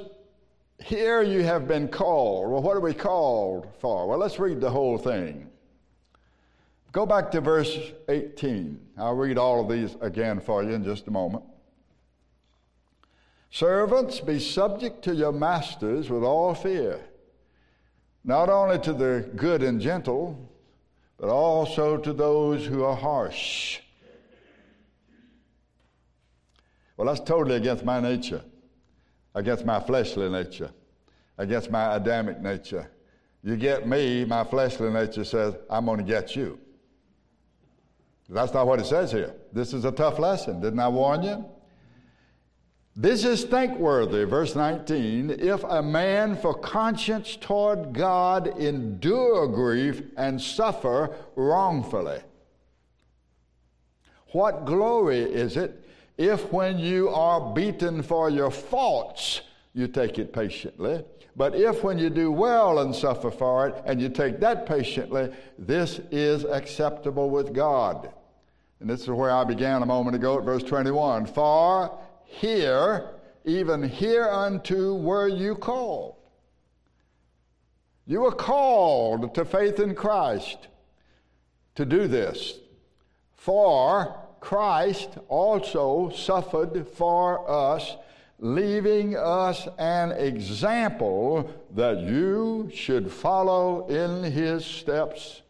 Here 0.83 1.21
you 1.21 1.43
have 1.43 1.67
been 1.67 1.87
called. 1.87 2.51
Well, 2.51 2.61
what 2.61 2.75
are 2.75 2.81
we 2.81 2.93
called 2.93 3.67
for? 3.79 4.07
Well, 4.07 4.17
let's 4.17 4.39
read 4.39 4.59
the 4.59 4.69
whole 4.69 4.97
thing. 4.97 5.47
Go 6.91 7.05
back 7.05 7.31
to 7.31 7.41
verse 7.41 7.77
18. 8.09 8.79
I'll 8.97 9.15
read 9.15 9.37
all 9.37 9.61
of 9.61 9.69
these 9.69 9.95
again 10.01 10.41
for 10.41 10.61
you 10.61 10.71
in 10.71 10.83
just 10.83 11.07
a 11.07 11.11
moment. 11.11 11.45
Servants, 13.51 14.21
be 14.21 14.39
subject 14.39 15.03
to 15.03 15.13
your 15.13 15.33
masters 15.33 16.09
with 16.09 16.23
all 16.23 16.55
fear, 16.55 17.01
not 18.23 18.49
only 18.49 18.79
to 18.79 18.93
the 18.93 19.29
good 19.35 19.61
and 19.61 19.81
gentle, 19.81 20.49
but 21.17 21.27
also 21.27 21.97
to 21.97 22.13
those 22.13 22.65
who 22.65 22.85
are 22.85 22.95
harsh. 22.95 23.79
Well, 26.95 27.07
that's 27.07 27.19
totally 27.19 27.57
against 27.57 27.83
my 27.83 27.99
nature, 27.99 28.41
against 29.35 29.65
my 29.65 29.81
fleshly 29.81 30.29
nature, 30.29 30.71
against 31.37 31.69
my 31.69 31.95
Adamic 31.95 32.39
nature. 32.39 32.89
You 33.43 33.57
get 33.57 33.85
me, 33.85 34.23
my 34.23 34.45
fleshly 34.45 34.89
nature 34.89 35.25
says, 35.25 35.55
I'm 35.69 35.85
going 35.85 35.97
to 35.97 36.05
get 36.05 36.37
you. 36.37 36.57
That's 38.29 38.53
not 38.53 38.65
what 38.65 38.79
it 38.79 38.85
says 38.85 39.11
here. 39.11 39.35
This 39.51 39.73
is 39.73 39.83
a 39.83 39.91
tough 39.91 40.19
lesson. 40.19 40.61
Didn't 40.61 40.79
I 40.79 40.87
warn 40.87 41.23
you? 41.23 41.43
This 42.95 43.23
is 43.23 43.45
thankworthy, 43.45 44.25
verse 44.25 44.53
19, 44.53 45.29
if 45.39 45.63
a 45.63 45.81
man 45.81 46.35
for 46.35 46.53
conscience 46.53 47.37
toward 47.39 47.93
God 47.93 48.59
endure 48.59 49.47
grief 49.47 50.01
and 50.17 50.41
suffer 50.41 51.15
wrongfully. 51.37 52.19
What 54.33 54.65
glory 54.65 55.19
is 55.19 55.55
it 55.55 55.87
if 56.17 56.51
when 56.51 56.79
you 56.79 57.09
are 57.09 57.53
beaten 57.53 58.03
for 58.03 58.29
your 58.29 58.51
faults, 58.51 59.41
you 59.73 59.87
take 59.87 60.19
it 60.19 60.33
patiently. 60.33 61.03
But 61.35 61.55
if 61.55 61.83
when 61.83 61.97
you 61.97 62.09
do 62.09 62.29
well 62.29 62.79
and 62.79 62.93
suffer 62.93 63.31
for 63.31 63.69
it, 63.69 63.81
and 63.85 64.01
you 64.01 64.09
take 64.09 64.41
that 64.41 64.65
patiently, 64.65 65.31
this 65.57 66.01
is 66.11 66.43
acceptable 66.43 67.29
with 67.29 67.53
God. 67.53 68.13
And 68.81 68.89
this 68.89 69.01
is 69.01 69.09
where 69.09 69.31
I 69.31 69.45
began 69.45 69.81
a 69.81 69.85
moment 69.85 70.15
ago 70.15 70.37
at 70.37 70.43
verse 70.43 70.63
21. 70.63 71.25
For 71.27 71.97
here, 72.31 73.09
even 73.45 73.83
hereunto 73.83 74.95
were 74.95 75.27
you 75.27 75.55
called. 75.55 76.15
You 78.07 78.21
were 78.21 78.31
called 78.31 79.35
to 79.35 79.45
faith 79.45 79.79
in 79.79 79.95
Christ 79.95 80.67
to 81.75 81.85
do 81.85 82.07
this. 82.07 82.59
For 83.35 84.15
Christ 84.39 85.17
also 85.27 86.09
suffered 86.09 86.87
for 86.87 87.49
us, 87.49 87.95
leaving 88.39 89.15
us 89.15 89.67
an 89.77 90.11
example 90.11 91.49
that 91.75 91.99
you 91.99 92.69
should 92.73 93.11
follow 93.11 93.87
in 93.87 94.23
his 94.23 94.65
steps. 94.65 95.41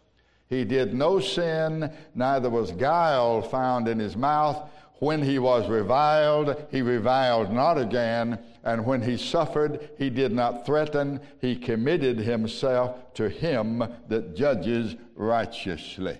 He 0.50 0.66
did 0.66 0.94
no 0.94 1.20
sin, 1.20 1.92
neither 2.14 2.50
was 2.50 2.74
guile 2.74 3.42
found 3.42 3.88
in 3.88 3.98
his 4.00 4.18
mouth. 4.18 4.70
When 5.02 5.24
he 5.24 5.40
was 5.40 5.68
reviled, 5.68 6.64
he 6.70 6.84
reviled 6.84 7.52
not 7.52 7.80
again. 7.80 8.38
And 8.64 8.86
when 8.86 9.02
he 9.02 9.18
suffered, 9.18 9.90
he 9.98 10.12
did 10.12 10.32
not 10.32 10.64
threaten. 10.64 11.20
He 11.40 11.56
committed 11.56 12.20
himself 12.20 13.12
to 13.16 13.28
him 13.28 13.84
that 14.10 14.36
judges 14.36 14.96
righteously. 15.16 16.20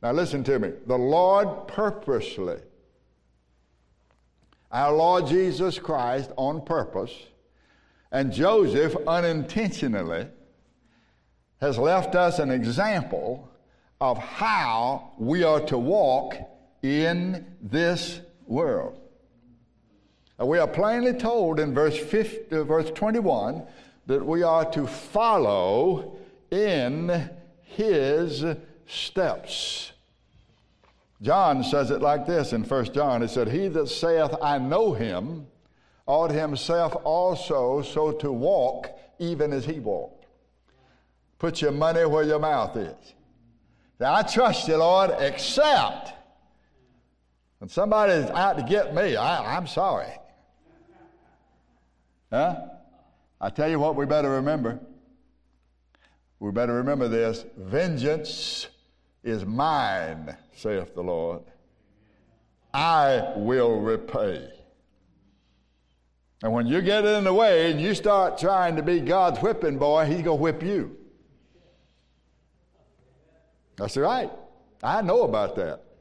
Now, 0.00 0.12
listen 0.12 0.44
to 0.44 0.60
me. 0.60 0.70
The 0.86 0.96
Lord 0.96 1.66
purposely, 1.66 2.60
our 4.70 4.92
Lord 4.92 5.26
Jesus 5.26 5.80
Christ 5.80 6.30
on 6.36 6.64
purpose, 6.64 7.24
and 8.12 8.32
Joseph 8.32 8.94
unintentionally, 9.04 10.28
has 11.60 11.76
left 11.76 12.14
us 12.14 12.38
an 12.38 12.52
example 12.52 13.48
of 14.00 14.16
how 14.18 15.10
we 15.18 15.42
are 15.42 15.60
to 15.62 15.76
walk 15.76 16.36
in 16.82 17.46
this 17.60 18.20
world. 18.46 18.98
we 20.38 20.58
are 20.58 20.68
plainly 20.68 21.14
told 21.14 21.60
in 21.60 21.72
verse, 21.72 21.96
50, 21.96 22.56
uh, 22.56 22.64
verse 22.64 22.90
21 22.90 23.62
that 24.06 24.24
we 24.24 24.42
are 24.42 24.68
to 24.72 24.86
follow 24.86 26.18
in 26.50 27.30
his 27.62 28.44
steps. 28.86 29.92
John 31.22 31.62
says 31.62 31.92
it 31.92 32.02
like 32.02 32.26
this 32.26 32.52
in 32.52 32.64
1 32.64 32.92
John. 32.92 33.22
He 33.22 33.28
said, 33.28 33.48
He 33.48 33.68
that 33.68 33.88
saith, 33.88 34.34
I 34.42 34.58
know 34.58 34.92
him, 34.92 35.46
ought 36.06 36.32
himself 36.32 36.96
also 37.04 37.80
so 37.82 38.10
to 38.12 38.32
walk 38.32 38.90
even 39.20 39.52
as 39.52 39.64
he 39.64 39.78
walked. 39.78 40.26
Put 41.38 41.62
your 41.62 41.72
money 41.72 42.04
where 42.04 42.24
your 42.24 42.40
mouth 42.40 42.76
is. 42.76 43.14
Now, 44.00 44.14
I 44.14 44.22
trust 44.22 44.66
you, 44.66 44.76
Lord, 44.76 45.12
except 45.20 46.12
when 47.62 47.68
somebody's 47.68 48.28
out 48.30 48.58
to 48.58 48.64
get 48.64 48.92
me, 48.92 49.14
I, 49.14 49.56
I'm 49.56 49.68
sorry. 49.68 50.12
Huh? 52.28 52.56
I 53.40 53.50
tell 53.50 53.70
you 53.70 53.78
what, 53.78 53.94
we 53.94 54.04
better 54.04 54.30
remember. 54.30 54.80
We 56.40 56.50
better 56.50 56.74
remember 56.74 57.06
this 57.06 57.44
vengeance 57.56 58.66
is 59.22 59.46
mine, 59.46 60.36
saith 60.56 60.92
the 60.96 61.04
Lord. 61.04 61.42
I 62.74 63.32
will 63.36 63.78
repay. 63.78 64.50
And 66.42 66.52
when 66.52 66.66
you 66.66 66.80
get 66.80 67.04
in 67.04 67.22
the 67.22 67.32
way 67.32 67.70
and 67.70 67.80
you 67.80 67.94
start 67.94 68.38
trying 68.38 68.74
to 68.74 68.82
be 68.82 68.98
God's 68.98 69.38
whipping 69.38 69.78
boy, 69.78 70.06
he's 70.06 70.22
going 70.22 70.38
to 70.38 70.42
whip 70.42 70.64
you. 70.64 70.96
That's 73.76 73.96
right. 73.96 74.32
I 74.82 75.00
know 75.00 75.22
about 75.22 75.54
that. 75.54 75.91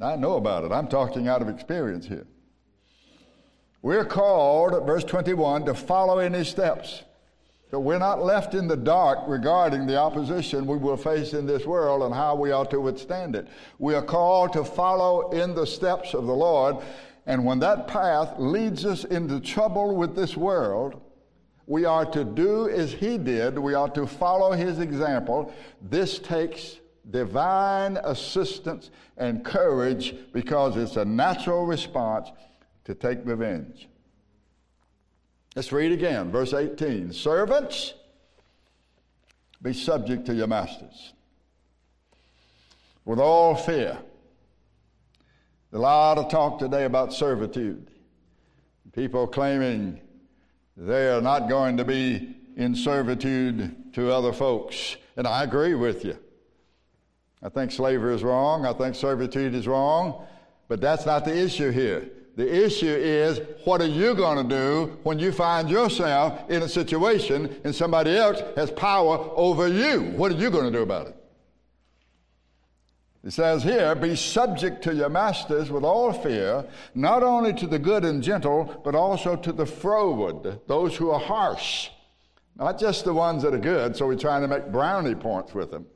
I 0.00 0.16
know 0.16 0.34
about 0.34 0.64
it. 0.64 0.72
I'm 0.72 0.88
talking 0.88 1.28
out 1.28 1.42
of 1.42 1.48
experience 1.48 2.06
here. 2.06 2.26
We're 3.82 4.04
called, 4.04 4.86
verse 4.86 5.04
21, 5.04 5.66
to 5.66 5.74
follow 5.74 6.18
in 6.18 6.32
his 6.32 6.48
steps. 6.48 7.02
So 7.70 7.80
we're 7.80 7.98
not 7.98 8.22
left 8.22 8.54
in 8.54 8.68
the 8.68 8.76
dark 8.76 9.20
regarding 9.26 9.86
the 9.86 9.96
opposition 9.96 10.66
we 10.66 10.76
will 10.76 10.96
face 10.96 11.32
in 11.32 11.46
this 11.46 11.66
world 11.66 12.02
and 12.02 12.14
how 12.14 12.36
we 12.36 12.52
ought 12.52 12.70
to 12.70 12.80
withstand 12.80 13.34
it. 13.34 13.48
We 13.78 13.94
are 13.94 14.02
called 14.02 14.52
to 14.52 14.64
follow 14.64 15.30
in 15.30 15.54
the 15.54 15.66
steps 15.66 16.14
of 16.14 16.26
the 16.26 16.34
Lord, 16.34 16.76
and 17.26 17.44
when 17.44 17.58
that 17.60 17.88
path 17.88 18.34
leads 18.38 18.84
us 18.84 19.04
into 19.04 19.40
trouble 19.40 19.96
with 19.96 20.14
this 20.14 20.36
world, 20.36 21.00
we 21.66 21.84
are 21.84 22.06
to 22.06 22.24
do 22.24 22.68
as 22.68 22.92
he 22.92 23.18
did. 23.18 23.58
We 23.58 23.74
are 23.74 23.88
to 23.90 24.06
follow 24.06 24.52
his 24.52 24.78
example. 24.78 25.52
This 25.82 26.20
takes 26.20 26.76
divine 27.10 27.98
assistance 27.98 28.90
and 29.16 29.44
courage 29.44 30.14
because 30.32 30.76
it's 30.76 30.96
a 30.96 31.04
natural 31.04 31.64
response 31.64 32.30
to 32.84 32.94
take 32.94 33.18
revenge. 33.24 33.88
Let's 35.54 35.72
read 35.72 35.92
again, 35.92 36.30
verse 36.30 36.52
18. 36.52 37.12
Servants, 37.12 37.94
be 39.62 39.72
subject 39.72 40.26
to 40.26 40.34
your 40.34 40.46
masters 40.46 41.12
with 43.04 43.18
all 43.18 43.54
fear. 43.54 43.98
a 45.72 45.78
lot 45.78 46.18
of 46.18 46.28
talk 46.28 46.58
today 46.58 46.84
about 46.84 47.12
servitude. 47.12 47.90
People 48.92 49.26
claiming 49.26 50.00
they 50.76 51.08
are 51.08 51.20
not 51.20 51.48
going 51.48 51.76
to 51.76 51.84
be 51.84 52.36
in 52.56 52.74
servitude 52.74 53.92
to 53.94 54.10
other 54.10 54.32
folks. 54.32 54.96
And 55.16 55.26
I 55.26 55.44
agree 55.44 55.74
with 55.74 56.04
you. 56.04 56.18
I 57.46 57.48
think 57.48 57.70
slavery 57.70 58.12
is 58.12 58.24
wrong. 58.24 58.66
I 58.66 58.72
think 58.72 58.96
servitude 58.96 59.54
is 59.54 59.68
wrong. 59.68 60.26
But 60.66 60.80
that's 60.80 61.06
not 61.06 61.24
the 61.24 61.36
issue 61.36 61.70
here. 61.70 62.10
The 62.34 62.66
issue 62.66 62.88
is 62.88 63.40
what 63.64 63.80
are 63.80 63.86
you 63.86 64.16
going 64.16 64.48
to 64.48 64.54
do 64.54 64.98
when 65.04 65.20
you 65.20 65.30
find 65.30 65.70
yourself 65.70 66.50
in 66.50 66.62
a 66.62 66.68
situation 66.68 67.60
and 67.62 67.72
somebody 67.72 68.16
else 68.16 68.42
has 68.56 68.72
power 68.72 69.30
over 69.36 69.68
you? 69.68 70.10
What 70.16 70.32
are 70.32 70.34
you 70.34 70.50
going 70.50 70.64
to 70.64 70.76
do 70.76 70.82
about 70.82 71.06
it? 71.06 71.16
It 73.22 73.30
says 73.30 73.62
here, 73.62 73.94
be 73.94 74.16
subject 74.16 74.82
to 74.82 74.94
your 74.94 75.08
masters 75.08 75.70
with 75.70 75.84
all 75.84 76.12
fear, 76.12 76.64
not 76.96 77.22
only 77.22 77.52
to 77.54 77.68
the 77.68 77.78
good 77.78 78.04
and 78.04 78.24
gentle, 78.24 78.80
but 78.84 78.96
also 78.96 79.36
to 79.36 79.52
the 79.52 79.66
froward, 79.66 80.66
those 80.66 80.96
who 80.96 81.10
are 81.10 81.20
harsh. 81.20 81.90
Not 82.56 82.80
just 82.80 83.04
the 83.04 83.14
ones 83.14 83.44
that 83.44 83.54
are 83.54 83.58
good, 83.58 83.96
so 83.96 84.08
we're 84.08 84.16
trying 84.16 84.42
to 84.42 84.48
make 84.48 84.72
brownie 84.72 85.14
points 85.14 85.54
with 85.54 85.70
them. 85.70 85.86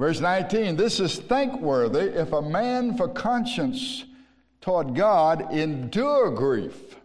Verse 0.00 0.18
19 0.18 0.76
This 0.76 0.98
is 0.98 1.18
thankworthy 1.18 2.18
if 2.18 2.32
a 2.32 2.40
man 2.40 2.96
for 2.96 3.06
conscience 3.06 4.06
toward 4.62 4.94
God 4.94 5.52
endure 5.52 6.30
grief, 6.30 6.96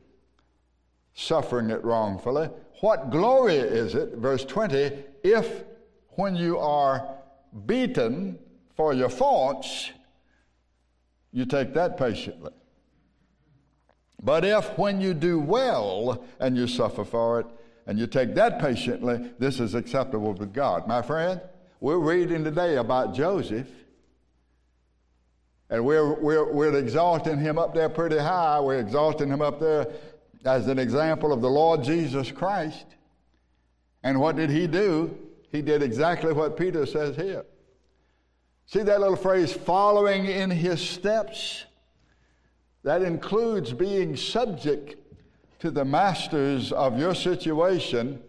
suffering 1.14 1.72
it 1.72 1.84
wrongfully. 1.84 2.50
What 2.80 3.10
glory 3.10 3.56
is 3.56 3.96
it, 3.96 4.16
verse 4.16 4.46
20, 4.46 4.92
if 5.24 5.66
when 6.12 6.38
you 6.38 6.58
are 6.58 7.18
beaten 7.66 8.40
for 8.78 8.94
your 8.94 9.10
faults, 9.10 9.92
you 11.34 11.46
take 11.46 11.74
that 11.74 11.98
patiently. 11.98 12.52
But 14.24 14.46
if 14.46 14.70
when 14.78 15.02
you 15.02 15.14
do 15.14 15.38
well 15.38 16.24
and 16.40 16.56
you 16.56 16.66
suffer 16.66 17.04
for 17.04 17.42
it, 17.42 17.48
and 17.88 18.00
you 18.00 18.08
take 18.08 18.36
that 18.36 18.60
patiently, 18.60 19.32
this 19.38 19.60
is 19.60 19.76
acceptable 19.76 20.32
with 20.32 20.54
God. 20.54 20.88
My 20.88 21.02
friend, 21.02 21.42
we're 21.80 21.98
reading 21.98 22.44
today 22.44 22.78
about 22.78 23.14
Joseph, 23.14 23.68
and 25.70 25.84
we're, 25.84 26.14
we're, 26.14 26.52
we're 26.52 26.78
exalting 26.78 27.40
him 27.40 27.58
up 27.58 27.74
there 27.74 27.90
pretty 27.90 28.18
high. 28.18 28.60
We're 28.60 28.80
exalting 28.80 29.30
him 29.30 29.42
up 29.42 29.60
there 29.60 29.88
as 30.46 30.68
an 30.68 30.80
example 30.80 31.34
of 31.34 31.42
the 31.42 31.50
Lord 31.50 31.84
Jesus 31.84 32.32
Christ. 32.32 32.86
And 34.04 34.20
what 34.20 34.36
did 34.36 34.50
he 34.50 34.68
do? 34.68 35.18
He 35.52 35.62
did 35.62 35.82
exactly 35.82 36.32
what 36.34 36.56
Peter 36.56 36.86
says 36.86 37.16
here. 37.16 37.46
See 38.68 38.84
that 38.84 39.00
little 39.00 39.16
phrase, 39.16 39.52
following 39.54 40.26
in 40.26 40.50
his 40.52 40.82
steps? 40.82 41.66
That 42.84 43.02
includes 43.02 43.74
being 43.74 44.16
subject 44.16 44.96
to 45.60 45.72
the 45.72 45.84
masters 45.84 46.72
of 46.72 47.00
your 47.00 47.16
situation, 47.16 48.22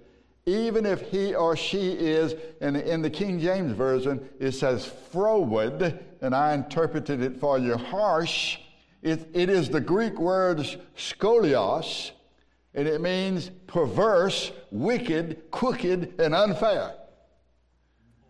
even 0.47 0.87
if 0.87 1.03
he 1.03 1.35
or 1.35 1.57
she 1.57 1.91
is, 1.91 2.37
and 2.61 2.77
in 2.77 3.03
the 3.03 3.11
King 3.11 3.41
James 3.41 3.73
Version, 3.73 4.29
it 4.39 4.53
says 4.53 4.87
froward, 4.87 5.99
and 6.23 6.35
I 6.35 6.55
interpreted 6.55 7.21
it 7.21 7.41
for 7.41 7.59
you 7.59 7.77
harsh. 7.77 8.59
It, 9.03 9.29
it 9.35 9.51
is 9.51 9.69
the 9.69 9.81
Greek 9.81 10.19
word 10.21 10.59
skolios, 10.97 12.13
and 12.75 12.87
it 12.87 13.01
means 13.01 13.51
perverse, 13.67 14.53
wicked, 14.71 15.51
crooked, 15.51 16.21
and 16.21 16.33
unfair. 16.33 16.95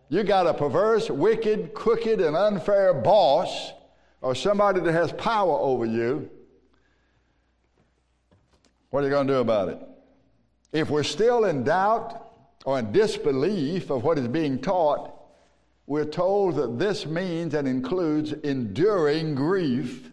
You 0.09 0.23
got 0.23 0.47
a 0.47 0.53
perverse, 0.53 1.11
wicked, 1.11 1.75
crooked, 1.75 2.19
and 2.19 2.35
unfair 2.35 2.95
boss 2.95 3.73
or 4.21 4.33
somebody 4.33 4.79
that 4.79 4.91
has 4.91 5.11
power 5.11 5.57
over 5.59 5.85
you. 5.85 6.31
What 8.89 9.01
are 9.01 9.03
you 9.03 9.11
going 9.11 9.27
to 9.27 9.33
do 9.33 9.39
about 9.39 9.69
it? 9.69 9.79
If 10.71 10.89
we're 10.89 11.03
still 11.03 11.45
in 11.45 11.63
doubt 11.63 12.23
or 12.65 12.79
in 12.79 12.91
disbelief 12.91 13.89
of 13.89 14.03
what 14.03 14.17
is 14.17 14.27
being 14.27 14.59
taught, 14.59 15.13
we're 15.85 16.05
told 16.05 16.55
that 16.55 16.79
this 16.79 17.05
means 17.05 17.53
and 17.53 17.67
includes 17.67 18.33
enduring 18.33 19.35
grief 19.35 20.11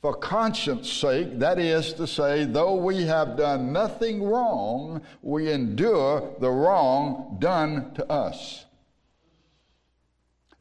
for 0.00 0.14
conscience 0.14 0.92
sake, 0.92 1.40
that 1.40 1.58
is 1.58 1.92
to 1.94 2.06
say, 2.06 2.44
though 2.44 2.76
we 2.76 3.02
have 3.06 3.36
done 3.36 3.72
nothing 3.72 4.22
wrong, 4.22 5.02
we 5.20 5.50
endure 5.50 6.36
the 6.38 6.48
wrong 6.48 7.38
done 7.40 7.92
to 7.94 8.08
us. 8.08 8.65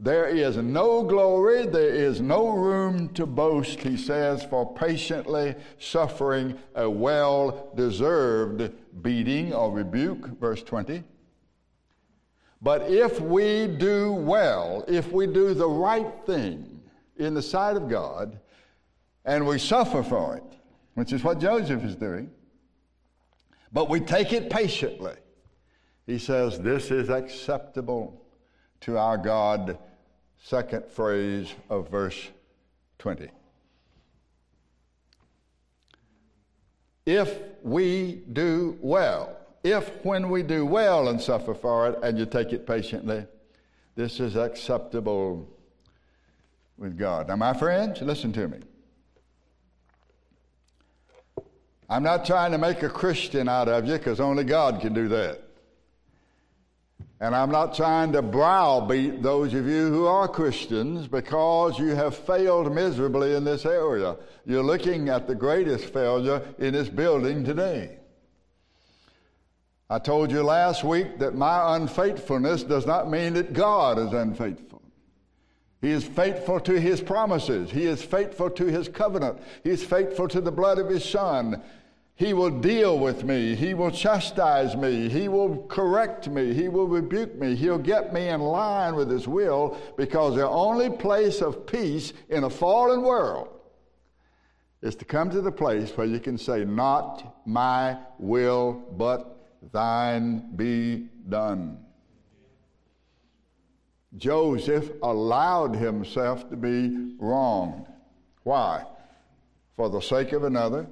There 0.06 0.28
is 0.28 0.58
no 0.58 1.02
glory, 1.02 1.66
there 1.66 1.90
is 1.90 2.22
no 2.22 2.50
room 2.50 3.10
to 3.16 3.26
boast, 3.26 3.80
he 3.80 3.98
says, 3.98 4.44
for 4.44 4.72
patiently 4.76 5.56
suffering 5.80 6.60
a 6.76 6.88
well 6.88 7.72
deserved 7.76 8.72
beating 9.02 9.52
or 9.52 9.72
rebuke, 9.72 10.28
verse 10.40 10.62
20. 10.62 11.04
But 12.62 12.84
if 12.84 13.20
we 13.20 13.66
do 13.66 14.12
well, 14.12 14.86
if 14.88 15.12
we 15.12 15.26
do 15.26 15.56
the 15.56 15.68
right 15.68 16.14
thing 16.28 16.82
in 17.18 17.34
the 17.34 17.42
sight 17.42 17.76
of 17.76 17.90
God, 17.90 18.40
and 19.26 19.48
we 19.48 19.58
suffer 19.58 20.04
for 20.04 20.38
it, 20.38 20.44
which 20.94 21.14
is 21.14 21.24
what 21.24 21.40
Joseph 21.40 21.84
is 21.84 21.96
doing, 21.96 22.30
but 23.74 23.90
we 23.90 24.02
take 24.02 24.34
it 24.34 24.52
patiently, 24.52 25.16
he 26.06 26.20
says, 26.20 26.60
This 26.60 26.92
is 26.92 27.10
acceptable 27.10 28.22
to 28.82 29.00
our 29.00 29.18
God. 29.18 29.80
Second 30.44 30.86
phrase 30.86 31.54
of 31.70 31.90
verse 31.90 32.30
20. 33.00 33.30
If 37.06 37.40
we 37.64 38.22
do 38.32 38.78
well, 38.82 39.38
if 39.64 39.90
when 40.04 40.30
we 40.30 40.44
do 40.44 40.66
well 40.66 41.08
and 41.08 41.22
suffer 41.22 41.54
for 41.54 41.90
it 41.90 42.00
and 42.04 42.18
you 42.18 42.26
take 42.26 42.52
it 42.54 42.68
patiently, 42.68 43.26
this 43.96 44.20
is 44.20 44.36
acceptable 44.36 45.48
with 46.78 46.98
God. 46.98 47.28
Now, 47.28 47.36
my 47.36 47.54
friends, 47.54 48.02
listen 48.02 48.34
to 48.34 48.48
me. 48.48 48.60
I'm 51.90 52.04
not 52.04 52.26
trying 52.26 52.52
to 52.52 52.58
make 52.58 52.84
a 52.84 52.90
Christian 52.90 53.48
out 53.48 53.68
of 53.68 53.88
you 53.88 53.94
because 53.94 54.20
only 54.20 54.44
God 54.44 54.82
can 54.82 54.94
do 54.94 55.08
that. 55.10 55.45
And 57.22 57.34
I'm 57.34 57.52
not 57.52 57.74
trying 57.76 58.12
to 58.12 58.22
browbeat 58.22 59.22
those 59.22 59.54
of 59.54 59.68
you 59.68 59.90
who 59.90 60.06
are 60.06 60.28
Christians 60.28 61.08
because 61.08 61.80
you 61.80 61.96
have 61.96 62.16
failed 62.16 62.74
miserably 62.74 63.36
in 63.36 63.46
this 63.46 63.66
area. 63.66 64.18
You're 64.46 64.64
looking 64.64 65.08
at 65.08 65.26
the 65.26 65.36
greatest 65.36 65.94
failure 65.94 66.42
in 66.58 66.74
this 66.74 66.90
building 66.90 67.46
today. 67.46 68.00
I 69.90 70.00
told 70.00 70.32
you 70.32 70.44
last 70.44 70.84
week 70.84 71.20
that 71.20 71.36
my 71.36 71.76
unfaithfulness 71.76 72.64
does 72.64 72.86
not 72.86 73.10
mean 73.10 73.34
that 73.36 73.54
God 73.54 73.98
is 74.00 74.12
unfaithful. 74.12 74.82
He 75.82 75.92
is 75.92 76.04
faithful 76.04 76.60
to 76.62 76.82
his 76.82 77.00
promises. 77.00 77.70
He 77.70 77.86
is 77.86 78.04
faithful 78.04 78.50
to 78.50 78.66
his 78.66 78.90
covenant. 78.90 79.40
He 79.64 79.70
is 79.70 79.84
faithful 79.84 80.28
to 80.30 80.42
the 80.42 80.52
blood 80.52 80.80
of 80.80 80.90
his 80.90 81.06
son. 81.08 81.62
He 82.18 82.34
will 82.34 82.50
deal 82.50 82.98
with 82.98 83.26
me. 83.26 83.56
He 83.56 83.74
will 83.74 83.92
chastise 83.92 84.76
me. 84.78 85.10
He 85.10 85.28
will 85.28 85.64
correct 85.68 86.30
me. 86.30 86.54
He 86.54 86.70
will 86.70 86.88
rebuke 86.88 87.36
me. 87.36 87.56
He'll 87.56 87.78
get 87.78 88.14
me 88.14 88.30
in 88.30 88.40
line 88.40 88.96
with 88.96 89.10
His 89.12 89.28
will 89.28 89.78
because 89.98 90.36
the 90.36 90.48
only 90.48 90.90
place 90.90 91.42
of 91.42 91.68
peace 91.68 92.14
in 92.30 92.46
a 92.46 92.50
fallen 92.50 93.02
world 93.02 93.50
is 94.82 94.96
to 94.96 95.04
come 95.04 95.30
to 95.32 95.42
the 95.42 95.52
place 95.52 95.92
where 95.98 96.08
you 96.08 96.22
can 96.22 96.38
say, 96.38 96.64
Not 96.64 97.42
my 97.46 97.98
will, 98.18 98.84
but 98.98 99.50
thine 99.74 100.56
be 100.56 101.10
done. 101.28 101.80
Joseph 104.16 104.90
allowed 105.04 105.76
himself 105.76 106.50
to 106.50 106.56
be 106.56 107.16
wronged. 107.20 107.88
Why? 108.44 108.86
For 109.76 109.90
the 109.90 110.00
sake 110.00 110.32
of 110.32 110.46
another 110.46 110.88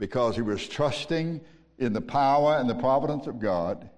because 0.00 0.34
he 0.34 0.42
was 0.42 0.66
trusting 0.66 1.42
in 1.78 1.92
the 1.92 2.00
power 2.00 2.56
and 2.56 2.68
the 2.68 2.74
providence 2.74 3.26
of 3.26 3.38
God. 3.38 3.88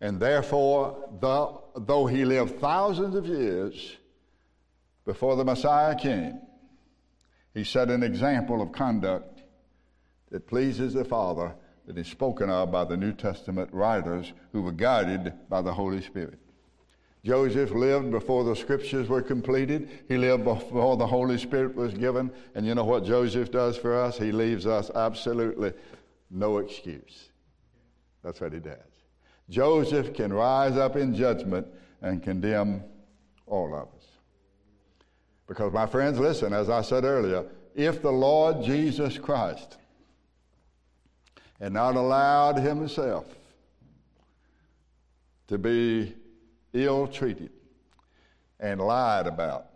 And 0.00 0.20
therefore, 0.20 1.08
the, 1.20 1.58
though 1.80 2.06
he 2.06 2.26
lived 2.26 2.60
thousands 2.60 3.16
of 3.16 3.26
years 3.26 3.96
before 5.06 5.36
the 5.36 5.44
Messiah 5.44 5.96
came, 5.96 6.38
he 7.54 7.64
set 7.64 7.88
an 7.88 8.02
example 8.02 8.60
of 8.60 8.72
conduct 8.72 9.42
that 10.30 10.46
pleases 10.46 10.92
the 10.92 11.04
Father 11.04 11.54
that 11.86 11.96
is 11.96 12.06
spoken 12.06 12.50
of 12.50 12.70
by 12.70 12.84
the 12.84 12.96
New 12.96 13.12
Testament 13.12 13.70
writers 13.72 14.32
who 14.52 14.60
were 14.60 14.72
guided 14.72 15.32
by 15.48 15.62
the 15.62 15.72
Holy 15.72 16.02
Spirit. 16.02 16.38
Joseph 17.24 17.70
lived 17.70 18.10
before 18.10 18.44
the 18.44 18.54
scriptures 18.54 19.08
were 19.08 19.22
completed. 19.22 19.88
He 20.08 20.18
lived 20.18 20.44
before 20.44 20.98
the 20.98 21.06
Holy 21.06 21.38
Spirit 21.38 21.74
was 21.74 21.94
given. 21.94 22.30
And 22.54 22.66
you 22.66 22.74
know 22.74 22.84
what 22.84 23.06
Joseph 23.06 23.50
does 23.50 23.78
for 23.78 23.98
us? 23.98 24.18
He 24.18 24.30
leaves 24.30 24.66
us 24.66 24.90
absolutely 24.94 25.72
no 26.30 26.58
excuse. 26.58 27.30
That's 28.22 28.42
what 28.42 28.52
he 28.52 28.60
does. 28.60 28.76
Joseph 29.48 30.12
can 30.12 30.34
rise 30.34 30.76
up 30.76 30.96
in 30.96 31.14
judgment 31.14 31.66
and 32.02 32.22
condemn 32.22 32.82
all 33.46 33.74
of 33.74 33.88
us. 33.96 34.06
Because, 35.46 35.72
my 35.72 35.86
friends, 35.86 36.18
listen, 36.18 36.52
as 36.52 36.68
I 36.68 36.82
said 36.82 37.04
earlier, 37.04 37.46
if 37.74 38.02
the 38.02 38.12
Lord 38.12 38.62
Jesus 38.62 39.16
Christ 39.16 39.78
had 41.58 41.72
not 41.72 41.96
allowed 41.96 42.58
himself 42.58 43.26
to 45.48 45.56
be 45.56 46.14
ill 46.74 47.06
treated 47.06 47.50
and 48.60 48.80
lied 48.80 49.26
about 49.26 49.66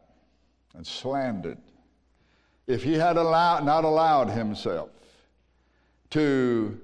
and 0.75 0.87
slandered, 0.87 1.59
if 2.67 2.83
he 2.83 2.95
had 2.95 3.17
allowed, 3.17 3.65
not 3.65 3.85
allowed 3.85 4.29
himself 4.29 4.91
to 6.11 6.79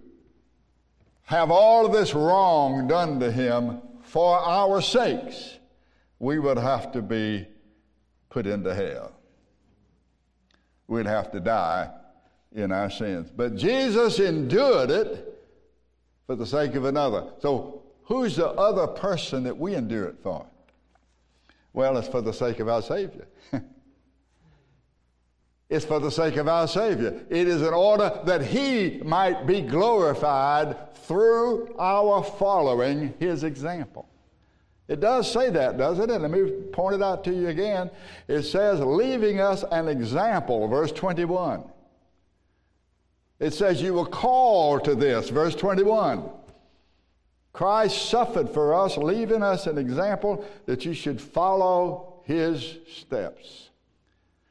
have 1.25 1.51
all 1.51 1.89
this 1.89 2.15
wrong 2.15 2.87
done 2.89 3.21
to 3.21 3.31
him 3.31 3.81
for 4.03 4.39
our 4.39 4.81
sakes, 4.81 5.59
we 6.19 6.39
would 6.39 6.59
have 6.59 6.93
to 6.93 7.03
be 7.03 7.47
put 8.31 8.47
into 8.47 8.75
hell. 8.75 9.13
We'd 10.87 11.07
have 11.07 11.33
to 11.33 11.41
die 11.41 11.91
in 12.55 12.73
our 12.73 12.91
sins. 12.91 13.31
But 13.35 13.57
Jesus 13.57 14.19
endured 14.19 14.91
it 14.91 15.43
for 16.27 16.37
the 16.37 16.47
sake 16.47 16.75
of 16.75 16.85
another. 16.85 17.31
So 17.41 17.84
Who's 18.05 18.37
the 18.37 18.49
other 18.49 18.87
person 18.87 19.45
that 19.45 19.57
we 19.57 19.75
endure 19.75 20.07
it 20.07 20.17
for? 20.23 20.47
Well, 21.73 21.97
it's 21.97 22.09
for 22.09 22.21
the 22.21 22.33
sake 22.33 22.61
of 22.61 22.69
our 22.69 22.83
Savior. 22.83 23.27
it's 25.69 25.85
for 25.85 25.99
the 26.01 26.11
sake 26.11 26.37
of 26.37 26.47
our 26.47 26.69
Savior. 26.69 27.25
It 27.31 27.49
is 27.49 27.63
in 27.63 27.75
order 27.75 28.21
that 28.27 28.45
He 28.45 29.01
might 29.05 29.47
be 29.47 29.61
glorified 29.61 30.95
through 30.95 31.75
our 31.79 32.23
following 32.23 33.15
His 33.19 33.43
example. 33.43 34.09
It 34.87 35.01
does 35.01 35.31
say 35.33 35.49
that, 35.51 35.79
doesn't 35.79 36.11
it? 36.11 36.21
Let 36.21 36.31
me 36.31 36.51
point 36.73 36.97
it 36.97 37.03
out 37.03 37.25
to 37.25 37.33
you 37.33 37.49
again. 37.49 37.91
It 38.29 38.43
says, 38.43 38.81
leaving 38.81 39.41
us 39.41 39.65
an 39.71 39.89
example, 39.89 40.69
verse 40.69 40.93
21. 40.93 41.65
It 43.41 43.55
says, 43.55 43.81
You 43.81 43.95
were 43.95 44.07
called 44.07 44.85
to 44.85 44.95
this, 44.95 45.31
verse 45.31 45.55
21. 45.55 46.31
Christ 47.55 48.11
suffered 48.11 48.51
for 48.51 48.75
us, 48.75 48.99
leaving 48.99 49.43
us 49.43 49.67
an 49.69 49.79
example 49.79 50.45
that 50.67 50.85
you 50.85 50.93
should 50.93 51.21
follow 51.21 52.21
his 52.25 52.79
steps. 52.93 53.71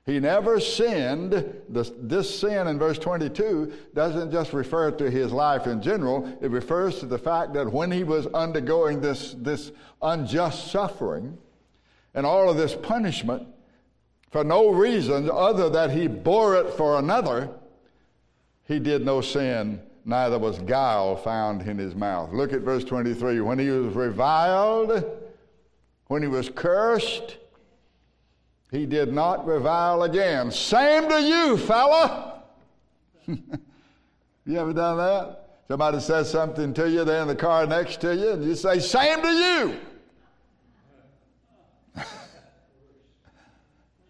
He 0.05 0.19
never 0.19 0.59
sinned. 0.61 1.61
This, 1.69 2.39
sin 2.39 2.67
in 2.67 2.79
verse 2.79 2.97
22 2.97 3.73
doesn't 3.93 4.31
just 4.31 4.53
refer 4.53 4.91
to 4.91 5.11
his 5.11 5.33
life 5.33 5.67
in 5.67 5.81
general, 5.81 6.37
it 6.41 6.49
refers 6.49 6.99
to 6.99 7.05
the 7.05 7.17
fact 7.17 7.53
that 7.53 7.71
when 7.71 7.91
he 7.91 8.05
was 8.05 8.27
undergoing 8.27 9.01
this, 9.01 9.35
this 9.37 9.71
unjust 10.01 10.71
suffering 10.71 11.37
and 12.13 12.25
all 12.25 12.49
of 12.49 12.55
this 12.55 12.75
punishment 12.75 13.47
for 14.31 14.45
no 14.45 14.69
reason 14.69 15.29
other 15.29 15.69
that 15.69 15.91
he 15.91 16.07
bore 16.07 16.55
it 16.55 16.73
for 16.73 16.99
another, 16.99 17.49
he 18.65 18.79
did 18.79 19.05
no 19.05 19.19
sin, 19.19 19.81
neither 20.05 20.37
was 20.37 20.59
guile 20.59 21.15
found 21.15 21.61
in 21.63 21.77
his 21.77 21.95
mouth. 21.95 22.31
Look 22.33 22.53
at 22.53 22.61
verse 22.61 22.83
23. 22.83 23.41
When 23.41 23.59
he 23.59 23.69
was 23.69 23.93
reviled, 23.93 25.03
when 26.07 26.21
he 26.21 26.27
was 26.27 26.49
cursed, 26.49 27.37
he 28.71 28.85
did 28.85 29.13
not 29.13 29.45
revile 29.45 30.03
again. 30.03 30.51
Same 30.51 31.07
to 31.09 31.21
you, 31.21 31.57
fella. 31.57 32.43
you 33.27 33.39
ever 34.57 34.73
done 34.73 34.97
that? 34.97 35.39
Somebody 35.67 35.99
says 36.01 36.29
something 36.29 36.73
to 36.73 36.89
you, 36.89 37.03
they're 37.03 37.21
in 37.21 37.27
the 37.27 37.35
car 37.35 37.65
next 37.65 38.01
to 38.01 38.15
you, 38.15 38.31
and 38.31 38.43
you 38.43 38.55
say, 38.55 38.79
Same 38.79 39.21
to 39.21 39.31
you. 39.31 39.79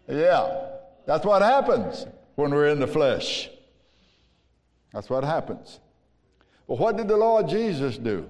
yeah, 0.08 0.66
that's 1.06 1.24
what 1.24 1.42
happens 1.42 2.06
when 2.34 2.52
we're 2.52 2.68
in 2.68 2.80
the 2.80 2.86
flesh. 2.86 3.48
That's 4.92 5.08
what 5.08 5.24
happens. 5.24 5.80
But 6.66 6.78
what 6.78 6.96
did 6.96 7.08
the 7.08 7.16
Lord 7.16 7.48
Jesus 7.48 7.98
do? 7.98 8.28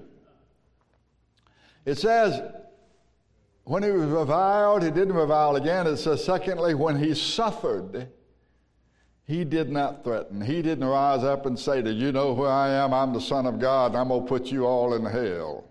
It 1.85 1.97
says, 1.97 2.41
when 3.63 3.83
he 3.83 3.91
was 3.91 4.07
reviled, 4.07 4.83
he 4.83 4.91
didn't 4.91 5.13
revile 5.13 5.55
again. 5.55 5.87
It 5.87 5.97
says, 5.97 6.23
secondly, 6.23 6.73
when 6.73 6.97
he 6.97 7.13
suffered, 7.15 8.09
he 9.25 9.43
did 9.43 9.71
not 9.71 10.03
threaten. 10.03 10.41
He 10.41 10.61
didn't 10.61 10.85
rise 10.85 11.23
up 11.23 11.45
and 11.47 11.57
say, 11.57 11.81
Do 11.81 11.91
you 11.91 12.11
know 12.11 12.35
who 12.35 12.43
I 12.43 12.69
am? 12.69 12.93
I'm 12.93 13.11
the 13.11 13.21
Son 13.21 13.47
of 13.47 13.59
God, 13.59 13.91
and 13.91 13.97
I'm 13.97 14.09
going 14.09 14.21
to 14.21 14.27
put 14.27 14.51
you 14.51 14.65
all 14.65 14.93
in 14.93 15.03
hell. 15.03 15.63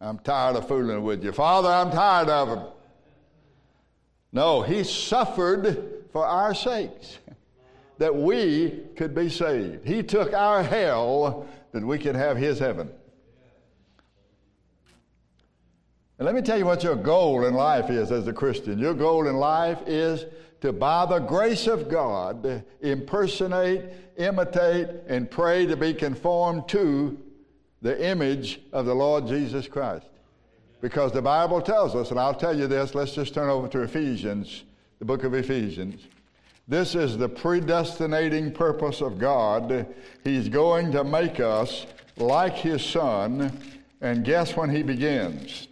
I'm 0.00 0.18
tired 0.20 0.56
of 0.56 0.66
fooling 0.66 1.02
with 1.02 1.22
you. 1.22 1.32
Father, 1.32 1.68
I'm 1.68 1.90
tired 1.90 2.30
of 2.30 2.48
him. 2.48 2.64
No, 4.32 4.62
he 4.62 4.84
suffered 4.84 6.06
for 6.12 6.24
our 6.24 6.54
sakes 6.54 7.18
that 8.00 8.16
we 8.16 8.80
could 8.96 9.14
be 9.14 9.28
saved. 9.28 9.86
He 9.86 10.02
took 10.02 10.32
our 10.32 10.62
hell 10.62 11.46
that 11.72 11.84
we 11.84 11.98
could 11.98 12.16
have 12.16 12.38
his 12.38 12.58
heaven. 12.58 12.90
And 16.18 16.24
let 16.24 16.34
me 16.34 16.40
tell 16.40 16.56
you 16.56 16.64
what 16.64 16.82
your 16.82 16.96
goal 16.96 17.44
in 17.44 17.52
life 17.52 17.90
is 17.90 18.10
as 18.10 18.26
a 18.26 18.32
Christian. 18.32 18.78
Your 18.78 18.94
goal 18.94 19.28
in 19.28 19.36
life 19.36 19.80
is 19.86 20.24
to, 20.62 20.72
by 20.72 21.04
the 21.04 21.18
grace 21.18 21.66
of 21.66 21.90
God, 21.90 22.64
impersonate, 22.80 23.84
imitate, 24.16 24.88
and 25.06 25.30
pray 25.30 25.66
to 25.66 25.76
be 25.76 25.92
conformed 25.92 26.68
to 26.68 27.18
the 27.82 28.02
image 28.02 28.62
of 28.72 28.86
the 28.86 28.94
Lord 28.94 29.26
Jesus 29.26 29.68
Christ. 29.68 30.06
Because 30.80 31.12
the 31.12 31.20
Bible 31.20 31.60
tells 31.60 31.94
us, 31.94 32.10
and 32.10 32.18
I'll 32.18 32.32
tell 32.32 32.58
you 32.58 32.66
this, 32.66 32.94
let's 32.94 33.12
just 33.12 33.34
turn 33.34 33.50
over 33.50 33.68
to 33.68 33.82
Ephesians, 33.82 34.64
the 35.00 35.04
book 35.04 35.22
of 35.24 35.34
Ephesians. 35.34 36.06
This 36.70 36.94
is 36.94 37.18
the 37.18 37.28
predestinating 37.28 38.52
purpose 38.52 39.00
of 39.00 39.18
God. 39.18 39.92
He's 40.22 40.48
going 40.48 40.92
to 40.92 41.02
make 41.02 41.40
us 41.40 41.84
like 42.16 42.54
His 42.54 42.80
Son, 42.84 43.50
and 44.00 44.24
guess 44.24 44.54
when 44.54 44.70
He 44.70 44.84
begins? 44.84 45.66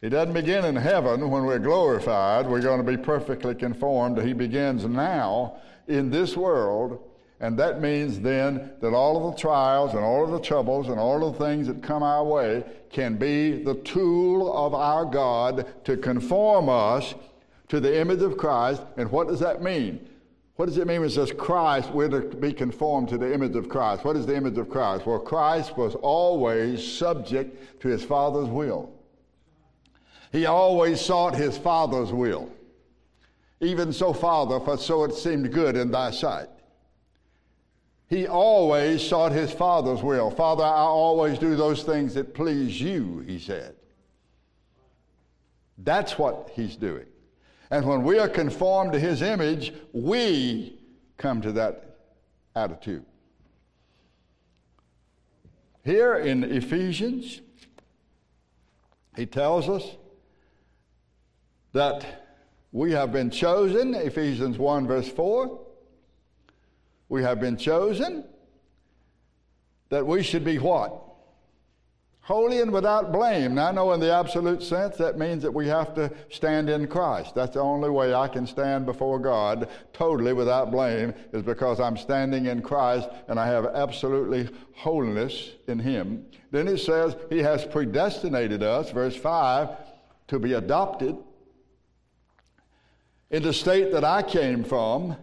He 0.00 0.08
doesn't 0.08 0.34
begin 0.34 0.64
in 0.64 0.74
heaven 0.74 1.30
when 1.30 1.44
we're 1.44 1.60
glorified. 1.60 2.48
We're 2.48 2.60
going 2.60 2.84
to 2.84 2.96
be 2.96 2.96
perfectly 2.96 3.54
conformed. 3.54 4.20
He 4.20 4.32
begins 4.32 4.84
now 4.86 5.58
in 5.86 6.10
this 6.10 6.36
world. 6.36 7.00
And 7.38 7.56
that 7.60 7.80
means 7.80 8.18
then 8.18 8.72
that 8.80 8.94
all 8.94 9.24
of 9.24 9.36
the 9.36 9.40
trials 9.40 9.94
and 9.94 10.02
all 10.02 10.24
of 10.24 10.32
the 10.32 10.40
troubles 10.40 10.88
and 10.88 10.98
all 10.98 11.24
of 11.24 11.38
the 11.38 11.44
things 11.44 11.68
that 11.68 11.80
come 11.80 12.02
our 12.02 12.24
way 12.24 12.64
can 12.90 13.14
be 13.14 13.62
the 13.62 13.74
tool 13.74 14.52
of 14.52 14.74
our 14.74 15.04
God 15.04 15.84
to 15.84 15.96
conform 15.96 16.68
us 16.68 17.14
to 17.68 17.80
the 17.80 18.00
image 18.00 18.22
of 18.22 18.36
Christ. 18.36 18.82
And 18.96 19.10
what 19.10 19.28
does 19.28 19.40
that 19.40 19.62
mean? 19.62 20.06
What 20.56 20.66
does 20.66 20.78
it 20.78 20.88
mean 20.88 21.00
when 21.00 21.08
it 21.08 21.12
says 21.12 21.30
Christ, 21.30 21.90
we're 21.90 22.08
to 22.08 22.20
be 22.20 22.52
conformed 22.52 23.08
to 23.10 23.18
the 23.18 23.32
image 23.32 23.54
of 23.54 23.68
Christ? 23.68 24.04
What 24.04 24.16
is 24.16 24.26
the 24.26 24.34
image 24.34 24.58
of 24.58 24.68
Christ? 24.68 25.06
Well, 25.06 25.20
Christ 25.20 25.76
was 25.76 25.94
always 25.94 26.84
subject 26.84 27.80
to 27.82 27.88
his 27.88 28.02
Father's 28.02 28.48
will. 28.48 28.92
He 30.32 30.46
always 30.46 31.00
sought 31.00 31.36
his 31.36 31.56
Father's 31.56 32.12
will. 32.12 32.50
Even 33.60 33.92
so, 33.92 34.12
Father, 34.12 34.58
for 34.60 34.76
so 34.76 35.04
it 35.04 35.14
seemed 35.14 35.52
good 35.52 35.76
in 35.76 35.90
thy 35.90 36.10
sight. 36.10 36.48
He 38.08 38.26
always 38.26 39.06
sought 39.06 39.32
his 39.32 39.52
Father's 39.52 40.02
will. 40.02 40.30
Father, 40.30 40.64
I 40.64 40.80
always 40.80 41.38
do 41.38 41.54
those 41.56 41.82
things 41.82 42.14
that 42.14 42.34
please 42.34 42.80
you, 42.80 43.20
he 43.26 43.38
said. 43.38 43.76
That's 45.78 46.18
what 46.18 46.50
he's 46.54 46.74
doing. 46.74 47.06
And 47.70 47.84
when 47.86 48.02
we 48.02 48.18
are 48.18 48.28
conformed 48.28 48.92
to 48.92 48.98
his 48.98 49.20
image, 49.22 49.72
we 49.92 50.78
come 51.16 51.42
to 51.42 51.52
that 51.52 51.98
attitude. 52.56 53.04
Here 55.84 56.16
in 56.16 56.44
Ephesians, 56.44 57.40
he 59.16 59.26
tells 59.26 59.68
us 59.68 59.96
that 61.72 62.24
we 62.72 62.92
have 62.92 63.12
been 63.12 63.30
chosen, 63.30 63.94
Ephesians 63.94 64.58
1, 64.58 64.86
verse 64.86 65.08
4. 65.08 65.60
We 67.08 67.22
have 67.22 67.40
been 67.40 67.56
chosen 67.56 68.24
that 69.88 70.06
we 70.06 70.22
should 70.22 70.44
be 70.44 70.58
what? 70.58 71.07
Holy 72.28 72.60
and 72.60 72.70
without 72.70 73.10
blame. 73.10 73.54
Now, 73.54 73.68
I 73.68 73.72
know 73.72 73.90
in 73.94 74.00
the 74.00 74.12
absolute 74.12 74.62
sense 74.62 74.98
that 74.98 75.16
means 75.16 75.42
that 75.42 75.50
we 75.50 75.66
have 75.68 75.94
to 75.94 76.12
stand 76.28 76.68
in 76.68 76.86
Christ. 76.86 77.34
That's 77.34 77.54
the 77.54 77.60
only 77.60 77.88
way 77.88 78.12
I 78.12 78.28
can 78.28 78.46
stand 78.46 78.84
before 78.84 79.18
God 79.18 79.66
totally 79.94 80.34
without 80.34 80.70
blame 80.70 81.14
is 81.32 81.42
because 81.42 81.80
I'm 81.80 81.96
standing 81.96 82.44
in 82.44 82.60
Christ 82.60 83.08
and 83.28 83.40
I 83.40 83.46
have 83.46 83.64
absolutely 83.64 84.50
holiness 84.74 85.52
in 85.68 85.78
Him. 85.78 86.26
Then 86.50 86.68
it 86.68 86.80
says 86.80 87.16
He 87.30 87.38
has 87.38 87.64
predestinated 87.64 88.62
us, 88.62 88.90
verse 88.90 89.16
5, 89.16 89.70
to 90.26 90.38
be 90.38 90.52
adopted 90.52 91.16
in 93.30 93.42
the 93.42 93.54
state 93.54 93.90
that 93.92 94.04
I 94.04 94.22
came 94.22 94.64
from, 94.64 95.16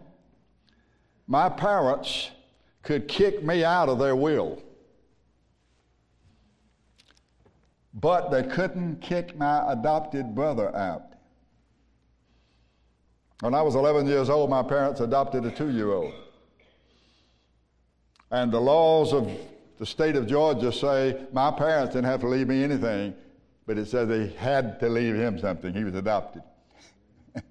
my 1.28 1.50
parents 1.50 2.32
could 2.82 3.08
kick 3.08 3.44
me 3.44 3.64
out 3.64 3.90
of 3.90 4.00
their 4.00 4.16
will. 4.16 4.62
But 7.96 8.30
they 8.30 8.44
couldn't 8.44 9.02
kick 9.02 9.38
my 9.38 9.72
adopted 9.72 10.36
brother 10.36 10.76
out. 10.76 11.14
When 13.40 13.54
I 13.54 13.62
was 13.62 13.76
11 13.76 14.06
years 14.06 14.30
old, 14.30 14.50
my 14.50 14.64
parents 14.64 15.00
adopted 15.00 15.46
a 15.46 15.52
two 15.52 15.70
year 15.70 15.92
old. 15.92 16.14
And 18.32 18.52
the 18.52 18.60
laws 18.60 19.14
of 19.14 19.32
the 19.78 19.86
state 19.86 20.18
of 20.18 20.28
Georgia 20.28 20.72
say 20.72 21.26
my 21.32 21.52
parents 21.52 21.94
didn't 21.94 22.10
have 22.10 22.22
to 22.22 22.28
leave 22.28 22.48
me 22.48 22.64
anything, 22.64 23.16
but 23.66 23.78
it 23.78 23.88
says 23.88 24.10
they 24.10 24.28
had 24.28 24.80
to 24.82 24.90
leave 24.90 25.16
him 25.16 25.40
something. 25.40 25.74
He 25.74 25.84
was 25.84 25.96
adopted. 25.96 26.44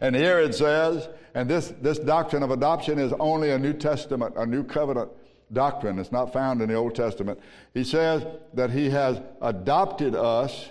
And 0.00 0.14
here 0.14 0.38
it 0.38 0.54
says, 0.54 1.08
and 1.34 1.50
this, 1.50 1.72
this 1.80 1.98
doctrine 1.98 2.44
of 2.44 2.52
adoption 2.52 3.00
is 3.00 3.12
only 3.18 3.50
a 3.50 3.58
New 3.58 3.72
Testament, 3.72 4.34
a 4.36 4.46
New 4.46 4.62
Covenant 4.62 5.10
doctrine. 5.52 5.98
It's 5.98 6.12
not 6.12 6.32
found 6.32 6.62
in 6.62 6.68
the 6.68 6.74
Old 6.74 6.94
Testament. 6.94 7.40
He 7.74 7.84
says 7.84 8.24
that 8.54 8.70
He 8.70 8.90
has 8.90 9.20
adopted 9.40 10.14
us 10.14 10.70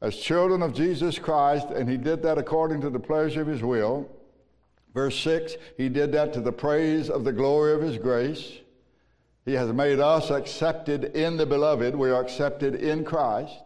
as 0.00 0.16
children 0.16 0.62
of 0.62 0.74
Jesus 0.74 1.18
Christ, 1.18 1.68
and 1.68 1.88
He 1.88 1.96
did 1.96 2.22
that 2.22 2.38
according 2.38 2.80
to 2.82 2.90
the 2.90 3.00
pleasure 3.00 3.42
of 3.42 3.48
His 3.48 3.62
will. 3.62 4.08
Verse 4.94 5.18
6, 5.20 5.56
He 5.76 5.88
did 5.88 6.12
that 6.12 6.32
to 6.34 6.40
the 6.40 6.52
praise 6.52 7.10
of 7.10 7.24
the 7.24 7.32
glory 7.32 7.72
of 7.72 7.82
His 7.82 7.98
grace. 7.98 8.52
He 9.44 9.54
has 9.54 9.72
made 9.72 9.98
us 9.98 10.30
accepted 10.30 11.04
in 11.16 11.38
the 11.38 11.46
beloved. 11.46 11.96
We 11.96 12.10
are 12.10 12.20
accepted 12.20 12.74
in 12.74 13.04
Christ. 13.04 13.62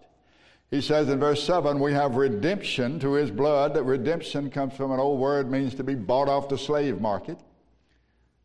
He 0.71 0.81
says 0.81 1.11
in 1.11 1.21
verse 1.21 1.43
7, 1.43 1.81
we 1.81 1.93
have 1.93 2.15
redemption 2.15 2.99
to 3.01 3.13
his 3.13 3.31
blood. 3.31 3.75
That 3.75 3.83
redemption 3.83 4.49
comes 4.49 4.75
from 4.75 4.91
an 4.91 5.01
old 5.01 5.21
word, 5.21 5.51
means 5.51 5.75
to 5.75 5.85
be 5.85 5.95
bought 5.95 6.29
off 6.29 6.49
the 6.49 6.57
slave 6.57 6.99
market. 6.99 7.37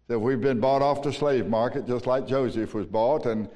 That 0.07 0.19
we've 0.19 0.39
been 0.39 0.59
bought 0.59 0.81
off 0.81 1.03
the 1.03 1.11
slave 1.11 1.47
market, 1.47 1.85
just 1.85 2.07
like 2.07 2.27
Joseph 2.27 2.73
was 2.73 2.85
bought, 2.85 3.25
and 3.25 3.49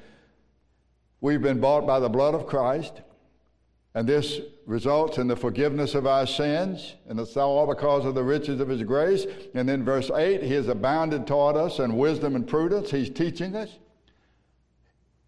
we've 1.20 1.40
been 1.40 1.60
bought 1.60 1.86
by 1.86 1.98
the 1.98 2.10
blood 2.10 2.34
of 2.34 2.46
Christ. 2.46 3.00
And 3.94 4.08
this 4.08 4.40
results 4.66 5.18
in 5.18 5.28
the 5.28 5.36
forgiveness 5.36 5.94
of 5.94 6.06
our 6.06 6.26
sins, 6.26 6.94
and 7.08 7.20
it's 7.20 7.36
all 7.36 7.66
because 7.66 8.06
of 8.06 8.14
the 8.14 8.22
riches 8.22 8.60
of 8.60 8.68
His 8.68 8.82
grace. 8.82 9.26
And 9.54 9.68
then 9.68 9.84
verse 9.84 10.10
8, 10.10 10.42
He 10.42 10.54
has 10.54 10.68
abounded 10.68 11.26
toward 11.26 11.56
us 11.56 11.78
in 11.78 11.96
wisdom 11.96 12.34
and 12.36 12.46
prudence. 12.46 12.90
He's 12.90 13.10
teaching 13.10 13.54
us. 13.54 13.70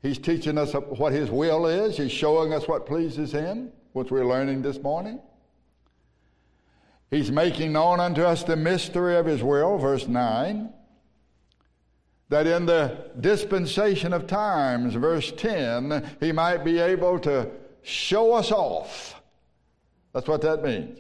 He's 0.03 0.19
teaching 0.19 0.59
us 0.59 0.73
what 0.73 1.13
His 1.13 1.31
will 1.31 1.67
is. 1.67 1.97
He's 1.97 2.13
showing 2.13 2.53
us 2.53 2.67
what 2.67 2.87
pleases 2.87 3.33
Him, 3.33 3.71
which 3.93 4.11
we're 4.11 4.27
learning 4.27 4.63
this 4.63 4.79
morning. 4.79 5.21
He's 7.11 7.31
making 7.31 7.73
known 7.73 8.01
unto 8.01 8.23
us 8.23 8.45
the 8.45 8.57
mystery 8.57 9.17
of 9.17 9.27
His 9.27 9.43
will, 9.43 9.79
verse 9.79 10.07
9 10.07 10.73
that 12.35 12.49
in 12.49 12.67
the 12.67 12.97
dispensation 13.21 14.13
of 14.13 14.27
times, 14.27 14.95
verse 14.95 15.31
10, 15.37 16.17
he 16.19 16.33
might 16.33 16.65
be 16.65 16.81
able 16.81 17.17
to 17.21 17.49
show 17.83 18.33
us 18.33 18.51
off. 18.51 19.23
That's 20.13 20.27
what 20.27 20.41
that 20.41 20.65
means. 20.65 20.99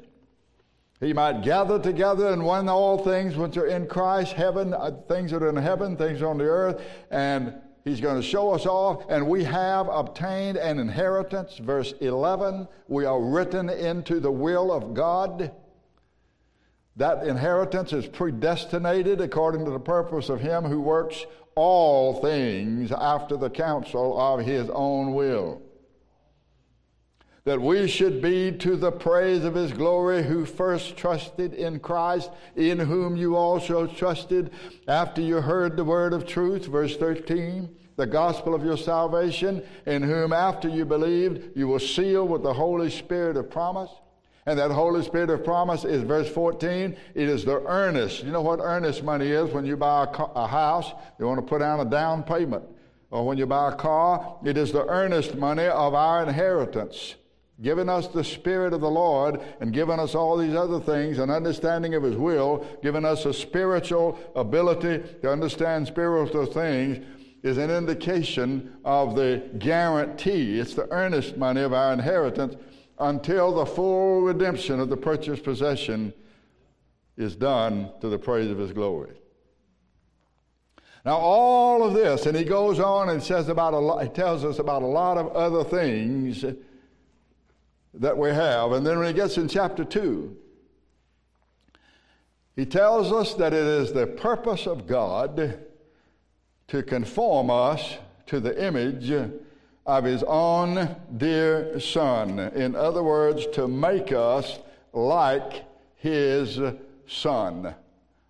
He 1.00 1.12
might 1.12 1.42
gather 1.42 1.80
together 1.80 2.28
and 2.28 2.46
win 2.46 2.68
all 2.68 2.98
things 2.98 3.34
which 3.34 3.56
are 3.56 3.66
in 3.66 3.88
Christ, 3.88 4.34
heaven, 4.34 4.74
uh, 4.74 4.92
things 5.08 5.32
that 5.32 5.42
are 5.42 5.48
in 5.48 5.56
heaven, 5.56 5.96
things 5.96 6.22
on 6.22 6.38
the 6.38 6.44
earth, 6.44 6.80
and 7.10 7.52
He's 7.84 8.00
going 8.00 8.14
to 8.14 8.26
show 8.26 8.52
us 8.52 8.64
off, 8.64 9.04
and 9.08 9.26
we 9.26 9.42
have 9.42 9.88
obtained 9.88 10.56
an 10.56 10.78
inheritance. 10.78 11.58
Verse 11.58 11.94
11, 12.00 12.68
we 12.86 13.06
are 13.06 13.20
written 13.20 13.68
into 13.68 14.20
the 14.20 14.30
will 14.30 14.70
of 14.70 14.94
God. 14.94 15.50
That 16.96 17.26
inheritance 17.26 17.92
is 17.92 18.06
predestinated 18.06 19.20
according 19.20 19.64
to 19.64 19.70
the 19.70 19.80
purpose 19.80 20.28
of 20.28 20.40
Him 20.40 20.64
who 20.64 20.80
works 20.80 21.24
all 21.54 22.20
things 22.20 22.92
after 22.92 23.36
the 23.36 23.50
counsel 23.50 24.20
of 24.20 24.40
His 24.40 24.70
own 24.70 25.14
will 25.14 25.62
that 27.44 27.60
we 27.60 27.86
should 27.86 28.22
be 28.22 28.50
to 28.50 28.74
the 28.74 28.90
praise 28.90 29.44
of 29.44 29.54
his 29.54 29.72
glory 29.72 30.22
who 30.22 30.46
first 30.46 30.96
trusted 30.96 31.52
in 31.52 31.78
Christ, 31.78 32.30
in 32.56 32.78
whom 32.78 33.16
you 33.16 33.36
also 33.36 33.86
trusted 33.86 34.50
after 34.88 35.20
you 35.20 35.40
heard 35.42 35.76
the 35.76 35.84
word 35.84 36.14
of 36.14 36.26
truth. 36.26 36.64
Verse 36.66 36.96
13, 36.96 37.68
the 37.96 38.06
gospel 38.06 38.54
of 38.54 38.64
your 38.64 38.78
salvation, 38.78 39.62
in 39.84 40.02
whom 40.02 40.32
after 40.32 40.68
you 40.68 40.86
believed, 40.86 41.54
you 41.54 41.68
were 41.68 41.80
sealed 41.80 42.30
with 42.30 42.42
the 42.42 42.54
Holy 42.54 42.90
Spirit 42.90 43.36
of 43.36 43.50
promise. 43.50 43.90
And 44.46 44.58
that 44.58 44.70
Holy 44.70 45.02
Spirit 45.02 45.30
of 45.30 45.42
promise 45.44 45.84
is 45.84 46.02
verse 46.02 46.28
14. 46.28 46.96
It 47.14 47.28
is 47.28 47.44
the 47.44 47.62
earnest. 47.66 48.22
You 48.22 48.30
know 48.30 48.42
what 48.42 48.60
earnest 48.60 49.02
money 49.02 49.30
is 49.30 49.50
when 49.50 49.64
you 49.64 49.76
buy 49.76 50.04
a, 50.04 50.22
a 50.34 50.46
house, 50.46 50.92
you 51.18 51.26
want 51.26 51.38
to 51.38 51.46
put 51.46 51.60
down 51.60 51.80
a 51.80 51.84
down 51.84 52.22
payment. 52.22 52.64
Or 53.10 53.26
when 53.26 53.38
you 53.38 53.46
buy 53.46 53.72
a 53.72 53.76
car, 53.76 54.38
it 54.44 54.58
is 54.58 54.72
the 54.72 54.86
earnest 54.86 55.36
money 55.36 55.66
of 55.66 55.94
our 55.94 56.22
inheritance 56.22 57.14
given 57.62 57.88
us 57.88 58.08
the 58.08 58.24
Spirit 58.24 58.72
of 58.72 58.80
the 58.80 58.90
Lord 58.90 59.40
and 59.60 59.72
given 59.72 60.00
us 60.00 60.14
all 60.14 60.36
these 60.36 60.54
other 60.54 60.80
things, 60.80 61.18
an 61.18 61.30
understanding 61.30 61.94
of 61.94 62.02
His 62.02 62.16
will, 62.16 62.66
given 62.82 63.04
us 63.04 63.24
a 63.26 63.32
spiritual 63.32 64.18
ability 64.34 65.02
to 65.22 65.30
understand 65.30 65.86
spiritual 65.86 66.46
things, 66.46 67.04
is 67.42 67.58
an 67.58 67.70
indication 67.70 68.74
of 68.84 69.14
the 69.14 69.42
guarantee. 69.58 70.58
It's 70.58 70.74
the 70.74 70.90
earnest 70.90 71.36
money 71.36 71.60
of 71.60 71.72
our 71.72 71.92
inheritance 71.92 72.56
until 72.98 73.54
the 73.54 73.66
full 73.66 74.22
redemption 74.22 74.80
of 74.80 74.88
the 74.88 74.96
purchased 74.96 75.42
possession 75.42 76.12
is 77.16 77.36
done 77.36 77.90
to 78.00 78.08
the 78.08 78.18
praise 78.18 78.50
of 78.50 78.58
His 78.58 78.72
glory. 78.72 79.16
Now, 81.04 81.16
all 81.16 81.84
of 81.84 81.92
this, 81.92 82.24
and 82.24 82.34
he 82.34 82.44
goes 82.44 82.80
on 82.80 83.10
and 83.10 83.22
says 83.22 83.50
about 83.50 83.74
a 83.74 83.78
lot, 83.78 84.02
he 84.02 84.08
tells 84.08 84.42
us 84.42 84.58
about 84.58 84.82
a 84.82 84.86
lot 84.86 85.18
of 85.18 85.28
other 85.32 85.62
things 85.62 86.44
that 87.92 88.16
we 88.16 88.30
have. 88.30 88.72
And 88.72 88.86
then 88.86 88.98
when 88.98 89.08
he 89.08 89.12
gets 89.12 89.36
in 89.36 89.46
chapter 89.46 89.84
2, 89.84 90.34
he 92.56 92.64
tells 92.64 93.12
us 93.12 93.34
that 93.34 93.52
it 93.52 93.66
is 93.66 93.92
the 93.92 94.06
purpose 94.06 94.66
of 94.66 94.86
God 94.86 95.58
to 96.68 96.82
conform 96.82 97.50
us 97.50 97.98
to 98.26 98.40
the 98.40 98.64
image 98.64 99.12
of 99.86 100.04
his 100.04 100.22
own 100.24 100.96
dear 101.16 101.78
Son. 101.78 102.38
In 102.38 102.74
other 102.74 103.02
words, 103.02 103.46
to 103.54 103.68
make 103.68 104.12
us 104.12 104.58
like 104.92 105.64
his 105.96 106.60
Son. 107.06 107.74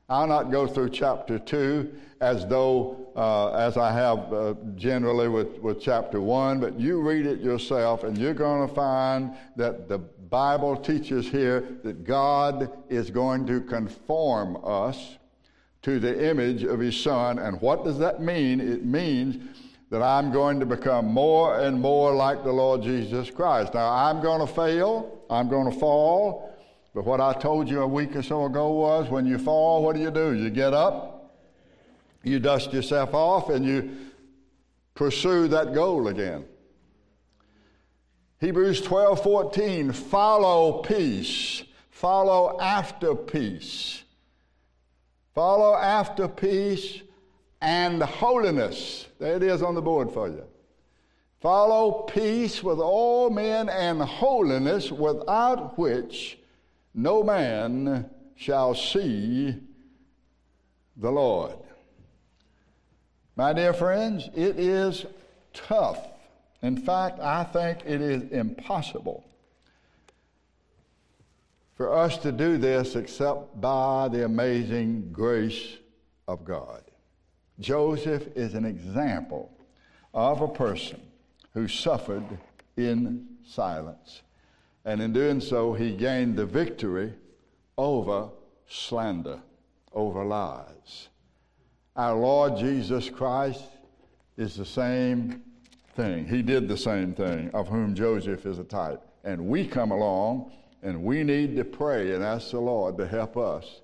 I'll 0.09 0.27
not 0.27 0.51
go 0.51 0.67
through 0.67 0.91
chapter 0.91 1.39
2 1.39 1.93
as 2.21 2.47
though, 2.47 3.09
uh, 3.17 3.53
as 3.53 3.77
I 3.77 3.93
have 3.93 4.33
uh, 4.33 4.55
generally 4.75 5.29
with, 5.29 5.59
with 5.61 5.81
chapter 5.81 6.21
1, 6.21 6.61
but 6.61 6.79
you 6.79 7.01
read 7.01 7.27
it 7.27 7.41
yourself 7.41 8.05
and 8.05 8.17
you're 8.17 8.35
going 8.35 8.69
to 8.69 8.75
find 8.75 9.35
that 9.57 9.89
the 9.89 9.99
Bible 9.99 10.77
teaches 10.77 11.29
here 11.29 11.65
that 11.85 12.05
God 12.05 12.71
is 12.89 13.11
going 13.11 13.47
to 13.47 13.61
conform 13.61 14.59
us 14.65 15.17
to 15.83 16.01
the 16.01 16.29
image 16.29 16.65
of 16.65 16.81
His 16.81 17.01
Son. 17.01 17.39
And 17.39 17.61
what 17.61 17.85
does 17.85 17.99
that 17.99 18.21
mean? 18.21 18.61
It 18.61 18.85
means 18.85 19.37
that 19.95 20.03
I'm 20.03 20.33
going 20.33 20.59
to 20.59 20.67
become 20.67 21.07
more 21.07 21.61
and 21.61 21.81
more 21.81 22.13
like 22.13 22.43
the 22.43 22.51
Lord 22.51 22.83
Jesus 22.83 23.31
Christ. 23.31 23.75
Now, 23.75 23.93
I'm 23.93 24.21
going 24.21 24.45
to 24.45 24.53
fail, 24.53 25.23
I'm 25.31 25.49
going 25.49 25.73
to 25.73 25.79
fall. 25.79 26.53
But 26.97 27.05
what 27.05 27.21
I 27.21 27.33
told 27.33 27.71
you 27.71 27.81
a 27.81 27.87
week 27.87 28.17
or 28.17 28.23
so 28.25 28.45
ago 28.47 28.73
was 28.73 29.09
when 29.09 29.25
you 29.25 29.39
fall, 29.39 29.85
what 29.85 29.95
do 29.95 30.03
you 30.03 30.11
do? 30.11 30.35
You 30.35 30.51
get 30.51 30.75
up, 30.75 31.39
you 32.25 32.41
dust 32.41 32.73
yourself 32.73 33.15
off, 33.15 33.51
and 33.51 33.65
you 33.65 33.97
pursue 34.97 35.47
that 35.47 35.73
goal 35.73 36.09
again. 36.09 36.45
Hebrews 38.41 38.81
12 38.81 39.23
14, 39.23 39.93
follow 39.93 40.83
peace, 40.83 41.63
follow 41.93 42.59
after 42.61 43.15
peace. 43.15 44.03
Follow 45.37 45.77
after 45.77 46.27
peace 46.27 47.01
and 47.65 48.03
holiness. 48.03 49.07
There 49.19 49.37
it 49.37 49.43
is 49.43 49.63
on 49.63 49.75
the 49.75 49.81
board 49.81 50.13
for 50.13 50.29
you. 50.29 50.45
Follow 51.41 52.03
peace 52.03 52.63
with 52.63 52.79
all 52.79 53.31
men 53.31 53.71
and 53.71 54.03
holiness, 54.03 54.93
without 54.93 55.79
which 55.79 56.39
no 56.95 57.23
man 57.23 58.09
shall 58.37 58.75
see 58.75 59.55
the 60.97 61.11
Lord. 61.11 61.57
My 63.35 63.55
dear 63.55 63.73
friends, 63.73 64.29
it 64.35 64.59
is 64.59 65.07
tough. 65.55 65.99
In 66.63 66.77
fact, 66.77 67.19
I 67.19 67.45
think 67.45 67.79
it 67.87 68.01
is 68.01 68.31
impossible 68.31 69.25
for 71.77 71.93
us 71.97 72.19
to 72.19 72.31
do 72.31 72.59
this 72.59 72.95
except 72.95 73.59
by 73.61 74.09
the 74.09 74.25
amazing 74.25 75.11
grace 75.13 75.79
of 76.29 76.45
God. 76.45 76.84
Joseph 77.61 78.29
is 78.35 78.55
an 78.55 78.65
example 78.65 79.51
of 80.13 80.41
a 80.41 80.49
person 80.49 81.01
who 81.53 81.69
suffered 81.69 82.25
in 82.77 83.27
silence. 83.47 84.23
And 84.85 85.01
in 85.01 85.13
doing 85.13 85.41
so, 85.41 85.73
he 85.73 85.93
gained 85.97 86.37
the 86.37 86.47
victory 86.47 87.15
over 87.79 88.29
slander, 88.67 89.41
over 89.93 90.25
lies. 90.25 91.09
Our 91.97 92.15
Lord 92.17 92.57
Jesus 92.57 93.09
Christ 93.09 93.65
is 94.37 94.57
the 94.57 94.65
same 94.65 95.43
thing. 95.95 96.27
He 96.27 96.43
did 96.43 96.69
the 96.69 96.77
same 96.77 97.15
thing, 97.15 97.51
of 97.55 97.69
whom 97.69 97.95
Joseph 97.95 98.47
is 98.47 98.59
a 98.59 98.65
type. 98.65 99.01
And 99.23 99.47
we 99.47 99.67
come 99.67 99.93
along 99.93 100.53
and 100.83 101.03
we 101.03 101.23
need 101.23 101.57
to 101.57 101.65
pray 101.65 102.13
and 102.13 102.23
ask 102.23 102.51
the 102.51 102.61
Lord 102.61 102.99
to 102.99 103.07
help 103.07 103.37
us 103.37 103.81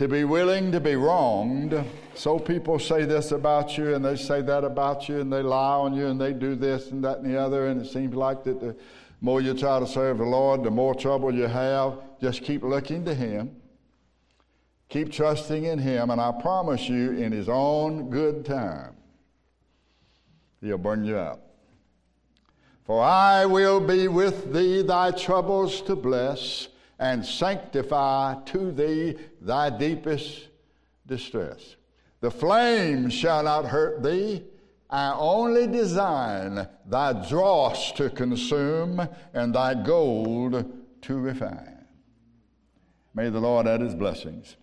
to 0.00 0.08
be 0.08 0.24
willing 0.24 0.72
to 0.72 0.80
be 0.80 0.96
wronged. 0.96 1.74
So 2.14 2.38
people 2.38 2.78
say 2.78 3.04
this 3.04 3.32
about 3.32 3.76
you 3.76 3.94
and 3.94 4.02
they 4.02 4.16
say 4.16 4.40
that 4.40 4.64
about 4.64 5.10
you 5.10 5.20
and 5.20 5.30
they 5.30 5.42
lie 5.42 5.74
on 5.74 5.92
you 5.92 6.06
and 6.06 6.18
they 6.18 6.32
do 6.32 6.54
this 6.54 6.90
and 6.90 7.04
that 7.04 7.18
and 7.18 7.30
the 7.30 7.38
other. 7.38 7.66
And 7.66 7.84
it 7.84 7.90
seems 7.90 8.14
like 8.14 8.42
that 8.44 8.60
the 8.60 8.74
more 9.20 9.42
you 9.42 9.52
try 9.52 9.78
to 9.78 9.86
serve 9.86 10.16
the 10.16 10.24
Lord, 10.24 10.64
the 10.64 10.70
more 10.70 10.94
trouble 10.94 11.34
you 11.34 11.42
have. 11.42 11.98
Just 12.18 12.42
keep 12.44 12.62
looking 12.62 13.04
to 13.04 13.14
Him. 13.14 13.54
Keep 14.88 15.12
trusting 15.12 15.64
in 15.64 15.78
Him, 15.78 16.08
and 16.08 16.18
I 16.18 16.32
promise 16.40 16.88
you, 16.88 17.12
in 17.12 17.30
His 17.30 17.50
own 17.50 18.08
good 18.08 18.46
time, 18.46 18.94
He'll 20.62 20.78
bring 20.78 21.04
you 21.04 21.18
out. 21.18 21.42
For 22.86 23.02
I 23.02 23.44
will 23.44 23.80
be 23.80 24.08
with 24.08 24.54
thee, 24.54 24.80
thy 24.80 25.10
troubles 25.10 25.82
to 25.82 25.94
bless, 25.94 26.68
and 27.00 27.26
sanctify 27.26 28.40
to 28.44 28.70
thee 28.70 29.16
thy 29.40 29.70
deepest 29.70 30.46
distress. 31.06 31.74
The 32.20 32.30
flames 32.30 33.12
shall 33.12 33.42
not 33.42 33.64
hurt 33.64 34.04
thee 34.04 34.44
I 34.90 35.14
only 35.16 35.68
design 35.68 36.66
thy 36.84 37.28
dross 37.28 37.92
to 37.92 38.10
consume 38.10 39.08
and 39.32 39.54
thy 39.54 39.74
gold 39.74 40.64
to 41.02 41.18
refine. 41.18 41.86
May 43.14 43.28
the 43.28 43.38
Lord 43.38 43.68
add 43.68 43.80
his 43.80 43.94
blessings 43.94 44.56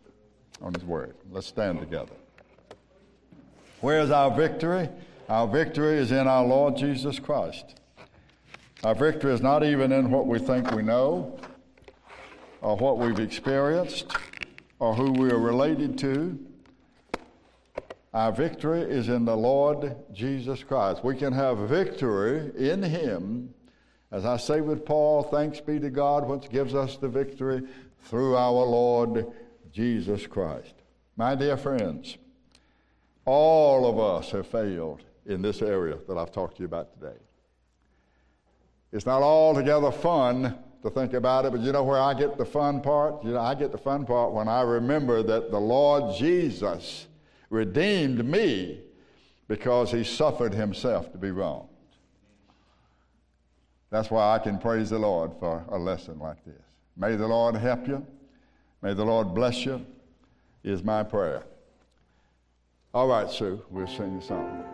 on 0.62 0.74
his 0.74 0.84
word. 0.84 1.16
Let's 1.32 1.48
stand 1.48 1.80
together. 1.80 2.12
Where 3.80 4.02
is 4.02 4.12
our 4.12 4.36
victory? 4.36 4.90
Our 5.30 5.48
victory 5.48 5.98
is 5.98 6.12
in 6.12 6.28
our 6.28 6.46
Lord 6.46 6.76
Jesus 6.76 7.20
Christ. 7.20 7.80
Our 8.84 8.96
victory 8.96 9.34
is 9.34 9.42
not 9.42 9.64
even 9.64 9.92
in 9.94 10.12
what 10.12 10.28
we 10.28 10.40
think 10.40 10.72
we 10.72 10.84
know, 10.84 11.40
or 12.62 12.76
what 12.78 12.98
we've 12.98 13.20
experienced, 13.20 14.16
or 14.80 14.96
who 14.96 15.12
we 15.12 15.30
are 15.32 15.40
related 15.40 15.98
to. 16.00 16.40
Our 18.14 18.32
victory 18.32 18.82
is 18.82 19.10
in 19.10 19.26
the 19.26 19.36
Lord 19.36 19.96
Jesus 20.14 20.64
Christ. 20.64 21.04
We 21.04 21.16
can 21.16 21.34
have 21.34 21.58
victory 21.60 22.52
in 22.58 22.82
Him. 22.82 23.54
As 24.12 24.26
I 24.26 24.38
say 24.38 24.62
with 24.62 24.86
Paul, 24.86 25.24
thanks 25.24 25.60
be 25.60 25.80
to 25.80 25.90
God, 25.90 26.28
which 26.28 26.50
gives 26.50 26.74
us 26.74 26.98
the 26.98 27.10
victory 27.10 27.62
through 28.06 28.36
our 28.36 28.52
Lord 28.52 29.28
Jesus 29.72 30.26
Christ. 30.26 30.74
My 31.16 31.36
dear 31.36 31.58
friends, 31.58 32.18
all 33.26 33.86
of 33.86 34.00
us 34.00 34.32
have 34.32 34.48
failed 34.48 35.02
in 35.26 35.42
this 35.42 35.62
area 35.62 35.98
that 36.08 36.18
I've 36.18 36.32
talked 36.32 36.58
to 36.58 36.62
you 36.62 36.68
about 36.68 36.94
today. 36.94 37.18
It's 38.92 39.06
not 39.06 39.22
altogether 39.22 39.92
fun 39.92 40.58
to 40.88 40.94
think 40.94 41.14
about 41.14 41.46
it, 41.46 41.52
but 41.52 41.62
you 41.62 41.72
know 41.72 41.84
where 41.84 42.00
I 42.00 42.14
get 42.14 42.38
the 42.38 42.46
fun 42.46 42.82
part? 42.82 43.24
You 43.24 43.32
know, 43.32 43.40
I 43.40 43.56
get 43.56 43.72
the 43.72 43.78
fun 43.78 44.06
part 44.06 44.34
when 44.34 44.48
I 44.48 44.62
remember 44.62 45.24
that 45.24 45.52
the 45.52 45.60
Lord 45.60 46.16
Jesus 46.16 47.08
redeemed 47.50 48.26
me 48.26 48.82
because 49.48 49.92
he 49.92 50.04
suffered 50.04 50.54
himself 50.54 51.12
to 51.12 51.18
be 51.18 51.32
wronged. 51.32 51.70
That's 53.90 54.12
why 54.12 54.36
I 54.36 54.40
can 54.40 54.58
praise 54.60 54.90
the 54.90 55.00
Lord 55.00 55.32
for 55.40 55.64
a 55.70 55.78
lesson 55.78 56.20
like 56.20 56.44
this. 56.46 56.62
May 56.98 57.16
the 57.16 57.28
Lord 57.28 57.56
help 57.56 57.88
you. 57.88 58.06
May 58.82 58.94
the 58.94 59.06
Lord 59.06 59.34
bless 59.34 59.66
you, 59.66 59.86
is 60.64 60.84
my 60.84 61.04
prayer. 61.04 61.44
All 62.94 63.08
right, 63.08 63.30
Sue, 63.30 63.64
we'll 63.70 63.88
sing 63.88 64.18
a 64.18 64.22
song. 64.22 64.67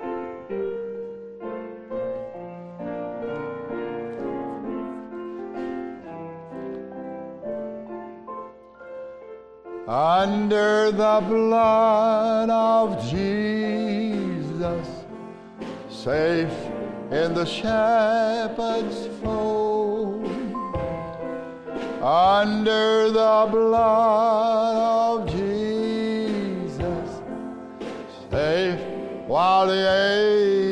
Under 9.93 10.91
the 10.91 11.23
blood 11.27 12.49
of 12.49 12.99
Jesus, 13.11 14.87
safe 15.87 16.51
in 17.11 17.35
the 17.35 17.45
shepherd's 17.45 19.05
fold. 19.21 20.25
Under 22.01 23.11
the 23.11 23.47
blood 23.51 25.21
of 25.21 25.29
Jesus, 25.29 27.09
safe 28.31 28.79
while 29.27 29.67
the 29.67 30.07
ages 30.07 30.62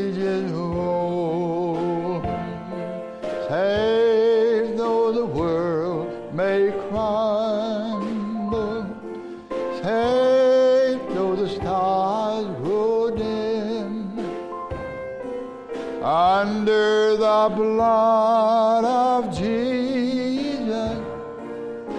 blood 17.56 18.86
of 18.86 19.38
Jesus, 19.38 21.00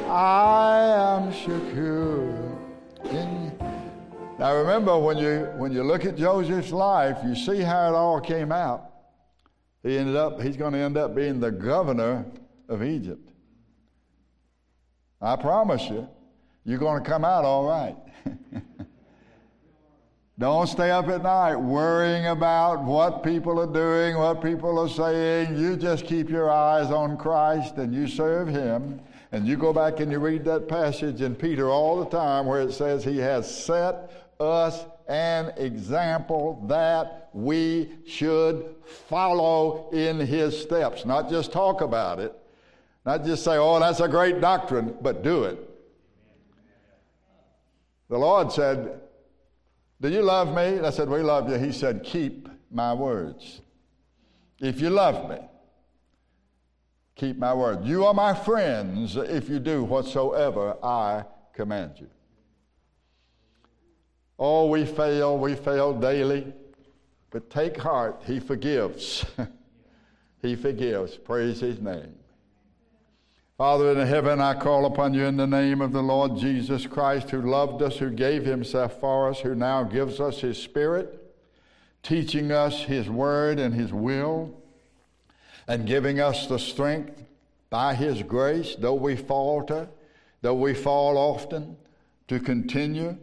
I 0.09 0.79
am 1.17 1.33
secure. 1.33 2.53
Now 4.43 4.57
remember 4.57 4.99
when 4.99 5.19
you 5.19 5.49
when 5.57 5.71
you 5.71 5.85
look 5.85 6.05
at 6.05 6.17
Joseph's 6.17 6.73
life, 6.73 7.17
you 7.25 7.37
see 7.37 7.61
how 7.61 7.87
it 7.87 7.95
all 7.95 8.21
came 8.21 8.51
out. 8.51 8.91
He 9.85 9.97
ended 9.97 10.17
up 10.17 10.41
he's 10.41 10.57
going 10.57 10.73
to 10.73 10.81
end 10.81 10.97
up 10.97 11.15
being 11.15 11.39
the 11.39 11.53
governor 11.53 12.27
of 12.69 12.83
Egypt. 12.83 13.31
I 15.21 15.37
promise 15.37 15.85
you, 15.89 16.09
you're 16.65 16.81
going 16.81 17.05
to 17.05 17.09
come 17.09 17.25
out 17.25 17.45
all 17.45 17.69
right. 17.69 17.97
Don't 20.39 20.67
stay 20.67 20.91
up 20.91 21.09
at 21.09 21.23
night 21.23 21.57
worrying 21.57 22.27
about 22.27 22.83
what 22.83 23.23
people 23.23 23.61
are 23.61 23.73
doing, 23.73 24.17
what 24.17 24.43
people 24.43 24.79
are 24.79 24.89
saying. 24.89 25.59
You 25.59 25.77
just 25.77 26.07
keep 26.07 26.31
your 26.31 26.51
eyes 26.51 26.91
on 26.91 27.19
Christ 27.19 27.77
and 27.77 27.95
you 27.95 28.09
serve 28.09 28.49
Him. 28.49 29.01
And 29.31 29.47
you 29.47 29.57
go 29.57 29.73
back 29.73 30.01
and 30.01 30.11
you 30.11 30.19
read 30.19 30.45
that 30.47 30.69
passage 30.69 31.21
in 31.21 31.35
Peter 31.35 31.69
all 31.69 32.03
the 32.03 32.11
time 32.11 32.47
where 32.47 32.63
it 32.63 32.73
says 32.73 33.05
He 33.05 33.19
has 33.19 33.65
set 33.65 34.11
us 34.41 34.85
an 35.07 35.53
example 35.59 36.65
that 36.67 37.29
we 37.35 37.91
should 38.07 38.75
follow 39.09 39.91
in 39.91 40.19
His 40.19 40.59
steps. 40.59 41.05
Not 41.05 41.29
just 41.29 41.53
talk 41.53 41.83
about 41.83 42.19
it, 42.19 42.35
not 43.05 43.25
just 43.25 43.45
say, 43.45 43.59
oh, 43.59 43.79
that's 43.81 44.01
a 44.01 44.09
great 44.09 44.41
doctrine, 44.41 44.97
but 45.03 45.23
do 45.23 45.45
it. 45.45 45.59
The 48.09 48.19
Lord 48.19 48.51
said, 48.51 49.02
do 50.03 50.09
you 50.09 50.23
love 50.23 50.49
me? 50.49 50.81
I 50.81 50.91
said, 50.91 51.09
We 51.09 51.21
love 51.21 51.49
you. 51.49 51.57
He 51.57 51.71
said, 51.71 52.03
Keep 52.03 52.49
my 52.71 52.93
words. 52.93 53.61
If 54.59 54.81
you 54.81 54.91
love 54.91 55.31
me, 55.31 55.39
keep 57.15 57.39
my 57.39 57.55
word. 57.55 57.85
You 57.85 58.05
are 58.07 58.15
my 58.15 58.35
friends 58.35 59.17
if 59.17 59.49
you 59.49 59.59
do 59.59 59.85
whatsoever 59.85 60.77
I 60.83 61.25
command 61.53 61.95
you. 61.99 62.09
Oh, 64.39 64.67
we 64.67 64.85
fail, 64.85 65.39
we 65.39 65.55
fail 65.55 65.93
daily. 65.93 66.53
But 67.31 67.49
take 67.49 67.77
heart, 67.77 68.23
He 68.27 68.41
forgives. 68.41 69.25
he 70.43 70.57
forgives. 70.57 71.17
Praise 71.17 71.61
His 71.61 71.81
name. 71.81 72.15
Father 73.63 73.93
in 73.93 74.09
heaven, 74.09 74.41
I 74.41 74.55
call 74.55 74.87
upon 74.87 75.15
you 75.15 75.25
in 75.25 75.37
the 75.37 75.47
name 75.47 75.81
of 75.83 75.93
the 75.93 76.03
Lord 76.03 76.37
Jesus 76.37 76.85
Christ, 76.85 77.31
who 77.31 77.43
loved 77.43 77.81
us, 77.81 77.97
who 77.97 78.11
gave 78.11 78.45
himself 78.45 78.99
for 78.99 79.29
us, 79.29 79.39
who 79.39 79.55
now 79.55 79.85
gives 79.85 80.19
us 80.19 80.41
his 80.41 80.59
Spirit, 80.59 81.33
teaching 82.03 82.51
us 82.51 82.83
his 82.83 83.09
word 83.09 83.61
and 83.61 83.73
his 83.73 83.93
will, 83.93 84.53
and 85.69 85.87
giving 85.87 86.19
us 86.19 86.49
the 86.49 86.59
strength 86.59 87.23
by 87.71 87.95
his 87.95 88.25
grace, 88.25 88.75
though 88.75 88.95
we 88.95 89.15
falter, 89.15 89.89
though 90.41 90.57
we 90.57 90.75
fall 90.75 91.17
often, 91.17 91.77
to 92.27 92.41
continue 92.41 93.17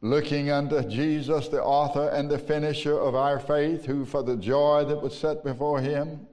looking 0.00 0.50
unto 0.50 0.88
Jesus, 0.88 1.48
the 1.48 1.62
author 1.62 2.08
and 2.14 2.30
the 2.30 2.38
finisher 2.38 2.98
of 2.98 3.14
our 3.14 3.38
faith, 3.38 3.84
who 3.84 4.06
for 4.06 4.22
the 4.22 4.38
joy 4.38 4.86
that 4.86 5.02
was 5.02 5.14
set 5.14 5.44
before 5.44 5.82
him 5.82 6.26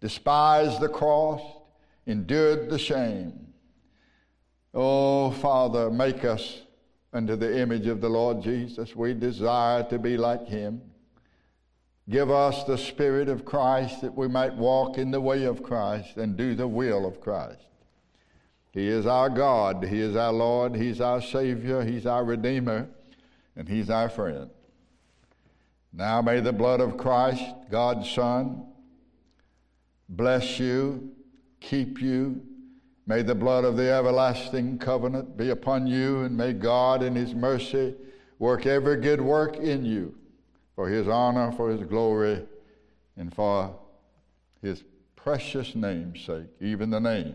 despised 0.00 0.80
the 0.80 0.88
cross 0.88 1.57
endured 2.08 2.70
the 2.70 2.78
shame. 2.78 3.48
Oh, 4.74 5.30
Father, 5.30 5.90
make 5.90 6.24
us 6.24 6.62
unto 7.12 7.36
the 7.36 7.60
image 7.60 7.86
of 7.86 8.00
the 8.00 8.08
Lord 8.08 8.42
Jesus. 8.42 8.96
We 8.96 9.14
desire 9.14 9.84
to 9.84 9.98
be 9.98 10.16
like 10.16 10.48
him. 10.48 10.82
Give 12.08 12.30
us 12.30 12.64
the 12.64 12.78
Spirit 12.78 13.28
of 13.28 13.44
Christ 13.44 14.00
that 14.00 14.16
we 14.16 14.28
might 14.28 14.54
walk 14.54 14.96
in 14.96 15.10
the 15.10 15.20
way 15.20 15.44
of 15.44 15.62
Christ 15.62 16.16
and 16.16 16.36
do 16.36 16.54
the 16.54 16.66
will 16.66 17.06
of 17.06 17.20
Christ. 17.20 17.60
He 18.72 18.88
is 18.88 19.06
our 19.06 19.28
God, 19.28 19.84
He 19.84 20.00
is 20.00 20.16
our 20.16 20.32
Lord, 20.32 20.74
He's 20.74 21.00
our 21.00 21.20
Savior, 21.20 21.84
He's 21.84 22.06
our 22.06 22.24
Redeemer, 22.24 22.88
and 23.56 23.68
He's 23.68 23.90
our 23.90 24.08
friend. 24.08 24.48
Now 25.92 26.22
may 26.22 26.40
the 26.40 26.52
blood 26.52 26.80
of 26.80 26.96
Christ, 26.96 27.44
God's 27.70 28.10
Son, 28.10 28.66
bless 30.08 30.58
you 30.58 31.12
keep 31.60 32.00
you. 32.00 32.42
May 33.06 33.22
the 33.22 33.34
blood 33.34 33.64
of 33.64 33.76
the 33.76 33.90
everlasting 33.90 34.78
covenant 34.78 35.36
be 35.36 35.50
upon 35.50 35.86
you, 35.86 36.20
and 36.24 36.36
may 36.36 36.52
God 36.52 37.02
in 37.02 37.14
His 37.14 37.34
mercy 37.34 37.94
work 38.38 38.66
every 38.66 38.96
good 38.96 39.20
work 39.20 39.56
in 39.56 39.84
you 39.84 40.14
for 40.74 40.88
His 40.88 41.08
honor, 41.08 41.50
for 41.52 41.70
His 41.70 41.82
glory, 41.82 42.46
and 43.16 43.34
for 43.34 43.74
His 44.62 44.84
precious 45.16 45.74
name's 45.74 46.24
sake, 46.24 46.46
even 46.60 46.90
the 46.90 47.00
name 47.00 47.34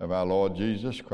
of 0.00 0.12
our 0.12 0.26
Lord 0.26 0.54
Jesus 0.56 1.00
Christ. 1.00 1.04